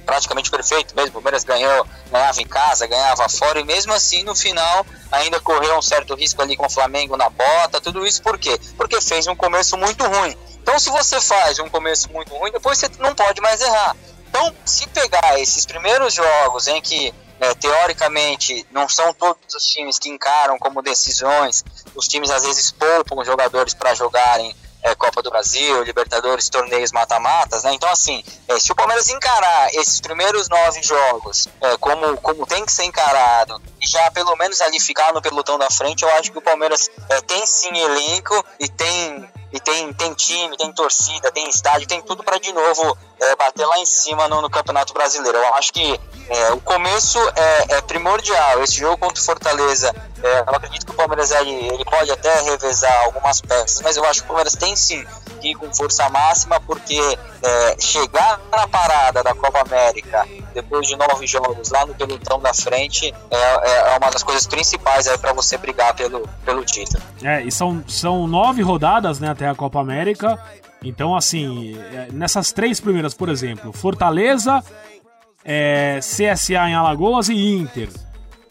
praticamente 0.04 0.50
perfeito 0.50 0.94
mesmo. 0.94 1.10
O 1.10 1.12
Palmeiras 1.14 1.42
ganhou, 1.42 1.86
ganhava 2.10 2.40
em 2.40 2.46
casa, 2.46 2.86
ganhava 2.86 3.28
fora, 3.28 3.58
e 3.58 3.64
mesmo 3.64 3.92
assim 3.92 4.22
no 4.22 4.34
final 4.34 4.86
ainda 5.10 5.40
correu 5.40 5.76
um 5.76 5.82
certo 5.82 6.14
risco 6.14 6.40
ali 6.40 6.56
com 6.56 6.66
o 6.66 6.70
Flamengo 6.70 7.16
na 7.16 7.28
bota. 7.28 7.80
Tudo 7.80 8.06
isso 8.06 8.22
por 8.22 8.38
quê? 8.38 8.58
Porque 8.76 9.00
fez 9.00 9.26
um 9.26 9.34
começo 9.34 9.76
muito 9.76 10.04
ruim. 10.06 10.36
Então, 10.62 10.78
se 10.78 10.90
você 10.90 11.20
faz 11.20 11.58
um 11.58 11.68
começo 11.68 12.10
muito 12.12 12.34
ruim, 12.34 12.52
depois 12.52 12.78
você 12.78 12.88
não 12.98 13.14
pode 13.14 13.40
mais 13.40 13.60
errar. 13.60 13.96
Então, 14.28 14.54
se 14.64 14.86
pegar 14.88 15.40
esses 15.40 15.64
primeiros 15.64 16.14
jogos 16.14 16.66
em 16.66 16.80
que 16.80 17.14
é, 17.38 17.54
teoricamente, 17.54 18.66
não 18.70 18.88
são 18.88 19.12
todos 19.12 19.54
os 19.54 19.64
times 19.64 19.98
que 19.98 20.08
encaram 20.08 20.58
como 20.58 20.82
decisões. 20.82 21.64
Os 21.94 22.08
times 22.08 22.30
às 22.30 22.44
vezes 22.44 22.72
poupam 22.72 23.24
jogadores 23.24 23.74
para 23.74 23.94
jogarem 23.94 24.54
é, 24.86 24.94
Copa 24.94 25.20
do 25.20 25.30
Brasil, 25.30 25.82
Libertadores, 25.82 26.48
torneios 26.48 26.92
mata-matas, 26.92 27.64
né? 27.64 27.74
Então, 27.74 27.90
assim, 27.90 28.22
é, 28.46 28.58
se 28.60 28.70
o 28.70 28.74
Palmeiras 28.74 29.08
encarar 29.08 29.74
esses 29.74 30.00
primeiros 30.00 30.48
nove 30.48 30.80
jogos 30.82 31.48
é, 31.60 31.76
como, 31.78 32.16
como 32.18 32.46
tem 32.46 32.64
que 32.64 32.70
ser 32.70 32.84
encarado 32.84 33.60
e 33.82 33.86
já 33.86 34.08
pelo 34.12 34.36
menos 34.36 34.60
ali 34.60 34.78
ficar 34.78 35.12
no 35.12 35.20
pelotão 35.20 35.58
da 35.58 35.68
frente, 35.70 36.04
eu 36.04 36.10
acho 36.10 36.30
que 36.30 36.38
o 36.38 36.42
Palmeiras 36.42 36.88
é, 37.08 37.20
tem 37.20 37.44
sim 37.44 37.76
elenco 37.76 38.44
e 38.60 38.68
tem 38.68 39.28
e 39.52 39.60
tem, 39.60 39.92
tem 39.92 40.12
time, 40.14 40.56
tem 40.56 40.72
torcida, 40.72 41.30
tem 41.30 41.48
estádio, 41.48 41.86
tem 41.86 42.02
tudo 42.02 42.22
para 42.22 42.38
de 42.38 42.52
novo 42.52 42.96
é, 43.20 43.36
bater 43.36 43.64
lá 43.66 43.78
em 43.78 43.86
cima 43.86 44.28
no, 44.28 44.42
no, 44.42 44.50
Campeonato 44.50 44.92
Brasileiro. 44.92 45.38
Eu 45.38 45.54
acho 45.54 45.72
que 45.72 46.00
é, 46.28 46.52
o 46.52 46.60
começo 46.60 47.18
é, 47.36 47.76
é, 47.76 47.80
primordial. 47.82 48.62
Esse 48.62 48.78
jogo 48.78 48.98
contra 48.98 49.20
o 49.20 49.24
Fortaleza, 49.24 49.94
é, 50.22 50.40
eu 50.40 50.54
acredito 50.54 50.86
que 50.86 50.92
o 50.92 50.94
Palmeiras 50.94 51.30
ele, 51.30 51.68
ele 51.68 51.84
pode 51.84 52.10
até 52.10 52.40
revezar 52.42 53.04
algumas 53.04 53.40
peças, 53.40 53.80
mas 53.82 53.96
eu 53.96 54.04
acho 54.04 54.20
que 54.20 54.24
o 54.24 54.28
Palmeiras 54.28 54.54
tem 54.54 54.74
sim 54.74 55.04
que 55.46 55.50
ir 55.50 55.54
com 55.54 55.72
força 55.72 56.08
máxima, 56.08 56.60
porque 56.60 56.98
é, 57.42 57.76
chegar 57.78 58.40
na 58.50 58.66
parada 58.66 59.22
da 59.22 59.34
Copa 59.34 59.60
América 59.60 60.26
depois 60.52 60.86
de 60.86 60.96
nove 60.96 61.26
jogos 61.26 61.70
lá 61.70 61.86
no 61.86 61.94
pelotão 61.94 62.40
da 62.40 62.52
frente 62.52 63.14
é, 63.30 63.36
é, 63.36 63.94
é 63.94 63.98
uma 63.98 64.10
das 64.10 64.22
coisas 64.22 64.46
principais 64.46 65.08
para 65.18 65.32
você 65.32 65.56
brigar 65.56 65.94
pelo, 65.94 66.28
pelo 66.44 66.64
título. 66.64 67.02
É, 67.22 67.42
e 67.42 67.52
são, 67.52 67.84
são 67.86 68.26
nove 68.26 68.62
rodadas 68.62 69.20
né, 69.20 69.30
até 69.30 69.48
a 69.48 69.54
Copa 69.54 69.80
América. 69.80 70.38
Então, 70.82 71.16
assim, 71.16 71.78
é, 71.92 72.08
nessas 72.12 72.52
três 72.52 72.80
primeiras, 72.80 73.14
por 73.14 73.28
exemplo, 73.28 73.72
Fortaleza, 73.72 74.62
é, 75.44 76.00
CSA 76.00 76.68
em 76.68 76.74
Alagoas 76.74 77.28
e 77.28 77.34
Inter. 77.34 77.88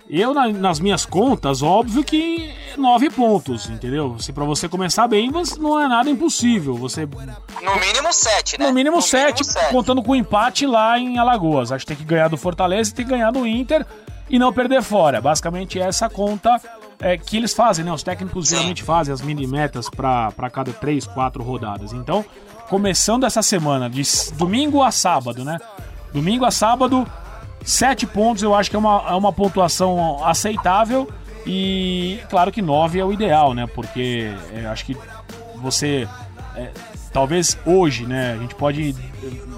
Eu, 0.10 0.34
na, 0.34 0.48
nas 0.50 0.80
minhas 0.80 1.06
contas, 1.06 1.64
óbvio 1.64 2.04
que 2.04 2.54
nove 2.78 3.10
pontos, 3.10 3.70
entendeu? 3.70 4.18
Se 4.20 4.32
para 4.32 4.44
você 4.44 4.70
começar 4.70 5.08
bem, 5.08 5.32
você, 5.32 5.60
não 5.60 5.80
é 5.80 5.88
nada 5.88 6.10
impossível. 6.10 6.76
Você 6.76 7.06
no 7.06 7.76
mínimo 7.80 8.14
sete, 8.14 8.60
né? 8.60 8.68
No 8.68 8.74
mínimo, 8.74 8.98
no 8.98 9.02
sete, 9.02 9.42
mínimo 9.42 9.44
sete, 9.44 9.72
contando 9.72 10.04
com 10.04 10.12
o 10.12 10.16
empate 10.16 10.68
lá 10.68 11.00
em 11.00 11.18
Alagoas. 11.18 11.72
Acho 11.72 11.86
que 11.86 11.96
tem 11.96 11.98
que 11.98 12.04
ganhar 12.04 12.28
do 12.28 12.38
Fortaleza 12.38 12.92
e 12.92 12.94
tem 12.94 13.06
que 13.06 13.12
ganhar 13.12 13.32
do 13.32 13.48
Inter 13.48 13.86
e 14.30 14.38
não 14.38 14.54
perder 14.54 14.84
fora. 14.84 15.20
Basicamente 15.20 15.80
essa 15.80 16.08
conta 16.08 16.62
é, 17.00 17.18
que 17.18 17.38
eles 17.38 17.54
fazem, 17.54 17.84
né? 17.84 17.92
Os 17.92 18.04
técnicos 18.04 18.48
Sim. 18.48 18.56
geralmente 18.56 18.84
fazem 18.84 19.14
as 19.14 19.22
mini 19.22 19.48
metas 19.48 19.90
para 19.90 20.50
cada 20.52 20.72
três, 20.72 21.08
quatro 21.08 21.44
rodadas. 21.44 21.94
Então, 21.94 22.24
começando 22.70 23.26
essa 23.26 23.42
semana 23.42 23.90
de 23.90 24.04
domingo 24.34 24.84
a 24.84 24.92
sábado, 24.92 25.44
né? 25.44 25.58
Domingo 26.14 26.46
a 26.46 26.52
sábado, 26.52 27.06
Sete 27.66 28.06
pontos 28.06 28.44
eu 28.44 28.54
acho 28.54 28.70
que 28.70 28.76
é 28.76 28.80
uma, 28.80 29.04
é 29.10 29.14
uma 29.14 29.34
pontuação 29.34 30.24
aceitável 30.24 31.10
e 31.48 32.20
claro 32.30 32.52
que 32.52 32.62
nove 32.62 33.00
é 33.00 33.04
o 33.06 33.12
ideal, 33.12 33.56
né? 33.56 33.66
Porque 33.66 34.32
é, 34.54 34.68
acho 34.68 34.86
que 34.86 34.96
você 35.56 36.08
é, 36.56 36.70
talvez 37.12 37.58
hoje, 37.66 38.06
né? 38.06 38.34
A 38.34 38.38
gente 38.38 38.54
pode 38.54 38.96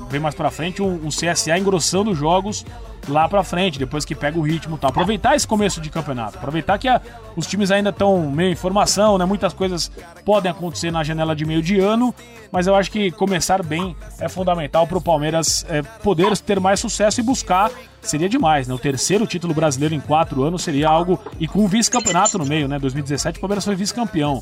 ver 0.10 0.20
mais 0.20 0.34
para 0.34 0.50
frente 0.50 0.82
um, 0.82 1.06
um 1.06 1.10
CSA 1.10 1.58
engrossando 1.58 2.12
os 2.12 2.18
jogos 2.18 2.66
lá 3.08 3.28
para 3.28 3.44
frente, 3.44 3.80
depois 3.80 4.06
que 4.06 4.16
pega 4.16 4.38
o 4.38 4.42
ritmo, 4.42 4.78
tá? 4.78 4.88
Aproveitar 4.90 5.36
esse 5.36 5.48
começo 5.48 5.80
de 5.80 5.90
campeonato, 5.90 6.38
aproveitar 6.38 6.78
que 6.78 6.88
a, 6.88 7.02
os 7.36 7.48
times 7.48 7.72
ainda 7.72 7.90
estão 7.90 8.30
meio 8.30 8.52
em 8.52 8.56
formação, 8.56 9.18
né? 9.18 9.26
Muitas 9.26 9.54
coisas 9.54 9.92
podem 10.26 10.52
acontecer 10.52 10.92
na 10.92 11.04
janela 11.04 11.36
de 11.36 11.46
meio 11.46 11.62
de 11.62 11.80
ano, 11.80 12.14
mas 12.52 12.68
eu 12.68 12.76
acho 12.76 12.92
que 12.92 13.12
começar 13.12 13.64
bem 13.64 13.96
é 14.20 14.28
fundamental 14.28 14.88
para 14.88 14.98
o 14.98 15.02
Palmeiras 15.02 15.66
é, 15.70 15.82
poder 15.82 16.38
ter 16.38 16.60
mais 16.60 16.80
sucesso 16.80 17.20
e 17.20 17.24
buscar 17.24 17.72
seria 18.02 18.30
demais, 18.30 18.68
né? 18.68 18.74
O 18.74 18.80
terceiro 18.80 19.28
título 19.28 19.54
brasileiro 19.54 19.94
em 19.94 20.00
quatro 20.00 20.44
anos 20.44 20.64
seria 20.64 20.88
algo. 20.88 21.20
E 21.40 21.48
com 21.48 21.68
vice-campeonato 21.68 22.38
no 22.38 22.46
meio, 22.46 22.68
né? 22.68 22.80
2017 22.80 23.38
o 23.38 23.42
Palmeiras 23.42 23.66
foi 23.66 23.76
vice-campeão. 23.76 24.42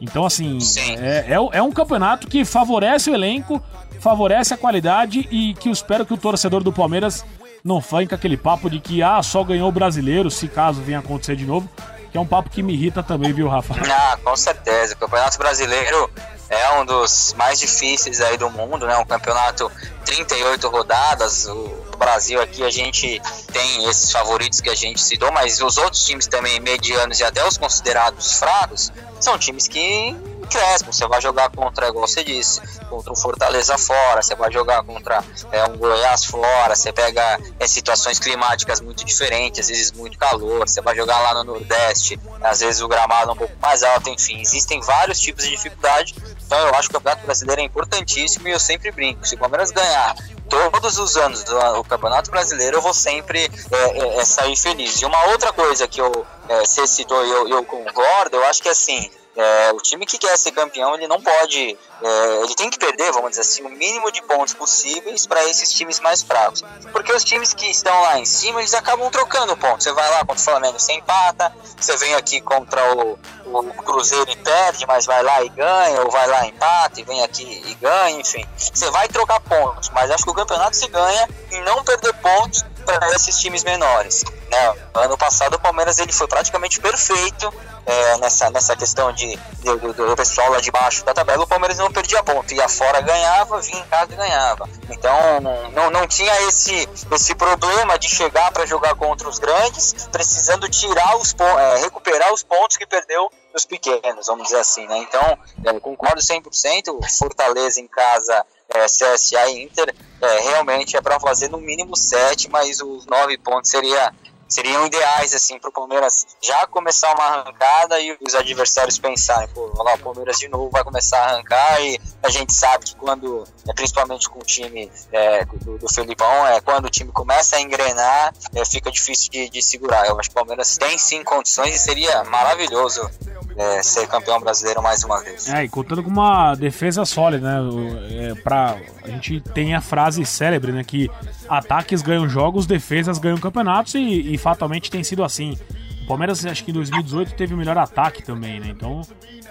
Então, 0.00 0.24
assim, 0.24 0.58
é, 0.98 1.32
é, 1.32 1.34
é, 1.34 1.62
um 1.62 1.72
campeonato 1.72 2.26
que 2.26 2.44
favorece 2.44 3.10
o 3.10 3.14
elenco, 3.14 3.62
favorece 4.00 4.52
a 4.52 4.56
qualidade 4.56 5.26
e 5.30 5.54
que 5.54 5.68
eu 5.68 5.72
espero 5.72 6.04
que 6.04 6.12
o 6.12 6.16
torcedor 6.16 6.62
do 6.62 6.72
Palmeiras 6.72 7.24
não 7.66 7.82
com 7.82 8.14
aquele 8.14 8.36
papo 8.36 8.70
de 8.70 8.78
que 8.78 9.02
ah, 9.02 9.20
só 9.22 9.42
ganhou 9.42 9.68
o 9.68 9.72
brasileiro, 9.72 10.30
se 10.30 10.46
caso 10.46 10.80
venha 10.80 11.00
acontecer 11.00 11.34
de 11.34 11.44
novo, 11.44 11.68
que 12.12 12.16
é 12.16 12.20
um 12.20 12.26
papo 12.26 12.48
que 12.48 12.62
me 12.62 12.72
irrita 12.72 13.02
também, 13.02 13.32
viu, 13.32 13.48
Rafa? 13.48 13.74
Ah, 13.90 14.16
com 14.22 14.36
certeza. 14.36 14.94
O 14.94 14.96
Campeonato 14.96 15.36
Brasileiro 15.36 16.08
é 16.48 16.70
um 16.78 16.84
dos 16.86 17.34
mais 17.36 17.58
difíceis 17.58 18.20
aí 18.20 18.38
do 18.38 18.48
mundo, 18.50 18.86
né? 18.86 18.96
Um 18.98 19.04
campeonato 19.04 19.70
38 20.04 20.68
rodadas. 20.68 21.46
O 21.46 21.96
Brasil 21.98 22.40
aqui 22.40 22.62
a 22.62 22.70
gente 22.70 23.20
tem 23.52 23.84
esses 23.88 24.12
favoritos 24.12 24.60
que 24.60 24.70
a 24.70 24.74
gente 24.74 25.00
citou, 25.02 25.32
mas 25.32 25.60
os 25.60 25.76
outros 25.76 26.04
times 26.04 26.28
também 26.28 26.60
medianos 26.60 27.18
e 27.18 27.24
até 27.24 27.46
os 27.46 27.58
considerados 27.58 28.38
fracos 28.38 28.92
são 29.18 29.36
times 29.38 29.66
que 29.66 30.14
crescem. 30.46 30.90
Você 30.90 31.06
vai 31.06 31.20
jogar 31.20 31.50
contra, 31.50 31.88
igual 31.88 32.06
você 32.06 32.24
disse, 32.24 32.60
contra 32.88 33.12
um 33.12 33.16
Fortaleza 33.16 33.76
fora, 33.78 34.22
você 34.22 34.34
vai 34.34 34.52
jogar 34.52 34.82
contra 34.82 35.22
é, 35.52 35.64
um 35.64 35.76
Goiás 35.76 36.24
fora, 36.24 36.74
você 36.74 36.92
pega 36.92 37.38
é, 37.58 37.66
situações 37.66 38.18
climáticas 38.18 38.80
muito 38.80 39.04
diferentes, 39.04 39.60
às 39.60 39.68
vezes 39.68 39.92
muito 39.92 40.18
calor, 40.18 40.68
você 40.68 40.80
vai 40.80 40.94
jogar 40.94 41.18
lá 41.20 41.34
no 41.34 41.44
Nordeste, 41.44 42.18
às 42.42 42.60
vezes 42.60 42.80
o 42.80 42.88
gramado 42.88 43.30
é 43.30 43.32
um 43.32 43.36
pouco 43.36 43.54
mais 43.60 43.82
alto, 43.82 44.08
enfim, 44.10 44.40
existem 44.40 44.80
vários 44.80 45.18
tipos 45.20 45.44
de 45.44 45.50
dificuldade. 45.50 46.14
Então 46.46 46.58
eu 46.58 46.74
acho 46.74 46.88
que 46.88 46.96
o 46.96 46.98
Campeonato 47.00 47.26
Brasileiro 47.26 47.60
é 47.60 47.64
importantíssimo 47.64 48.48
e 48.48 48.52
eu 48.52 48.60
sempre 48.60 48.90
brinco. 48.92 49.26
Se 49.26 49.34
o 49.34 49.38
Palmeiras 49.38 49.70
ganhar 49.72 50.14
todos 50.48 50.98
os 50.98 51.16
anos 51.16 51.44
o 51.76 51.84
Campeonato 51.84 52.30
Brasileiro, 52.30 52.76
eu 52.76 52.82
vou 52.82 52.94
sempre 52.94 53.50
é, 53.70 53.76
é, 53.76 54.18
é, 54.18 54.24
sair 54.24 54.56
feliz. 54.56 55.00
E 55.00 55.04
uma 55.04 55.26
outra 55.26 55.52
coisa 55.52 55.88
que 55.88 56.00
eu, 56.00 56.26
é, 56.48 56.60
você 56.60 56.86
citou 56.86 57.24
e 57.24 57.30
eu, 57.30 57.48
eu 57.48 57.64
concordo, 57.64 58.36
eu 58.36 58.44
acho 58.44 58.62
que 58.62 58.68
assim, 58.68 59.10
é, 59.36 59.72
o 59.72 59.76
time 59.78 60.06
que 60.06 60.16
quer 60.16 60.36
ser 60.38 60.50
campeão, 60.52 60.94
ele 60.94 61.06
não 61.06 61.20
pode, 61.20 61.78
é, 62.02 62.42
ele 62.42 62.54
tem 62.54 62.70
que 62.70 62.78
perder, 62.78 63.12
vamos 63.12 63.30
dizer 63.30 63.42
assim, 63.42 63.62
o 63.62 63.68
mínimo 63.68 64.10
de 64.10 64.22
pontos 64.22 64.54
possíveis 64.54 65.26
para 65.26 65.44
esses 65.44 65.70
times 65.72 66.00
mais 66.00 66.22
fracos. 66.22 66.64
Porque 66.90 67.12
os 67.12 67.22
times 67.22 67.52
que 67.52 67.66
estão 67.66 68.00
lá 68.00 68.18
em 68.18 68.24
cima, 68.24 68.60
eles 68.60 68.72
acabam 68.72 69.10
trocando 69.10 69.56
pontos. 69.56 69.84
Você 69.84 69.92
vai 69.92 70.10
lá 70.10 70.20
contra 70.20 70.36
o 70.36 70.38
Flamengo, 70.38 70.80
você 70.80 70.94
empata, 70.94 71.54
você 71.78 71.96
vem 71.98 72.14
aqui 72.14 72.40
contra 72.40 72.80
o, 72.94 73.18
o, 73.44 73.62
Cruzeiro 73.82 74.30
e 74.30 74.36
perde, 74.36 74.86
mas 74.86 75.04
vai 75.04 75.22
lá 75.22 75.42
e 75.44 75.48
ganha, 75.50 76.00
ou 76.02 76.10
vai 76.10 76.26
lá 76.26 76.46
e 76.46 76.48
empata 76.48 77.00
e 77.00 77.04
vem 77.04 77.22
aqui 77.22 77.62
e 77.66 77.74
ganha, 77.74 78.18
enfim. 78.18 78.44
Você 78.56 78.90
vai 78.90 79.06
trocar 79.08 79.40
pontos, 79.40 79.90
mas 79.90 80.10
acho 80.10 80.24
que 80.24 80.30
o 80.30 80.34
campeonato 80.34 80.74
se 80.74 80.88
ganha 80.88 81.28
em 81.52 81.62
não 81.62 81.84
perder 81.84 82.14
pontos 82.14 82.64
para 82.86 83.10
esses 83.14 83.38
times 83.38 83.64
menores. 83.64 84.24
Né? 84.50 84.74
Ano 84.94 85.18
passado 85.18 85.54
o 85.54 85.58
Palmeiras 85.60 85.98
ele 85.98 86.12
foi 86.12 86.28
praticamente 86.28 86.80
perfeito 86.80 87.52
é, 87.84 88.16
nessa, 88.18 88.50
nessa 88.50 88.74
questão 88.76 89.12
de, 89.12 89.36
de 89.36 89.76
do, 89.76 89.92
do, 89.92 90.16
pessoal 90.16 90.50
lá 90.50 90.60
de 90.60 90.70
baixo 90.70 91.04
da 91.04 91.12
tabela, 91.12 91.44
o 91.44 91.46
Palmeiras 91.46 91.78
não 91.78 91.90
perdia 91.92 92.22
ponto, 92.22 92.52
ia 92.54 92.68
fora 92.68 93.00
ganhava, 93.00 93.60
vinha 93.60 93.80
em 93.80 93.86
casa 93.86 94.12
e 94.12 94.16
ganhava. 94.16 94.68
Então 94.88 95.40
não, 95.72 95.90
não 95.90 96.06
tinha 96.06 96.32
esse, 96.48 96.88
esse 97.12 97.34
problema 97.34 97.98
de 97.98 98.08
chegar 98.08 98.50
para 98.52 98.66
jogar 98.66 98.94
contra 98.94 99.28
os 99.28 99.38
grandes, 99.38 100.08
precisando 100.10 100.68
tirar 100.68 101.16
os 101.16 101.34
é, 101.38 101.78
recuperar 101.78 102.32
os 102.32 102.42
pontos 102.42 102.76
que 102.76 102.86
perdeu 102.86 103.30
dos 103.52 103.64
pequenos, 103.64 104.26
vamos 104.26 104.44
dizer 104.44 104.58
assim, 104.58 104.86
né? 104.86 104.98
Então, 104.98 105.38
é, 105.64 105.80
concordo 105.80 106.20
100%, 106.20 107.08
Fortaleza 107.18 107.80
em 107.80 107.86
casa, 107.86 108.44
é, 108.74 108.84
CSA 108.86 109.48
e 109.48 109.62
Inter, 109.62 109.94
é, 110.20 110.40
realmente 110.40 110.96
é 110.96 111.00
para 111.00 111.20
fazer 111.20 111.48
no 111.48 111.58
mínimo 111.58 111.96
7, 111.96 112.50
mas 112.50 112.80
os 112.80 113.06
9 113.06 113.38
pontos 113.38 113.70
seria 113.70 114.12
seriam 114.48 114.86
ideais 114.86 115.34
assim 115.34 115.58
para 115.58 115.70
o 115.70 115.72
Palmeiras 115.72 116.26
já 116.40 116.66
começar 116.66 117.12
uma 117.14 117.24
arrancada 117.24 118.00
e 118.00 118.16
os 118.20 118.34
adversários 118.34 118.98
pensarem, 118.98 119.48
pô, 119.48 119.72
lá, 119.82 119.94
o 119.94 119.98
Palmeiras 119.98 120.38
de 120.38 120.48
novo 120.48 120.70
vai 120.70 120.84
começar 120.84 121.18
a 121.18 121.24
arrancar 121.32 121.80
e 121.82 122.00
a 122.22 122.30
gente 122.30 122.52
sabe 122.52 122.84
que 122.84 122.96
quando, 122.96 123.44
é, 123.68 123.72
principalmente 123.72 124.28
com 124.28 124.38
o 124.38 124.44
time 124.44 124.90
é, 125.12 125.44
do, 125.44 125.78
do 125.78 125.92
Felipão, 125.92 126.46
é 126.46 126.60
quando 126.60 126.86
o 126.86 126.90
time 126.90 127.10
começa 127.12 127.56
a 127.56 127.60
engrenar, 127.60 128.32
é, 128.54 128.64
fica 128.64 128.90
difícil 128.90 129.30
de, 129.30 129.48
de 129.48 129.62
segurar. 129.62 130.06
Eu 130.06 130.18
acho 130.18 130.28
que 130.28 130.34
o 130.34 130.38
Palmeiras 130.38 130.76
tem 130.78 130.96
sim 130.96 131.22
condições 131.24 131.74
e 131.74 131.78
seria 131.78 132.22
maravilhoso 132.24 133.10
é, 133.56 133.82
ser 133.82 134.06
campeão 134.06 134.38
brasileiro 134.38 134.82
mais 134.82 135.02
uma 135.02 135.22
vez. 135.22 135.48
É, 135.48 135.64
e 135.64 135.68
contando 135.68 136.02
com 136.02 136.10
uma 136.10 136.54
defesa 136.54 137.04
sólida, 137.04 137.62
né? 137.62 137.70
É, 138.10 138.34
pra, 138.34 138.76
a 139.02 139.08
gente 139.08 139.40
tem 139.40 139.74
a 139.74 139.80
frase 139.80 140.24
célebre, 140.24 140.72
né? 140.72 140.84
Que 140.84 141.10
ataques 141.48 142.02
ganham 142.02 142.28
jogos, 142.28 142.66
defesas 142.66 143.18
ganham 143.18 143.38
campeonatos 143.38 143.94
e, 143.94 144.34
e 144.34 144.38
fatalmente 144.38 144.90
tem 144.90 145.02
sido 145.02 145.24
assim. 145.24 145.56
O 146.02 146.06
Palmeiras, 146.06 146.46
acho 146.46 146.62
que 146.62 146.70
em 146.70 146.74
2018 146.74 147.34
teve 147.34 147.52
o 147.52 147.56
melhor 147.56 147.76
ataque 147.76 148.22
também, 148.22 148.60
né? 148.60 148.68
Então, 148.68 149.02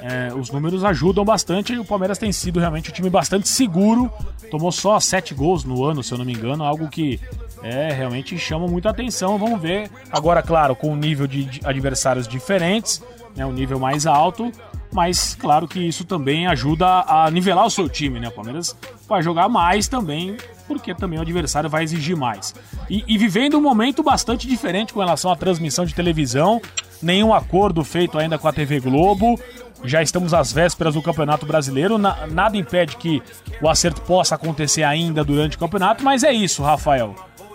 é, 0.01 0.33
os 0.33 0.49
números 0.51 0.85
ajudam 0.85 1.25
bastante 1.25 1.73
e 1.73 1.79
o 1.79 1.83
Palmeiras 1.83 2.17
tem 2.17 2.31
sido 2.31 2.61
realmente 2.61 2.91
um 2.91 2.93
time 2.93 3.09
bastante 3.09 3.49
seguro. 3.49 4.09
Tomou 4.49 4.71
só 4.71 4.97
sete 4.99 5.33
gols 5.33 5.65
no 5.65 5.83
ano, 5.83 6.01
se 6.01 6.13
eu 6.13 6.17
não 6.17 6.23
me 6.23 6.31
engano, 6.31 6.63
algo 6.63 6.87
que 6.87 7.19
é, 7.61 7.91
realmente 7.91 8.37
chama 8.37 8.67
muita 8.67 8.89
atenção. 8.89 9.37
Vamos 9.37 9.59
ver. 9.59 9.89
Agora, 10.09 10.41
claro, 10.41 10.77
com 10.77 10.91
um 10.91 10.95
nível 10.95 11.27
de 11.27 11.59
adversários 11.63 12.25
diferentes, 12.25 13.01
né, 13.35 13.45
um 13.45 13.51
nível 13.51 13.79
mais 13.79 14.05
alto, 14.05 14.51
mas 14.91 15.35
claro 15.35 15.67
que 15.67 15.79
isso 15.79 16.05
também 16.05 16.47
ajuda 16.47 17.03
a 17.07 17.29
nivelar 17.29 17.65
o 17.65 17.69
seu 17.69 17.89
time, 17.89 18.19
né? 18.19 18.29
O 18.29 18.31
Palmeiras 18.31 18.75
vai 19.07 19.21
jogar 19.21 19.49
mais 19.49 19.87
também, 19.87 20.37
porque 20.67 20.95
também 20.95 21.19
o 21.19 21.21
adversário 21.21 21.69
vai 21.69 21.83
exigir 21.83 22.15
mais. 22.15 22.55
E, 22.89 23.03
e 23.07 23.17
vivendo 23.17 23.57
um 23.57 23.61
momento 23.61 24.01
bastante 24.01 24.47
diferente 24.47 24.93
com 24.93 24.99
relação 24.99 25.31
à 25.31 25.35
transmissão 25.35 25.85
de 25.85 25.93
televisão, 25.93 26.61
nenhum 27.01 27.33
acordo 27.33 27.83
feito 27.83 28.17
ainda 28.17 28.37
com 28.37 28.47
a 28.47 28.53
TV 28.53 28.79
Globo. 28.79 29.39
Já 29.83 30.01
estamos 30.01 30.33
às 30.33 30.53
vésperas 30.53 30.93
do 30.93 31.01
Campeonato 31.01 31.45
Brasileiro. 31.45 31.97
Na, 31.97 32.25
nada 32.27 32.55
impede 32.55 32.95
que 32.95 33.21
o 33.61 33.67
acerto 33.67 34.01
possa 34.01 34.35
acontecer 34.35 34.83
ainda 34.83 35.23
durante 35.23 35.57
o 35.57 35.59
campeonato, 35.59 36.03
mas 36.03 36.23
é 36.23 36.31
isso, 36.31 36.63
Rafael. 36.63 37.13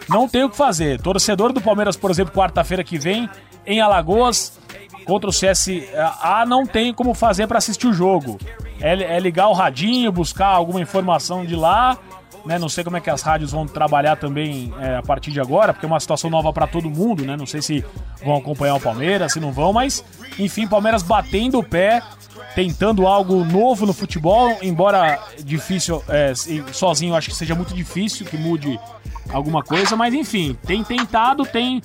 Não 0.09 0.29
tem 0.29 0.45
o 0.45 0.51
que 0.51 0.57
fazer. 0.57 1.01
Torcedor 1.01 1.53
do 1.53 1.61
Palmeiras, 1.61 1.97
por 1.97 2.11
exemplo, 2.11 2.35
quarta-feira 2.35 2.85
que 2.85 2.99
vem, 2.99 3.29
em 3.67 3.81
Alagoas, 3.81 4.59
contra 5.05 5.29
o 5.29 5.33
CSA 5.33 6.45
não 6.47 6.67
tem 6.67 6.93
como 6.93 7.15
fazer 7.15 7.47
para 7.47 7.59
assistir 7.59 7.87
o 7.87 7.93
jogo. 7.93 8.39
É, 8.81 9.17
é, 9.17 9.21
ligar 9.21 9.49
o 9.49 9.53
radinho, 9.53 10.11
buscar 10.11 10.47
alguma 10.47 10.81
informação 10.81 11.45
de 11.45 11.55
lá. 11.55 11.99
Né? 12.45 12.59
Não 12.59 12.69
sei 12.69 12.83
como 12.83 12.97
é 12.97 13.01
que 13.01 13.11
as 13.11 13.23
rádios 13.23 13.53
vão 13.53 13.67
trabalhar 13.67 14.17
também 14.17 14.73
é, 14.81 14.97
a 14.97 15.03
partir 15.03 15.31
de 15.31 15.41
agora, 15.41 15.73
porque 15.73 15.87
é 15.87 15.89
uma 15.89 16.01
situação 16.01 16.31
nova 16.31 16.53
para 16.53 16.67
todo 16.67 16.91
mundo, 16.91 17.25
né? 17.25 17.37
Não 17.37 17.47
sei 17.47 17.61
se 17.61 17.85
vão 18.25 18.37
acompanhar 18.37 18.75
o 18.75 18.81
Palmeiras, 18.81 19.33
se 19.33 19.41
não 19.41 19.53
vão, 19.53 19.73
mas 19.73 20.05
enfim, 20.39 20.67
Palmeiras 20.67 21.03
batendo 21.03 21.59
o 21.59 21.63
pé, 21.63 22.03
tentando 22.55 23.07
algo 23.07 23.45
novo 23.45 23.87
no 23.87 23.93
futebol, 23.93 24.57
embora 24.63 25.19
difícil, 25.45 26.03
é, 26.09 26.33
sozinho 26.73 27.15
acho 27.15 27.29
que 27.29 27.37
seja 27.37 27.55
muito 27.55 27.75
difícil 27.75 28.27
que 28.27 28.37
mude 28.37 28.79
alguma 29.33 29.63
coisa, 29.63 29.97
mas 29.97 30.13
enfim, 30.15 30.57
tem 30.67 30.83
tentado, 30.83 31.45
tem 31.45 31.83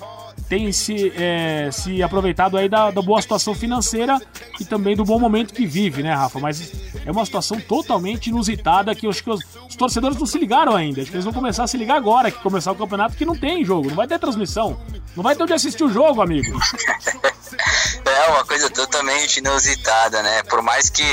tem 0.49 0.71
se, 0.71 1.11
é, 1.15 1.69
se 1.71 2.03
aproveitado 2.03 2.57
aí 2.57 2.69
da, 2.69 2.91
da, 2.91 3.01
boa 3.01 3.19
situação 3.21 3.55
financeira 3.55 4.19
e 4.59 4.65
também 4.65 4.95
do 4.95 5.03
bom 5.03 5.19
momento 5.19 5.53
que 5.53 5.65
vive, 5.65 6.03
né, 6.03 6.13
Rafa? 6.13 6.39
Mas 6.39 6.71
é 7.03 7.11
uma 7.11 7.25
situação 7.25 7.59
totalmente 7.59 8.27
inusitada 8.27 8.93
que 8.93 9.07
eu 9.07 9.09
acho 9.09 9.23
que 9.23 9.29
os, 9.29 9.41
os, 9.67 9.75
torcedores 9.75 10.17
não 10.17 10.25
se 10.25 10.37
ligaram 10.37 10.75
ainda. 10.75 11.01
Acho 11.01 11.09
que 11.09 11.17
eles 11.17 11.25
vão 11.25 11.33
começar 11.33 11.63
a 11.63 11.67
se 11.67 11.77
ligar 11.77 11.95
agora 11.95 12.31
que 12.31 12.39
começar 12.39 12.71
o 12.71 12.75
campeonato, 12.75 13.15
que 13.15 13.25
não 13.25 13.35
tem 13.35 13.63
jogo, 13.63 13.89
não 13.89 13.95
vai 13.95 14.07
ter 14.07 14.19
transmissão. 14.19 14.79
Não 15.15 15.23
vai 15.23 15.35
ter 15.35 15.43
onde 15.43 15.53
assistir 15.53 15.83
o 15.83 15.89
jogo, 15.89 16.21
amigo. 16.21 16.57
É 18.15 18.29
uma 18.29 18.45
coisa 18.45 18.69
totalmente 18.69 19.37
inusitada, 19.37 20.23
né? 20.23 20.41
Por 20.43 20.61
mais 20.61 20.89
que 20.89 21.03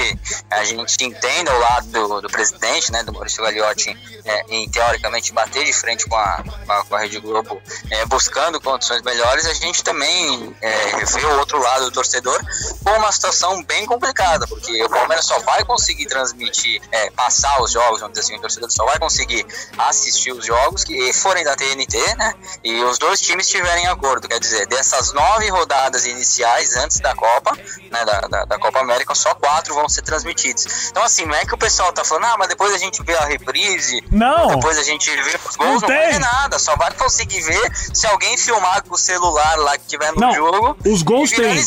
a 0.48 0.62
gente 0.64 1.02
entenda 1.04 1.52
o 1.52 1.58
lado 1.58 1.86
do, 1.88 2.20
do 2.20 2.28
presidente, 2.28 2.92
né, 2.92 3.02
do 3.02 3.12
Maurício 3.12 3.42
Gagliotti, 3.42 3.96
é, 4.24 4.44
em 4.48 4.70
teoricamente 4.70 5.32
bater 5.32 5.64
de 5.64 5.72
frente 5.72 6.06
com 6.06 6.14
a, 6.16 6.44
com 6.88 6.94
a 6.94 7.00
Rede 7.00 7.18
Globo, 7.18 7.60
é, 7.90 8.06
buscando 8.06 8.60
condições 8.60 9.02
melhores, 9.02 9.46
a 9.46 9.54
gente 9.54 9.82
também 9.82 10.54
é, 10.60 11.04
vê 11.04 11.26
o 11.26 11.38
outro 11.40 11.58
lado 11.58 11.86
do 11.86 11.90
torcedor 11.90 12.40
com 12.84 12.90
uma 12.90 13.10
situação 13.10 13.62
bem 13.64 13.84
complicada, 13.84 14.46
porque 14.46 14.82
o 14.84 14.88
Palmeiras 14.88 15.26
só 15.26 15.40
vai 15.40 15.64
conseguir 15.64 16.06
transmitir, 16.06 16.80
é, 16.92 17.10
passar 17.10 17.60
os 17.62 17.72
jogos, 17.72 18.00
vamos 18.00 18.16
dizer 18.16 18.26
assim, 18.26 18.38
o 18.38 18.40
torcedor 18.40 18.70
só 18.70 18.84
vai 18.84 18.98
conseguir 18.98 19.44
assistir 19.76 20.32
os 20.32 20.46
jogos 20.46 20.84
que 20.84 21.12
forem 21.12 21.44
da 21.44 21.56
TNT, 21.56 22.14
né? 22.16 22.34
E 22.62 22.82
os 22.84 22.98
dois 22.98 23.20
times 23.20 23.48
tiverem 23.48 23.88
acordo, 23.88 24.28
quer 24.28 24.38
dizer, 24.38 24.66
dessas 24.66 25.12
nove 25.12 25.48
rodadas 25.48 26.06
iniciais 26.06 26.76
antes 26.76 26.91
da 27.00 27.14
Copa, 27.14 27.56
né, 27.90 28.04
da, 28.04 28.20
da, 28.22 28.44
da, 28.44 28.58
Copa 28.58 28.80
América, 28.80 29.14
só 29.14 29.34
quatro 29.34 29.74
vão 29.74 29.88
ser 29.88 30.02
transmitidos. 30.02 30.88
Então, 30.90 31.02
assim, 31.02 31.24
não 31.24 31.34
é 31.34 31.44
que 31.44 31.54
o 31.54 31.58
pessoal 31.58 31.92
tá 31.92 32.04
falando, 32.04 32.24
ah, 32.24 32.36
mas 32.38 32.48
depois 32.48 32.72
a 32.74 32.78
gente 32.78 33.02
vê 33.02 33.14
a 33.16 33.24
reprise, 33.24 34.02
não. 34.10 34.48
depois 34.48 34.78
a 34.78 34.82
gente 34.82 35.10
vê 35.10 35.38
os 35.48 35.56
gols, 35.56 35.82
não, 35.82 35.88
não 35.88 35.88
vai 35.88 36.12
ver 36.12 36.18
nada, 36.18 36.58
só 36.58 36.76
vai 36.76 36.92
conseguir 36.92 37.40
ver 37.42 37.74
se 37.94 38.06
alguém 38.06 38.36
filmar 38.36 38.82
com 38.84 38.94
o 38.94 38.98
celular 38.98 39.58
lá 39.58 39.78
que 39.78 39.86
tiver 39.86 40.12
no 40.12 40.20
não, 40.20 40.32
jogo. 40.32 40.76
Os 40.84 41.02
gols 41.02 41.30
tem. 41.30 41.64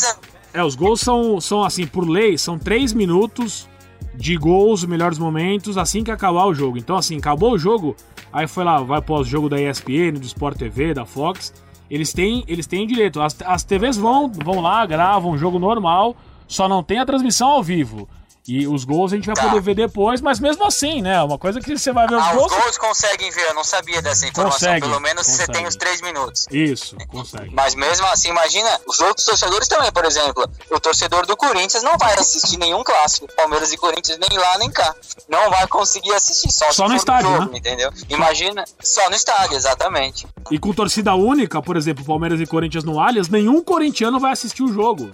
É, 0.53 0.63
os 0.63 0.75
gols 0.75 1.01
são, 1.01 1.41
são 1.41 1.63
assim, 1.63 1.85
por 1.85 2.07
lei, 2.07 2.37
são 2.37 2.57
três 2.57 2.93
minutos 2.93 3.67
de 4.13 4.37
gols, 4.37 4.85
melhores 4.85 5.17
momentos, 5.17 5.77
assim 5.77 6.03
que 6.03 6.11
acabar 6.11 6.45
o 6.45 6.53
jogo. 6.53 6.77
Então, 6.77 6.95
assim, 6.95 7.17
acabou 7.17 7.53
o 7.53 7.57
jogo, 7.57 7.95
aí 8.31 8.47
foi 8.47 8.63
lá, 8.63 8.79
vai 8.81 9.01
pós-jogo 9.01 9.49
da 9.49 9.59
ESPN, 9.59 10.13
do 10.13 10.25
Sport 10.25 10.57
TV, 10.57 10.93
da 10.93 11.05
Fox 11.05 11.53
eles 11.89 12.13
têm, 12.13 12.43
eles 12.47 12.67
têm 12.67 12.87
direito. 12.87 13.21
As, 13.21 13.35
as 13.43 13.63
TVs 13.63 13.97
vão, 13.97 14.29
vão 14.29 14.61
lá, 14.61 14.85
gravam 14.85 15.31
um 15.31 15.37
jogo 15.37 15.59
normal, 15.59 16.15
só 16.47 16.67
não 16.67 16.83
tem 16.83 16.99
a 16.99 17.05
transmissão 17.05 17.49
ao 17.49 17.63
vivo. 17.63 18.07
E 18.47 18.67
os 18.67 18.83
gols 18.83 19.11
a 19.11 19.15
gente 19.15 19.25
vai 19.25 19.35
tá. 19.35 19.43
poder 19.43 19.59
ver 19.59 19.73
depois, 19.73 20.21
mas 20.21 20.39
mesmo 20.39 20.63
assim, 20.65 21.01
né? 21.01 21.21
Uma 21.23 21.37
coisa 21.37 21.59
que 21.59 21.75
você 21.75 21.91
vai 21.91 22.07
ver 22.07 22.15
os 22.15 22.23
ah, 22.23 22.33
gols. 22.33 22.51
Os 22.51 22.57
gols 22.57 22.77
conseguem 22.77 23.31
ver, 23.31 23.47
eu 23.47 23.53
não 23.55 23.63
sabia 23.63 24.01
dessa 24.03 24.27
informação. 24.27 24.59
Consegue, 24.59 24.87
Pelo 24.87 24.99
menos 24.99 25.25
consegue. 25.25 25.45
você 25.45 25.51
tem 25.51 25.67
os 25.67 25.75
três 25.75 26.01
minutos. 26.01 26.47
Isso, 26.51 26.95
consegue. 27.07 27.49
Mas 27.53 27.73
mesmo 27.73 28.05
assim, 28.07 28.29
imagina, 28.29 28.79
os 28.87 28.99
outros 28.99 29.25
torcedores 29.25 29.67
também, 29.67 29.91
por 29.91 30.05
exemplo, 30.05 30.47
o 30.69 30.79
torcedor 30.79 31.25
do 31.25 31.35
Corinthians 31.35 31.81
não 31.81 31.97
vai 31.97 32.13
assistir 32.13 32.57
nenhum 32.57 32.83
clássico, 32.83 33.27
Palmeiras 33.35 33.73
e 33.73 33.77
Corinthians, 33.77 34.19
nem 34.19 34.37
lá 34.37 34.57
nem 34.59 34.69
cá. 34.69 34.95
Não 35.27 35.49
vai 35.49 35.65
conseguir 35.67 36.13
assistir, 36.13 36.51
só, 36.51 36.71
só 36.71 36.87
no 36.87 36.95
estádio, 36.95 37.31
jogo, 37.31 37.51
né? 37.51 37.57
entendeu? 37.57 37.91
Imagina, 38.09 38.63
só 38.79 39.09
no 39.09 39.15
estádio, 39.15 39.57
exatamente. 39.57 40.27
E 40.51 40.59
com 40.59 40.71
torcida 40.71 41.15
única, 41.15 41.61
por 41.63 41.75
exemplo, 41.75 42.05
Palmeiras 42.05 42.39
e 42.39 42.45
Corinthians 42.45 42.83
no 42.83 42.99
Allianz, 42.99 43.27
nenhum 43.27 43.63
corintiano 43.63 44.19
vai 44.19 44.31
assistir 44.31 44.61
o 44.61 44.71
jogo. 44.71 45.09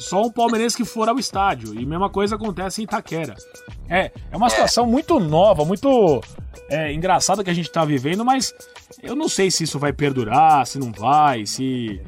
Só 0.00 0.22
um 0.22 0.30
palmeirense 0.30 0.76
que 0.76 0.84
for 0.84 1.08
ao 1.08 1.18
estádio. 1.18 1.78
E 1.78 1.84
mesma 1.84 2.08
coisa 2.08 2.34
acontece 2.34 2.80
em 2.80 2.84
Itaquera. 2.84 3.34
É, 3.88 4.10
é 4.30 4.36
uma 4.36 4.48
situação 4.48 4.86
muito 4.86 5.20
nova, 5.20 5.64
muito 5.64 6.22
é, 6.68 6.92
engraçada 6.92 7.44
que 7.44 7.50
a 7.50 7.54
gente 7.54 7.70
tá 7.70 7.84
vivendo, 7.84 8.24
mas 8.24 8.54
eu 9.02 9.14
não 9.14 9.28
sei 9.28 9.50
se 9.50 9.64
isso 9.64 9.78
vai 9.78 9.92
perdurar, 9.92 10.66
se 10.66 10.78
não 10.78 10.90
vai, 10.90 11.44
se. 11.44 12.00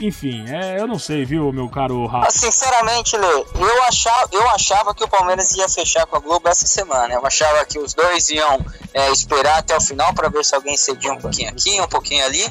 Enfim, 0.00 0.44
é, 0.48 0.80
eu 0.80 0.86
não 0.86 0.98
sei, 0.98 1.24
viu, 1.24 1.52
meu 1.52 1.68
caro 1.68 2.06
Rafa? 2.06 2.30
Sinceramente, 2.30 3.16
Lê, 3.16 3.26
eu 3.26 3.82
achava, 3.84 4.28
eu 4.32 4.48
achava 4.50 4.94
que 4.94 5.04
o 5.04 5.08
Palmeiras 5.08 5.54
ia 5.54 5.68
fechar 5.68 6.06
com 6.06 6.16
a 6.16 6.20
Globo 6.20 6.48
essa 6.48 6.66
semana. 6.66 7.14
Eu 7.14 7.26
achava 7.26 7.64
que 7.64 7.78
os 7.78 7.94
dois 7.94 8.30
iam 8.30 8.64
é, 8.92 9.10
esperar 9.10 9.58
até 9.58 9.76
o 9.76 9.80
final 9.80 10.12
para 10.14 10.28
ver 10.28 10.44
se 10.44 10.54
alguém 10.54 10.76
cedia 10.76 11.12
um 11.12 11.18
pouquinho 11.18 11.50
aqui, 11.50 11.80
um 11.80 11.88
pouquinho 11.88 12.24
ali 12.24 12.44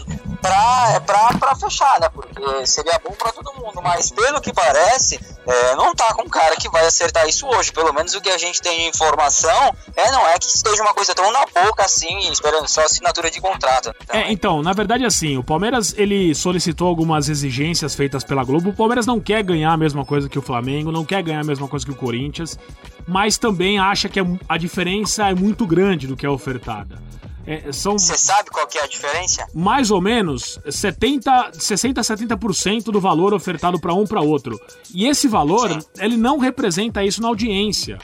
pra, 0.43 0.93
é 0.95 0.99
pra, 0.99 1.29
pra 1.39 1.55
fechar, 1.55 1.99
né? 2.01 2.09
Porque 2.09 2.67
seria 2.67 2.99
bom 2.99 3.11
pra 3.11 3.31
todo 3.31 3.53
mundo, 3.53 3.81
mas 3.81 4.11
pelo 4.11 4.41
que 4.41 4.53
parece, 4.53 5.17
é, 5.47 5.75
não 5.75 5.95
tá 5.95 6.13
com 6.13 6.29
cara 6.29 6.55
que 6.57 6.69
vai 6.69 6.85
acertar 6.85 7.27
isso 7.27 7.47
hoje. 7.47 7.71
Pelo 7.71 7.93
menos 7.93 8.13
o 8.13 8.21
que 8.21 8.29
a 8.29 8.37
gente 8.37 8.61
tem 8.61 8.81
de 8.81 8.87
informação 8.87 9.73
é 9.95 10.11
não 10.11 10.27
é 10.27 10.37
que 10.37 10.45
esteja 10.45 10.83
uma 10.83 10.93
coisa 10.93 11.15
tão 11.15 11.31
na 11.31 11.45
boca 11.45 11.83
assim, 11.83 12.29
esperando 12.29 12.67
só 12.67 12.81
assinatura 12.81 13.31
de 13.31 13.39
contrato. 13.39 13.95
Então, 14.03 14.19
é, 14.19 14.31
então, 14.31 14.61
na 14.61 14.73
verdade, 14.73 15.05
assim, 15.05 15.37
o 15.37 15.43
Palmeiras 15.43 15.93
ele 15.97 16.35
solicitou 16.35 16.87
algumas 16.89 17.22
exigências 17.29 17.95
feitas 17.95 18.23
pela 18.23 18.43
Globo. 18.43 18.69
O 18.69 18.73
Palmeiras 18.73 19.05
não 19.05 19.19
quer 19.19 19.43
ganhar 19.43 19.73
a 19.73 19.77
mesma 19.77 20.05
coisa 20.05 20.29
que 20.29 20.39
o 20.39 20.41
Flamengo, 20.41 20.91
não 20.91 21.05
quer 21.05 21.21
ganhar 21.23 21.41
a 21.41 21.43
mesma 21.43 21.67
coisa 21.67 21.85
que 21.85 21.91
o 21.91 21.95
Corinthians, 21.95 22.57
mas 23.07 23.37
também 23.37 23.79
acha 23.79 24.09
que 24.09 24.19
a 24.47 24.57
diferença 24.57 25.29
é 25.29 25.35
muito 25.35 25.65
grande 25.65 26.07
do 26.07 26.15
que 26.15 26.25
é 26.25 26.29
ofertada. 26.29 27.01
É, 27.45 27.71
são 27.73 27.99
Você 27.99 28.17
sabe 28.17 28.49
qual 28.49 28.65
que 28.65 28.77
é 28.77 28.83
a 28.83 28.87
diferença? 28.87 29.45
Mais 29.53 29.91
ou 29.91 30.01
menos 30.01 30.59
70, 30.69 31.51
60 31.53 31.99
a 31.99 32.03
70% 32.03 32.85
do 32.85 33.01
valor 33.01 33.33
ofertado 33.33 33.79
para 33.79 33.93
um 33.93 34.05
para 34.05 34.21
outro. 34.21 34.59
E 34.93 35.07
esse 35.07 35.27
valor, 35.27 35.69
Sim. 35.69 35.87
ele 35.99 36.15
não 36.15 36.37
representa 36.37 37.03
isso 37.03 37.21
na 37.21 37.27
audiência. 37.27 37.99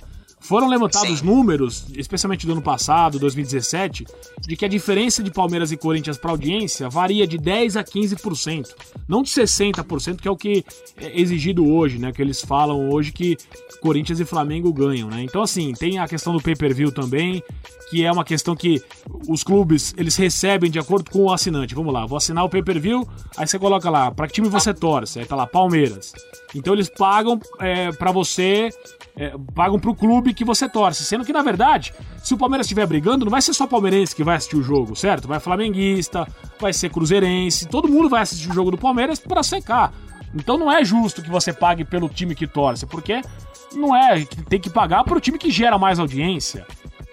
Foram 0.50 0.68
levantados 0.68 1.20
Sim. 1.20 1.26
números, 1.28 1.86
especialmente 1.96 2.48
do 2.48 2.54
ano 2.54 2.62
passado, 2.64 3.20
2017, 3.20 4.04
de 4.42 4.56
que 4.56 4.66
a 4.66 4.68
diferença 4.68 5.22
de 5.22 5.30
Palmeiras 5.30 5.72
e 5.72 5.78
Corinthians 5.78 6.18
para 6.18 6.32
audiência 6.32 6.90
varia 6.90 7.28
de 7.28 7.38
10 7.38 7.78
a 7.78 7.84
15%, 7.84 8.70
não 9.08 9.22
de 9.22 9.30
60%, 9.30 10.20
que 10.20 10.28
é 10.28 10.32
o 10.32 10.36
que 10.36 10.66
é 10.98 11.22
exigido 11.22 11.72
hoje, 11.72 12.00
né, 12.00 12.12
que 12.12 12.20
eles 12.20 12.42
falam 12.42 12.90
hoje 12.90 13.12
que 13.12 13.38
Corinthians 13.80 14.20
e 14.20 14.26
Flamengo 14.26 14.74
ganham, 14.74 15.08
né? 15.08 15.22
Então 15.22 15.44
assim, 15.44 15.72
tem 15.72 16.00
a 16.00 16.08
questão 16.08 16.34
do 16.34 16.42
pay-per-view 16.42 16.92
também, 16.92 17.44
que 17.92 18.04
é 18.04 18.12
uma 18.12 18.24
questão 18.24 18.56
que 18.56 18.82
os 19.28 19.44
clubes, 19.44 19.94
eles 19.98 20.16
recebem 20.16 20.72
de 20.72 20.80
acordo 20.80 21.12
com 21.12 21.26
o 21.26 21.32
assinante. 21.32 21.76
Vamos 21.76 21.94
lá, 21.94 22.08
vou 22.08 22.18
assinar 22.18 22.44
o 22.44 22.50
pay-per-view, 22.50 23.08
aí 23.38 23.48
você 23.48 23.60
coloca 23.60 23.88
lá, 23.88 24.10
para 24.10 24.26
que 24.26 24.34
time 24.34 24.50
você 24.50 24.74
torce? 24.74 25.20
Aí 25.20 25.26
tá 25.28 25.36
lá 25.36 25.46
Palmeiras. 25.46 26.12
Então 26.56 26.74
eles 26.74 26.90
pagam 26.90 27.40
é, 27.60 27.92
para 27.92 28.12
você 28.12 28.72
é, 29.20 29.34
pagam 29.54 29.78
pro 29.78 29.94
clube 29.94 30.34
que 30.40 30.46
você 30.46 30.70
torce. 30.70 31.04
Sendo 31.04 31.26
que, 31.26 31.34
na 31.34 31.42
verdade, 31.42 31.94
se 32.24 32.34
o 32.34 32.38
Palmeiras 32.38 32.66
estiver 32.66 32.88
brigando, 32.88 33.26
não 33.26 33.30
vai 33.32 33.42
ser 33.42 33.54
só 33.54 33.68
palmeirense 33.68 34.16
que 34.16 34.24
vai 34.24 34.38
assistir 34.38 34.56
o 34.56 34.64
jogo, 34.64 34.96
certo? 34.96 35.28
Vai 35.28 35.38
flamenguista, 35.38 36.26
vai 36.58 36.72
ser 36.72 36.90
cruzeirense, 36.90 37.68
todo 37.68 37.90
mundo 37.90 38.08
vai 38.08 38.22
assistir 38.22 38.50
o 38.50 38.54
jogo 38.54 38.72
do 38.72 38.78
Palmeiras 38.78 39.20
para 39.20 39.44
secar. 39.44 39.92
Então 40.34 40.58
não 40.58 40.72
é 40.72 40.84
justo 40.86 41.22
que 41.22 41.30
você 41.30 41.52
pague 41.52 41.84
pelo 41.84 42.08
time 42.08 42.34
que 42.34 42.48
torce, 42.48 42.86
porque 42.86 43.22
não 43.74 43.94
é, 43.94 44.24
tem 44.48 44.62
que 44.62 44.70
pagar 44.70 45.04
pro 45.04 45.20
time 45.20 45.38
que 45.38 45.52
gera 45.52 45.78
mais 45.78 46.00
audiência. 46.00 46.66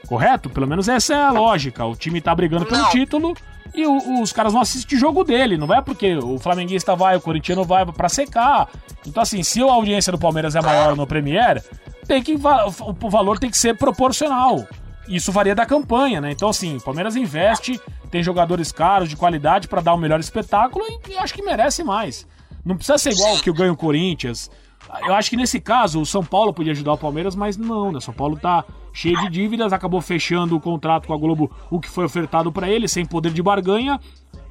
Correto? 0.06 0.48
Pelo 0.48 0.68
menos 0.68 0.88
essa 0.88 1.14
é 1.14 1.20
a 1.20 1.32
lógica. 1.32 1.84
O 1.84 1.96
time 1.96 2.20
tá 2.20 2.32
brigando 2.32 2.64
pelo 2.64 2.82
não. 2.82 2.90
título 2.90 3.34
e 3.74 3.84
o, 3.84 4.22
os 4.22 4.32
caras 4.32 4.52
vão 4.52 4.62
assistir 4.62 4.96
jogo 4.96 5.24
dele. 5.24 5.56
Não 5.56 5.74
é 5.74 5.80
porque 5.80 6.16
o 6.16 6.38
flamenguista 6.38 6.94
vai, 6.94 7.16
o 7.16 7.20
corintiano 7.20 7.64
vai 7.64 7.84
para 7.84 8.08
secar. 8.08 8.68
Então, 9.04 9.20
assim, 9.20 9.42
se 9.42 9.60
a 9.60 9.64
audiência 9.64 10.12
do 10.12 10.18
Palmeiras 10.18 10.54
é 10.54 10.60
maior 10.60 10.94
no 10.94 11.06
Premier, 11.08 11.60
tem 12.06 12.22
que 12.22 12.34
o 12.34 13.10
valor 13.10 13.38
tem 13.38 13.50
que 13.50 13.58
ser 13.58 13.76
proporcional. 13.76 14.66
Isso 15.08 15.30
varia 15.30 15.54
da 15.54 15.64
campanha, 15.64 16.20
né? 16.20 16.32
Então, 16.32 16.48
assim, 16.48 16.76
o 16.76 16.80
Palmeiras 16.80 17.14
investe, 17.14 17.80
tem 18.10 18.22
jogadores 18.22 18.72
caros, 18.72 19.08
de 19.08 19.16
qualidade, 19.16 19.68
para 19.68 19.80
dar 19.80 19.92
o 19.92 19.96
um 19.96 20.00
melhor 20.00 20.18
espetáculo 20.18 20.84
e, 20.88 21.12
e, 21.12 21.16
acho 21.16 21.32
que 21.32 21.42
merece 21.42 21.84
mais. 21.84 22.26
Não 22.64 22.76
precisa 22.76 22.98
ser 22.98 23.12
igual 23.12 23.36
o 23.36 23.40
que 23.40 23.52
ganha 23.52 23.72
o 23.72 23.76
Corinthians. 23.76 24.50
Eu 25.04 25.14
acho 25.14 25.30
que 25.30 25.36
nesse 25.36 25.60
caso 25.60 26.00
o 26.00 26.06
São 26.06 26.24
Paulo 26.24 26.52
podia 26.52 26.72
ajudar 26.72 26.94
o 26.94 26.98
Palmeiras, 26.98 27.36
mas 27.36 27.56
não, 27.56 27.92
né? 27.92 27.98
O 27.98 28.00
São 28.00 28.14
Paulo 28.14 28.36
tá 28.36 28.64
cheio 28.92 29.16
de 29.20 29.28
dívidas, 29.28 29.72
acabou 29.72 30.00
fechando 30.00 30.56
o 30.56 30.60
contrato 30.60 31.06
com 31.06 31.14
a 31.14 31.16
Globo, 31.16 31.50
o 31.70 31.78
que 31.78 31.88
foi 31.88 32.04
ofertado 32.04 32.50
para 32.50 32.68
ele, 32.68 32.88
sem 32.88 33.04
poder 33.04 33.32
de 33.32 33.42
barganha, 33.42 34.00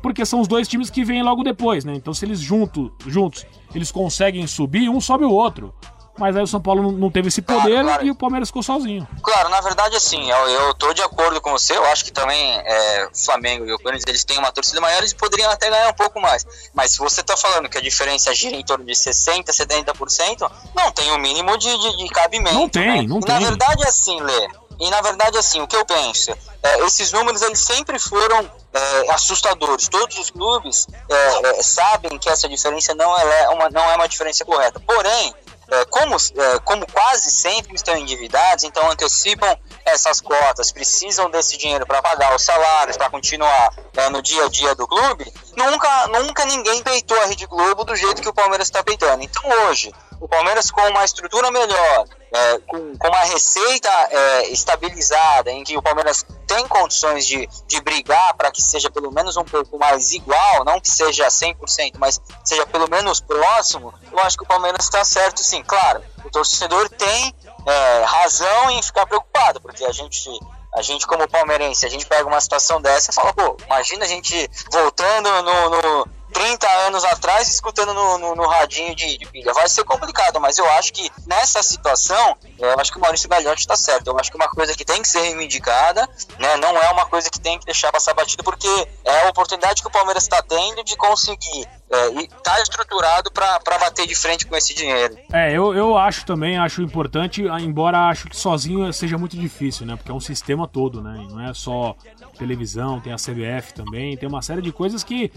porque 0.02 0.26
são 0.26 0.40
os 0.40 0.48
dois 0.48 0.68
times 0.68 0.90
que 0.90 1.04
vêm 1.04 1.24
logo 1.24 1.44
depois, 1.44 1.84
né? 1.84 1.94
Então, 1.96 2.14
se 2.14 2.26
eles 2.26 2.40
junto, 2.40 2.94
juntos 3.08 3.46
eles 3.74 3.92
conseguem 3.92 4.46
subir, 4.48 4.88
um 4.88 5.02
sobe 5.02 5.26
o 5.26 5.32
outro 5.32 5.74
mas 6.18 6.36
aí 6.36 6.44
o 6.44 6.48
São 6.48 6.62
Paulo 6.62 6.92
não 6.92 7.12
teve 7.12 7.28
esse 7.28 7.42
poder 7.42 7.72
claro, 7.72 7.88
claro. 7.88 8.06
e 8.06 8.12
o 8.12 8.16
Palmeiras 8.16 8.50
ficou 8.50 8.64
sozinho. 8.64 9.08
Claro, 9.22 9.50
na 9.50 9.62
verdade, 9.62 9.96
assim, 9.96 10.30
eu, 10.30 10.48
eu 10.48 10.74
tô 10.74 10.94
de 10.94 11.02
acordo 11.02 11.42
com 11.42 11.52
você, 11.52 11.76
eu 11.76 11.86
acho 11.86 12.06
que 12.06 12.12
também 12.12 12.58
é, 12.58 13.10
o 13.12 13.18
Flamengo 13.18 13.66
e 13.66 13.74
o 13.74 13.80
Corinthians, 13.80 14.06
eles 14.08 14.24
têm 14.24 14.38
uma 14.38 14.52
torcida 14.52 14.80
maior 14.80 15.04
e 15.04 15.16
poderiam 15.16 15.50
até 15.52 15.70
ganhar 15.70 15.90
um 15.90 15.94
pouco 15.94 16.20
mais. 16.22 16.46
Mas 16.74 16.92
se 16.92 17.00
você 17.00 17.22
tá 17.22 17.36
falando 17.36 17.70
que 17.70 17.78
a 17.78 17.82
diferença 17.82 18.34
gira 18.34 18.56
em 18.56 18.64
torno 18.64 18.86
de 18.86 18.94
60%, 18.94 19.46
70%, 19.46 20.52
não 20.76 20.92
tem 20.92 21.12
o 21.12 21.16
um 21.16 21.20
mínimo 21.20 21.58
de, 21.58 21.78
de, 21.78 21.98
de, 21.98 22.10
cabimento. 22.10 22.56
Não 22.56 22.70
tem, 22.70 23.02
né? 23.02 23.08
não 23.08 23.20
e 23.20 23.22
tem. 23.22 23.34
Na 23.34 23.40
verdade, 23.40 23.84
assim, 23.84 24.20
Lê, 24.22 24.50
e 24.80 24.90
na 24.90 25.02
verdade, 25.02 25.38
assim, 25.38 25.62
o 25.62 25.68
que 25.68 25.76
eu 25.76 25.86
penso, 25.86 26.32
é, 26.62 26.80
esses 26.86 27.12
números 27.12 27.42
eles 27.42 27.60
sempre 27.60 27.98
foram 27.98 28.50
é, 28.74 29.12
assustadores. 29.12 29.88
Todos 29.88 30.18
os 30.18 30.30
clubes 30.30 30.88
é, 31.10 31.60
é 31.60 31.64
sabem 31.64 32.18
que 32.18 32.30
essa 32.30 32.48
diferença 32.50 32.94
não 32.94 33.18
é, 33.18 33.50
uma, 33.50 33.70
não 33.70 33.90
é 33.92 33.96
uma 33.96 34.08
diferença 34.08 34.44
correta. 34.44 34.80
Porém, 34.80 35.34
é, 35.34 35.45
como, 35.90 36.16
é, 36.16 36.60
como 36.60 36.86
quase 36.92 37.32
sempre 37.32 37.76
estão 37.76 37.96
endividados, 37.98 38.64
então 38.64 38.90
antecipam 38.90 39.58
essas 39.86 40.22
cotas, 40.22 40.72
precisam 40.72 41.30
desse 41.30 41.58
dinheiro 41.58 41.86
para 41.86 42.02
pagar 42.02 42.36
os 42.36 42.44
salários, 42.44 42.98
para 42.98 43.10
continuar 43.10 43.74
é, 43.96 44.10
no 44.10 44.22
dia 44.22 44.46
a 44.46 44.50
dia 44.50 44.76
do 44.76 44.88
clube, 44.88 45.32
nunca, 45.56 46.08
nunca 46.08 46.46
ninguém 46.46 46.82
peitou 46.84 47.20
a 47.22 47.26
Rede 47.26 47.46
Globo 47.46 47.84
do 47.84 47.96
jeito 47.96 48.22
que 48.22 48.30
o 48.30 48.34
Palmeiras 48.34 48.68
está 48.68 48.84
peitando. 48.84 49.24
Então 49.24 49.44
hoje, 49.68 49.94
o 50.20 50.28
Palmeiras 50.28 50.72
com 50.72 50.82
uma 50.82 51.04
estrutura 51.04 51.52
melhor, 51.52 52.06
é, 52.36 52.60
com, 52.68 52.98
com, 52.98 53.08
uma 53.08 53.24
receita 53.24 53.90
é, 53.90 54.50
estabilizada, 54.50 55.52
em 55.52 55.64
que 55.64 55.78
o 55.78 55.82
Palmeiras 55.82 56.26
tem 56.46 56.68
condições 56.68 57.26
de, 57.26 57.48
de 57.66 57.82
brigar 57.82 58.34
para 58.36 58.52
que 58.52 58.62
seja 58.62 58.90
pelo 58.92 59.12
menos 59.12 59.38
um 59.38 59.44
pouco 59.44 59.80
mais 59.80 60.12
igual, 60.12 60.66
não 60.66 60.82
que 60.82 60.92
seja 60.92 61.28
100%, 61.28 61.94
mas 61.98 62.20
seja 62.44 62.66
pelo 62.68 62.90
menos 62.90 63.22
próximo, 63.22 63.94
eu 64.12 64.20
acho 64.20 64.38
que 64.38 64.44
o 64.44 64.48
Palmeiras 64.48 64.84
está 64.84 65.04
certo 65.06 65.42
sim. 65.42 65.64
Claro, 65.64 66.04
o 66.26 66.30
torcedor 66.30 66.90
tem 66.90 67.34
é, 67.66 68.04
razão 68.04 68.72
em 68.72 68.84
ficar 68.84 69.06
preocupado, 69.06 69.62
porque 69.62 69.86
a 69.86 69.92
gente 69.92 70.30
a 70.76 70.82
gente 70.82 71.08
como 71.08 71.26
palmeirense, 71.26 71.86
a 71.86 71.90
gente 71.90 72.06
pega 72.06 72.28
uma 72.28 72.42
situação 72.42 72.82
dessa 72.82 73.10
e 73.10 73.14
fala, 73.14 73.32
pô, 73.32 73.56
imagina 73.66 74.04
a 74.04 74.08
gente 74.08 74.52
voltando 74.70 75.30
no, 75.42 75.70
no, 75.70 76.08
30 76.36 76.68
anos 76.86 77.06
atrás 77.06 77.48
escutando 77.48 77.94
no, 77.94 78.18
no, 78.18 78.36
no 78.36 78.46
radinho 78.46 78.94
de, 78.94 79.18
de, 79.18 79.26
pilha. 79.26 79.54
Vai 79.54 79.70
ser 79.70 79.86
complicado, 79.86 80.38
mas 80.42 80.58
eu 80.58 80.70
acho 80.72 80.92
que 80.92 81.10
nessa 81.26 81.64
situação, 81.64 82.36
eu 82.60 82.78
acho 82.78 82.92
que 82.92 82.98
o 82.98 83.02
Maurício 83.02 83.30
Gagliotti 83.30 83.62
está 83.62 83.78
certo. 83.78 84.08
Eu 84.08 84.20
acho 84.20 84.30
que 84.30 84.36
é 84.36 84.42
uma 84.44 84.50
coisa 84.50 84.74
que 84.74 84.84
tem 84.84 85.02
que 85.02 85.08
ser 85.08 85.22
reivindicada, 85.22 86.02
né? 86.38 86.58
não 86.58 86.78
é 86.78 86.90
uma 86.92 87.06
coisa 87.06 87.30
que 87.30 87.40
tem 87.40 87.58
que 87.58 87.66
deixar 87.66 87.90
passar 87.90 88.14
batido, 88.14 88.44
porque 88.44 88.68
é 89.06 89.22
a 89.26 89.30
oportunidade 89.30 89.82
que 89.82 89.88
o 89.88 89.92
Palmeiras 89.92 90.24
está 90.24 90.42
tendo 90.42 90.84
de 90.84 90.98
conseguir 90.98 91.66
é, 91.90 92.08
e 92.20 92.28
tá 92.44 92.60
estruturado 92.62 93.32
para 93.32 93.78
bater 93.80 94.06
de 94.06 94.16
frente 94.16 94.46
com 94.46 94.58
esse 94.58 94.74
dinheiro. 94.74 95.18
É, 95.32 95.54
eu, 95.54 95.74
eu 95.74 95.98
acho 95.98 96.26
também, 96.26 96.58
acho 96.58 96.82
importante, 96.82 97.44
embora 97.62 98.10
acho 98.10 98.28
que 98.28 98.36
sozinho 98.36 98.92
seja 98.92 99.18
muito 99.18 99.38
difícil, 99.38 99.86
né? 99.86 99.96
Porque 99.96 100.12
é 100.12 100.14
um 100.14 100.20
sistema 100.20 100.68
todo, 100.68 101.02
né? 101.02 101.26
Não 101.30 101.40
é 101.40 101.54
só 101.54 101.96
televisão, 102.38 103.00
tem 103.00 103.14
a 103.14 103.18
CBF 103.18 103.74
também, 103.74 104.18
tem 104.18 104.28
uma 104.28 104.42
série 104.42 104.62
de 104.62 104.72
coisas 104.72 105.04
que 105.04 105.32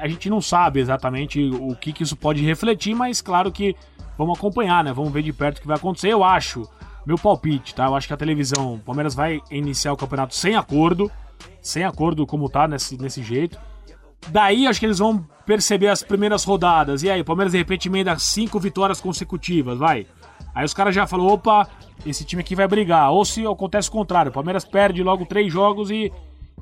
a 0.00 0.08
gente 0.08 0.30
não 0.30 0.40
sabe 0.40 0.80
exatamente 0.80 1.50
o 1.50 1.74
que, 1.76 1.92
que 1.92 2.02
isso 2.02 2.16
pode 2.16 2.44
refletir, 2.44 2.94
mas 2.94 3.20
claro 3.20 3.52
que 3.52 3.76
vamos 4.16 4.38
acompanhar, 4.38 4.82
né? 4.82 4.92
Vamos 4.92 5.12
ver 5.12 5.22
de 5.22 5.32
perto 5.32 5.58
o 5.58 5.60
que 5.60 5.66
vai 5.66 5.76
acontecer. 5.76 6.08
Eu 6.08 6.24
acho, 6.24 6.68
meu 7.06 7.16
palpite, 7.16 7.74
tá? 7.74 7.86
Eu 7.86 7.94
acho 7.94 8.06
que 8.06 8.14
a 8.14 8.16
televisão, 8.16 8.74
o 8.74 8.78
Palmeiras 8.78 9.14
vai 9.14 9.40
iniciar 9.50 9.92
o 9.92 9.96
campeonato 9.96 10.34
sem 10.34 10.56
acordo, 10.56 11.10
sem 11.60 11.84
acordo 11.84 12.26
como 12.26 12.48
tá, 12.48 12.66
nesse, 12.66 12.96
nesse 12.96 13.22
jeito. 13.22 13.58
Daí 14.28 14.66
acho 14.66 14.78
que 14.78 14.86
eles 14.86 14.98
vão 14.98 15.26
perceber 15.46 15.88
as 15.88 16.02
primeiras 16.02 16.44
rodadas. 16.44 17.02
E 17.02 17.10
aí, 17.10 17.20
o 17.20 17.24
Palmeiras 17.24 17.52
de 17.52 17.58
repente 17.58 17.88
emenda 17.88 18.16
cinco 18.18 18.58
vitórias 18.60 19.00
consecutivas, 19.00 19.78
vai. 19.78 20.06
Aí 20.54 20.64
os 20.64 20.74
caras 20.74 20.94
já 20.94 21.06
falam, 21.06 21.26
opa, 21.26 21.68
esse 22.04 22.24
time 22.24 22.40
aqui 22.40 22.54
vai 22.54 22.68
brigar. 22.68 23.10
Ou 23.10 23.24
se 23.24 23.46
acontece 23.46 23.88
o 23.88 23.92
contrário, 23.92 24.30
o 24.30 24.34
Palmeiras 24.34 24.64
perde 24.64 25.02
logo 25.02 25.26
três 25.26 25.52
jogos 25.52 25.90
e. 25.90 26.12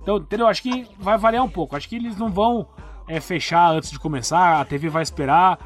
Então, 0.01 0.19
entendeu? 0.19 0.47
Acho 0.47 0.63
que 0.63 0.87
vai 0.99 1.19
variar 1.19 1.45
um 1.45 1.49
pouco. 1.49 1.77
Acho 1.77 1.89
que 1.89 1.97
eles 1.97 2.17
não 2.17 2.31
vão 2.31 2.67
é, 3.09 3.21
fechar 3.21 3.73
antes 3.73 3.91
de 3.91 3.99
começar, 3.99 4.61
a 4.61 4.65
TV 4.65 4.89
vai 4.89 5.03
esperar, 5.03 5.59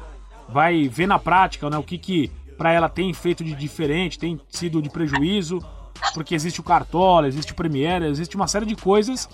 vai 0.49 0.87
ver 0.87 1.07
na 1.07 1.19
prática 1.19 1.69
né, 1.69 1.77
o 1.77 1.83
que, 1.83 1.97
que 1.97 2.31
para 2.57 2.71
ela 2.71 2.87
tem 2.87 3.13
feito 3.13 3.43
de 3.43 3.53
diferente, 3.53 4.17
tem 4.17 4.39
sido 4.49 4.81
de 4.81 4.89
prejuízo, 4.89 5.59
porque 6.13 6.33
existe 6.35 6.59
o 6.59 6.63
Cartola, 6.63 7.27
existe 7.27 7.51
o 7.51 7.55
Premiere, 7.55 8.05
existe 8.05 8.35
uma 8.35 8.47
série 8.47 8.65
de 8.65 8.75
coisas 8.75 9.27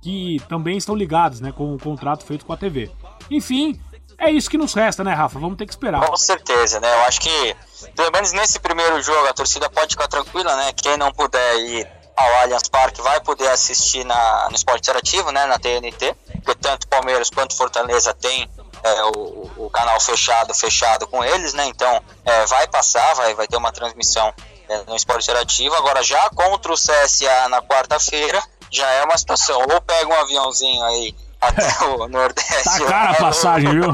que 0.00 0.42
também 0.48 0.76
estão 0.76 0.94
ligadas 0.94 1.40
né, 1.40 1.52
com 1.52 1.74
o 1.74 1.78
contrato 1.78 2.24
feito 2.24 2.44
com 2.44 2.52
a 2.52 2.56
TV. 2.56 2.90
Enfim, 3.30 3.80
é 4.18 4.30
isso 4.30 4.50
que 4.50 4.58
nos 4.58 4.74
resta, 4.74 5.04
né, 5.04 5.12
Rafa? 5.12 5.38
Vamos 5.38 5.56
ter 5.56 5.66
que 5.66 5.72
esperar. 5.72 6.04
Com 6.04 6.16
certeza, 6.16 6.80
né? 6.80 6.92
Eu 6.92 7.02
acho 7.02 7.20
que, 7.20 7.56
pelo 7.94 8.10
menos 8.10 8.32
nesse 8.32 8.58
primeiro 8.58 9.00
jogo, 9.00 9.26
a 9.28 9.32
torcida 9.32 9.70
pode 9.70 9.94
ficar 9.94 10.08
tranquila, 10.08 10.56
né? 10.56 10.72
Quem 10.72 10.96
não 10.96 11.12
puder 11.12 11.56
ir 11.60 12.01
ao 12.16 12.34
Allianz 12.40 12.68
Parque 12.68 13.00
vai 13.00 13.20
poder 13.20 13.48
assistir 13.48 14.04
na, 14.04 14.48
no 14.50 14.56
Esporte 14.56 14.82
Interativo, 14.82 15.30
né? 15.30 15.46
Na 15.46 15.58
TNT 15.58 16.14
porque 16.44 16.60
tanto 16.60 16.88
Palmeiras 16.88 17.30
quanto 17.30 17.56
Fortaleza 17.56 18.12
tem 18.14 18.48
é, 18.82 19.04
o, 19.04 19.50
o, 19.56 19.70
canal 19.70 19.98
fechado, 20.00 20.52
fechado 20.52 21.06
com 21.06 21.24
eles, 21.24 21.54
né? 21.54 21.66
Então 21.66 22.02
é, 22.24 22.46
vai 22.46 22.66
passar, 22.66 23.14
vai, 23.14 23.34
vai 23.34 23.46
ter 23.46 23.56
uma 23.56 23.72
transmissão 23.72 24.32
é, 24.68 24.82
no 24.88 24.96
Esporte 24.96 25.24
Interativo. 25.30 25.74
Agora 25.76 26.02
já 26.02 26.28
contra 26.30 26.72
o 26.72 26.76
CSA 26.76 27.48
na 27.48 27.62
quarta-feira, 27.62 28.42
já 28.70 28.88
é 28.90 29.04
uma 29.04 29.16
situação. 29.16 29.60
Ou 29.72 29.80
pega 29.80 30.08
um 30.08 30.20
aviãozinho 30.20 30.82
aí 30.84 31.14
até 31.40 31.84
o 31.86 32.08
Nordeste. 32.08 32.80
Tá 32.80 32.86
cara 32.86 33.10
a 33.10 33.14
passagem, 33.14 33.70
viu? 33.70 33.92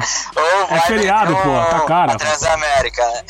é 0.70 0.80
feriado, 0.80 1.36
pô, 1.36 1.42
tá 1.42 1.80
cara. 1.86 2.16
Transamérica, 2.16 3.04
né? 3.06 3.24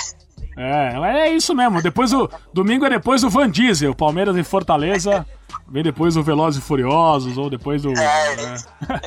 É, 0.58 1.28
é 1.28 1.36
isso 1.36 1.54
mesmo. 1.54 1.80
Depois 1.80 2.12
o 2.12 2.28
domingo 2.52 2.84
é 2.84 2.90
depois 2.90 3.22
o 3.22 3.30
Van 3.30 3.48
Diesel, 3.48 3.94
Palmeiras 3.94 4.36
em 4.36 4.42
Fortaleza. 4.42 5.24
Vem 5.68 5.84
depois 5.84 6.16
o 6.16 6.22
Velozes 6.22 6.60
e 6.60 6.66
Furiosos 6.66 7.38
ou 7.38 7.48
depois 7.48 7.84
o. 7.84 7.92
É. 7.92 8.36
Né? 8.36 8.56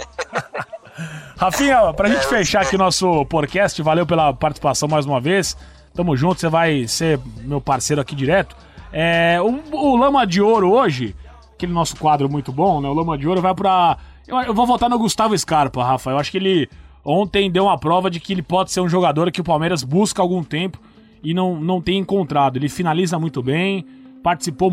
Rafinha, 1.38 1.92
pra 1.94 2.08
gente 2.08 2.24
é, 2.24 2.28
fechar 2.28 2.62
aqui 2.62 2.76
o 2.76 2.80
nosso 2.80 3.26
podcast, 3.26 3.82
valeu 3.82 4.06
pela 4.06 4.34
participação 4.34 4.88
mais 4.88 5.06
uma 5.06 5.20
vez. 5.20 5.58
Tamo 5.94 6.16
junto, 6.16 6.40
você 6.40 6.48
vai 6.48 6.88
ser 6.88 7.20
meu 7.42 7.60
parceiro 7.60 8.02
aqui 8.02 8.16
direto. 8.16 8.56
É, 8.94 9.38
o, 9.42 9.62
o 9.76 9.98
Lama 9.98 10.26
de 10.26 10.42
Ouro 10.42 10.72
hoje, 10.72 11.14
aquele 11.54 11.74
nosso 11.74 11.98
quadro 11.98 12.30
muito 12.30 12.54
bom, 12.54 12.80
né? 12.80 12.88
O 12.88 12.94
Lama 12.94 13.18
de 13.18 13.28
Ouro 13.28 13.42
vai 13.42 13.54
pra. 13.54 13.98
Eu, 14.26 14.40
eu 14.40 14.54
vou 14.54 14.66
votar 14.66 14.90
no 14.90 14.98
Gustavo 14.98 15.38
Scarpa, 15.38 15.84
Rafa. 15.84 16.12
Eu 16.12 16.18
acho 16.18 16.32
que 16.32 16.38
ele 16.38 16.70
ontem 17.04 17.52
deu 17.52 17.66
uma 17.66 17.78
prova 17.78 18.10
de 18.10 18.22
que 18.22 18.32
ele 18.32 18.44
pode 18.44 18.72
ser 18.72 18.80
um 18.80 18.88
jogador 18.88 19.30
que 19.32 19.42
o 19.42 19.44
Palmeiras 19.44 19.84
busca 19.84 20.22
há 20.22 20.24
algum 20.24 20.44
tempo 20.44 20.80
e 21.24 21.34
não, 21.34 21.60
não 21.60 21.82
tem 21.82 21.98
encontrado. 21.98 22.58
Ele 22.58 22.70
finaliza 22.70 23.20
muito 23.20 23.42
bem, 23.42 23.86
participou 24.24 24.72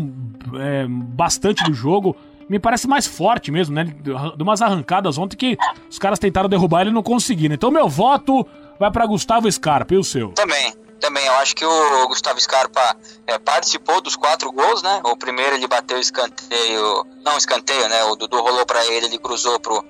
é, 0.59 0.85
bastante 0.87 1.63
do 1.63 1.73
jogo. 1.73 2.15
Me 2.49 2.59
parece 2.59 2.87
mais 2.87 3.05
forte 3.05 3.51
mesmo, 3.51 3.75
né? 3.75 3.83
De 3.83 4.41
umas 4.41 4.61
arrancadas 4.61 5.17
ontem 5.17 5.37
que 5.37 5.57
os 5.89 5.99
caras 5.99 6.17
tentaram 6.17 6.49
derrubar 6.49 6.81
ele 6.81 6.89
e 6.89 6.93
não 6.93 7.03
conseguiram. 7.03 7.53
Então 7.53 7.69
meu 7.69 7.87
voto 7.87 8.45
vai 8.79 8.89
para 8.89 9.05
Gustavo 9.05 9.51
Scarpa 9.51 9.93
e 9.93 9.97
o 9.97 10.03
seu? 10.03 10.29
Também. 10.29 10.73
Também, 10.99 11.25
eu 11.25 11.33
acho 11.35 11.55
que 11.55 11.63
o 11.63 12.07
Gustavo 12.09 12.39
Scarpa 12.41 12.97
é, 13.25 13.39
participou 13.39 14.01
dos 14.01 14.17
quatro 14.17 14.51
gols, 14.51 14.83
né? 14.83 15.01
O 15.05 15.15
primeiro 15.15 15.55
ele 15.55 15.65
bateu 15.65 15.97
escanteio, 15.97 17.05
não 17.23 17.37
escanteio, 17.37 17.87
né? 17.87 18.03
O 18.05 18.17
Dudu 18.17 18.41
rolou 18.41 18.65
para 18.65 18.85
ele, 18.85 19.05
ele 19.05 19.17
cruzou 19.17 19.59
pro, 19.61 19.81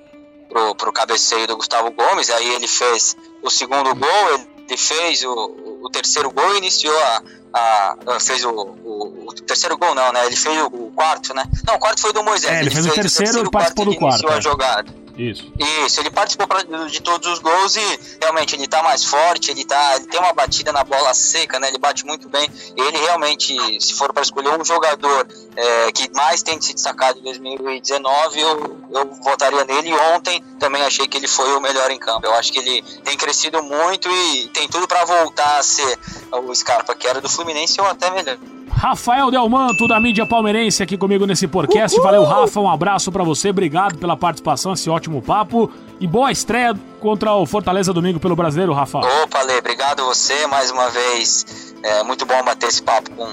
pro, 0.48 0.74
pro 0.76 0.92
cabeceio 0.92 1.48
do 1.48 1.56
Gustavo 1.56 1.90
Gomes, 1.90 2.30
aí 2.30 2.54
ele 2.54 2.68
fez 2.68 3.16
o 3.42 3.50
segundo 3.50 3.92
gol, 3.92 4.34
ele 4.34 4.46
fez 4.76 5.22
o, 5.22 5.80
o 5.82 5.90
terceiro 5.90 6.30
gol 6.30 6.54
e 6.54 6.58
iniciou 6.58 6.96
a. 6.98 7.22
a 7.54 8.20
fez 8.20 8.44
o, 8.44 8.50
o, 8.50 9.28
o, 9.28 9.34
terceiro 9.34 9.76
gol, 9.76 9.94
não, 9.94 10.12
né? 10.12 10.26
Ele 10.26 10.36
fez 10.36 10.62
o, 10.62 10.70
quarto, 10.94 11.34
né? 11.34 11.44
Não, 11.66 11.74
o 11.74 11.78
quarto 11.78 12.00
foi 12.00 12.12
do 12.12 12.22
Moisés. 12.22 12.52
É, 12.52 12.60
ele, 12.60 12.66
ele 12.66 12.70
fez, 12.70 12.86
fez, 12.86 12.96
o 12.96 13.00
terceiro, 13.00 13.30
o 13.30 13.32
terceiro 13.32 13.48
e 13.48 13.50
participou 13.50 13.84
do 13.84 13.96
quarto. 13.96 14.22
Iniciou 14.22 14.32
é. 14.32 14.36
a 14.36 14.40
jogada. 14.40 14.94
Isso. 15.20 15.52
Isso, 15.84 16.00
ele 16.00 16.10
participou 16.10 16.46
de 16.88 17.02
todos 17.02 17.28
os 17.30 17.38
gols 17.40 17.76
e 17.76 18.00
realmente 18.22 18.56
ele 18.56 18.66
tá 18.66 18.82
mais 18.82 19.04
forte, 19.04 19.50
ele, 19.50 19.66
tá, 19.66 19.96
ele 19.96 20.06
tem 20.06 20.18
uma 20.18 20.32
batida 20.32 20.72
na 20.72 20.82
bola 20.82 21.12
seca, 21.12 21.60
né? 21.60 21.68
Ele 21.68 21.76
bate 21.76 22.06
muito 22.06 22.26
bem. 22.26 22.48
Ele 22.74 22.96
realmente, 22.96 23.54
se 23.80 23.92
for 23.92 24.14
para 24.14 24.22
escolher 24.22 24.58
um 24.58 24.64
jogador 24.64 25.28
é, 25.54 25.92
que 25.92 26.10
mais 26.14 26.42
tem 26.42 26.58
se 26.58 26.72
destacado 26.72 27.18
em 27.18 27.22
2019, 27.22 28.40
eu, 28.40 28.80
eu 28.90 29.14
votaria 29.22 29.62
nele. 29.66 29.92
Ontem 30.14 30.42
também 30.58 30.82
achei 30.82 31.06
que 31.06 31.18
ele 31.18 31.28
foi 31.28 31.54
o 31.54 31.60
melhor 31.60 31.90
em 31.90 31.98
campo. 31.98 32.26
Eu 32.26 32.32
acho 32.32 32.50
que 32.50 32.58
ele 32.58 32.82
tem 33.04 33.18
crescido 33.18 33.62
muito 33.62 34.08
e 34.10 34.48
tem 34.48 34.68
tudo 34.68 34.88
para 34.88 35.04
voltar 35.04 35.58
a 35.58 35.62
ser 35.62 35.98
o 36.32 36.54
Scarpa, 36.54 36.94
que 36.94 37.06
era 37.06 37.20
do 37.20 37.28
Fluminense 37.28 37.78
ou 37.78 37.86
até 37.86 38.10
melhor. 38.10 38.38
Rafael 38.80 39.30
Delmanto, 39.30 39.86
da 39.86 40.00
mídia 40.00 40.24
palmeirense, 40.24 40.82
aqui 40.82 40.96
comigo 40.96 41.26
nesse 41.26 41.46
podcast. 41.46 41.94
Uhul! 41.98 42.02
Valeu, 42.02 42.24
Rafa. 42.24 42.60
Um 42.60 42.70
abraço 42.70 43.12
para 43.12 43.22
você. 43.22 43.50
Obrigado 43.50 43.98
pela 43.98 44.16
participação, 44.16 44.72
esse 44.72 44.88
ótimo 44.88 45.20
papo. 45.20 45.70
E 46.00 46.06
boa 46.06 46.32
estreia 46.32 46.74
contra 46.98 47.34
o 47.34 47.44
Fortaleza 47.44 47.92
domingo 47.92 48.18
pelo 48.18 48.34
brasileiro, 48.34 48.72
Rafa. 48.72 49.00
Opa, 49.00 49.42
Lê, 49.42 49.58
obrigado 49.58 50.02
você 50.06 50.46
mais 50.46 50.70
uma 50.70 50.88
vez. 50.88 51.74
É 51.82 52.02
muito 52.04 52.24
bom 52.24 52.42
bater 52.42 52.70
esse 52.70 52.82
papo 52.82 53.10
com 53.10 53.28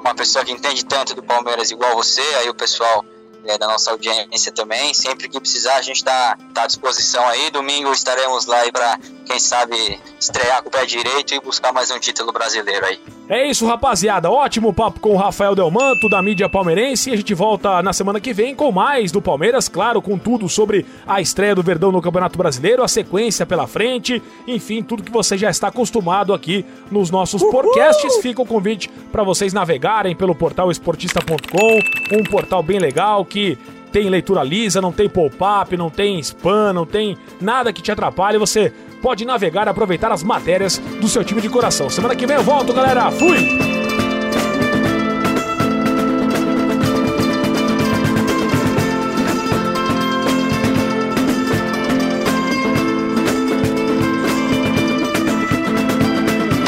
uma 0.00 0.14
pessoa 0.14 0.42
que 0.46 0.52
entende 0.52 0.82
tanto 0.86 1.14
do 1.14 1.22
Palmeiras 1.22 1.70
igual 1.70 1.94
você. 1.94 2.22
Aí 2.40 2.48
o 2.48 2.54
pessoal 2.54 3.04
é, 3.46 3.58
da 3.58 3.66
nossa 3.66 3.90
audiência 3.90 4.52
também. 4.52 4.92
Sempre 4.94 5.28
que 5.28 5.38
precisar, 5.38 5.76
a 5.76 5.82
gente 5.82 5.96
está 5.96 6.36
tá 6.54 6.64
à 6.64 6.66
disposição 6.66 7.26
aí. 7.28 7.50
Domingo 7.50 7.92
estaremos 7.92 8.46
lá 8.46 8.58
para, 8.72 8.98
quem 9.24 9.38
sabe, 9.38 10.00
estrear 10.18 10.62
com 10.62 10.68
o 10.68 10.72
pé 10.72 10.84
direito 10.84 11.34
e 11.34 11.40
buscar 11.40 11.72
mais 11.72 11.90
um 11.90 11.98
título 11.98 12.32
brasileiro 12.32 12.86
aí. 12.86 13.00
É 13.28 13.48
isso, 13.48 13.66
rapaziada. 13.66 14.30
Ótimo 14.30 14.72
papo 14.72 15.00
com 15.00 15.10
o 15.10 15.16
Rafael 15.16 15.54
Delmanto, 15.54 16.08
da 16.08 16.22
mídia 16.22 16.48
palmeirense. 16.48 17.10
E 17.10 17.12
a 17.12 17.16
gente 17.16 17.34
volta 17.34 17.82
na 17.82 17.92
semana 17.92 18.20
que 18.20 18.32
vem 18.32 18.54
com 18.54 18.70
mais 18.70 19.10
do 19.10 19.20
Palmeiras, 19.20 19.68
claro, 19.68 20.00
com 20.00 20.16
tudo 20.16 20.48
sobre 20.48 20.86
a 21.06 21.20
estreia 21.20 21.54
do 21.54 21.62
Verdão 21.62 21.90
no 21.90 22.00
Campeonato 22.00 22.38
Brasileiro, 22.38 22.84
a 22.84 22.88
sequência 22.88 23.44
pela 23.44 23.66
frente, 23.66 24.22
enfim, 24.46 24.82
tudo 24.82 25.02
que 25.02 25.10
você 25.10 25.36
já 25.36 25.50
está 25.50 25.68
acostumado 25.68 26.32
aqui 26.32 26.64
nos 26.90 27.10
nossos 27.10 27.42
Uhul! 27.42 27.50
podcasts. 27.50 28.16
Fica 28.18 28.42
o 28.42 28.46
convite 28.46 28.88
para 29.10 29.24
vocês 29.24 29.52
navegarem 29.52 30.14
pelo 30.14 30.34
portal 30.34 30.70
esportista.com, 30.70 32.16
um 32.16 32.22
portal 32.30 32.62
bem 32.62 32.78
legal 32.78 33.24
que 33.36 33.58
tem 33.92 34.08
leitura 34.08 34.42
lisa, 34.42 34.80
não 34.80 34.90
tem 34.90 35.10
pop-up, 35.10 35.76
não 35.76 35.90
tem 35.90 36.18
spam, 36.20 36.72
não 36.72 36.86
tem 36.86 37.18
nada 37.38 37.70
que 37.70 37.82
te 37.82 37.92
atrapalhe. 37.92 38.38
Você 38.38 38.72
pode 39.02 39.26
navegar 39.26 39.66
e 39.66 39.70
aproveitar 39.70 40.10
as 40.10 40.22
matérias 40.22 40.78
do 40.78 41.06
seu 41.06 41.22
time 41.22 41.42
de 41.42 41.50
coração. 41.50 41.90
Semana 41.90 42.16
que 42.16 42.26
vem 42.26 42.36
eu 42.36 42.42
volto, 42.42 42.72
galera. 42.72 43.10
Fui! 43.10 43.85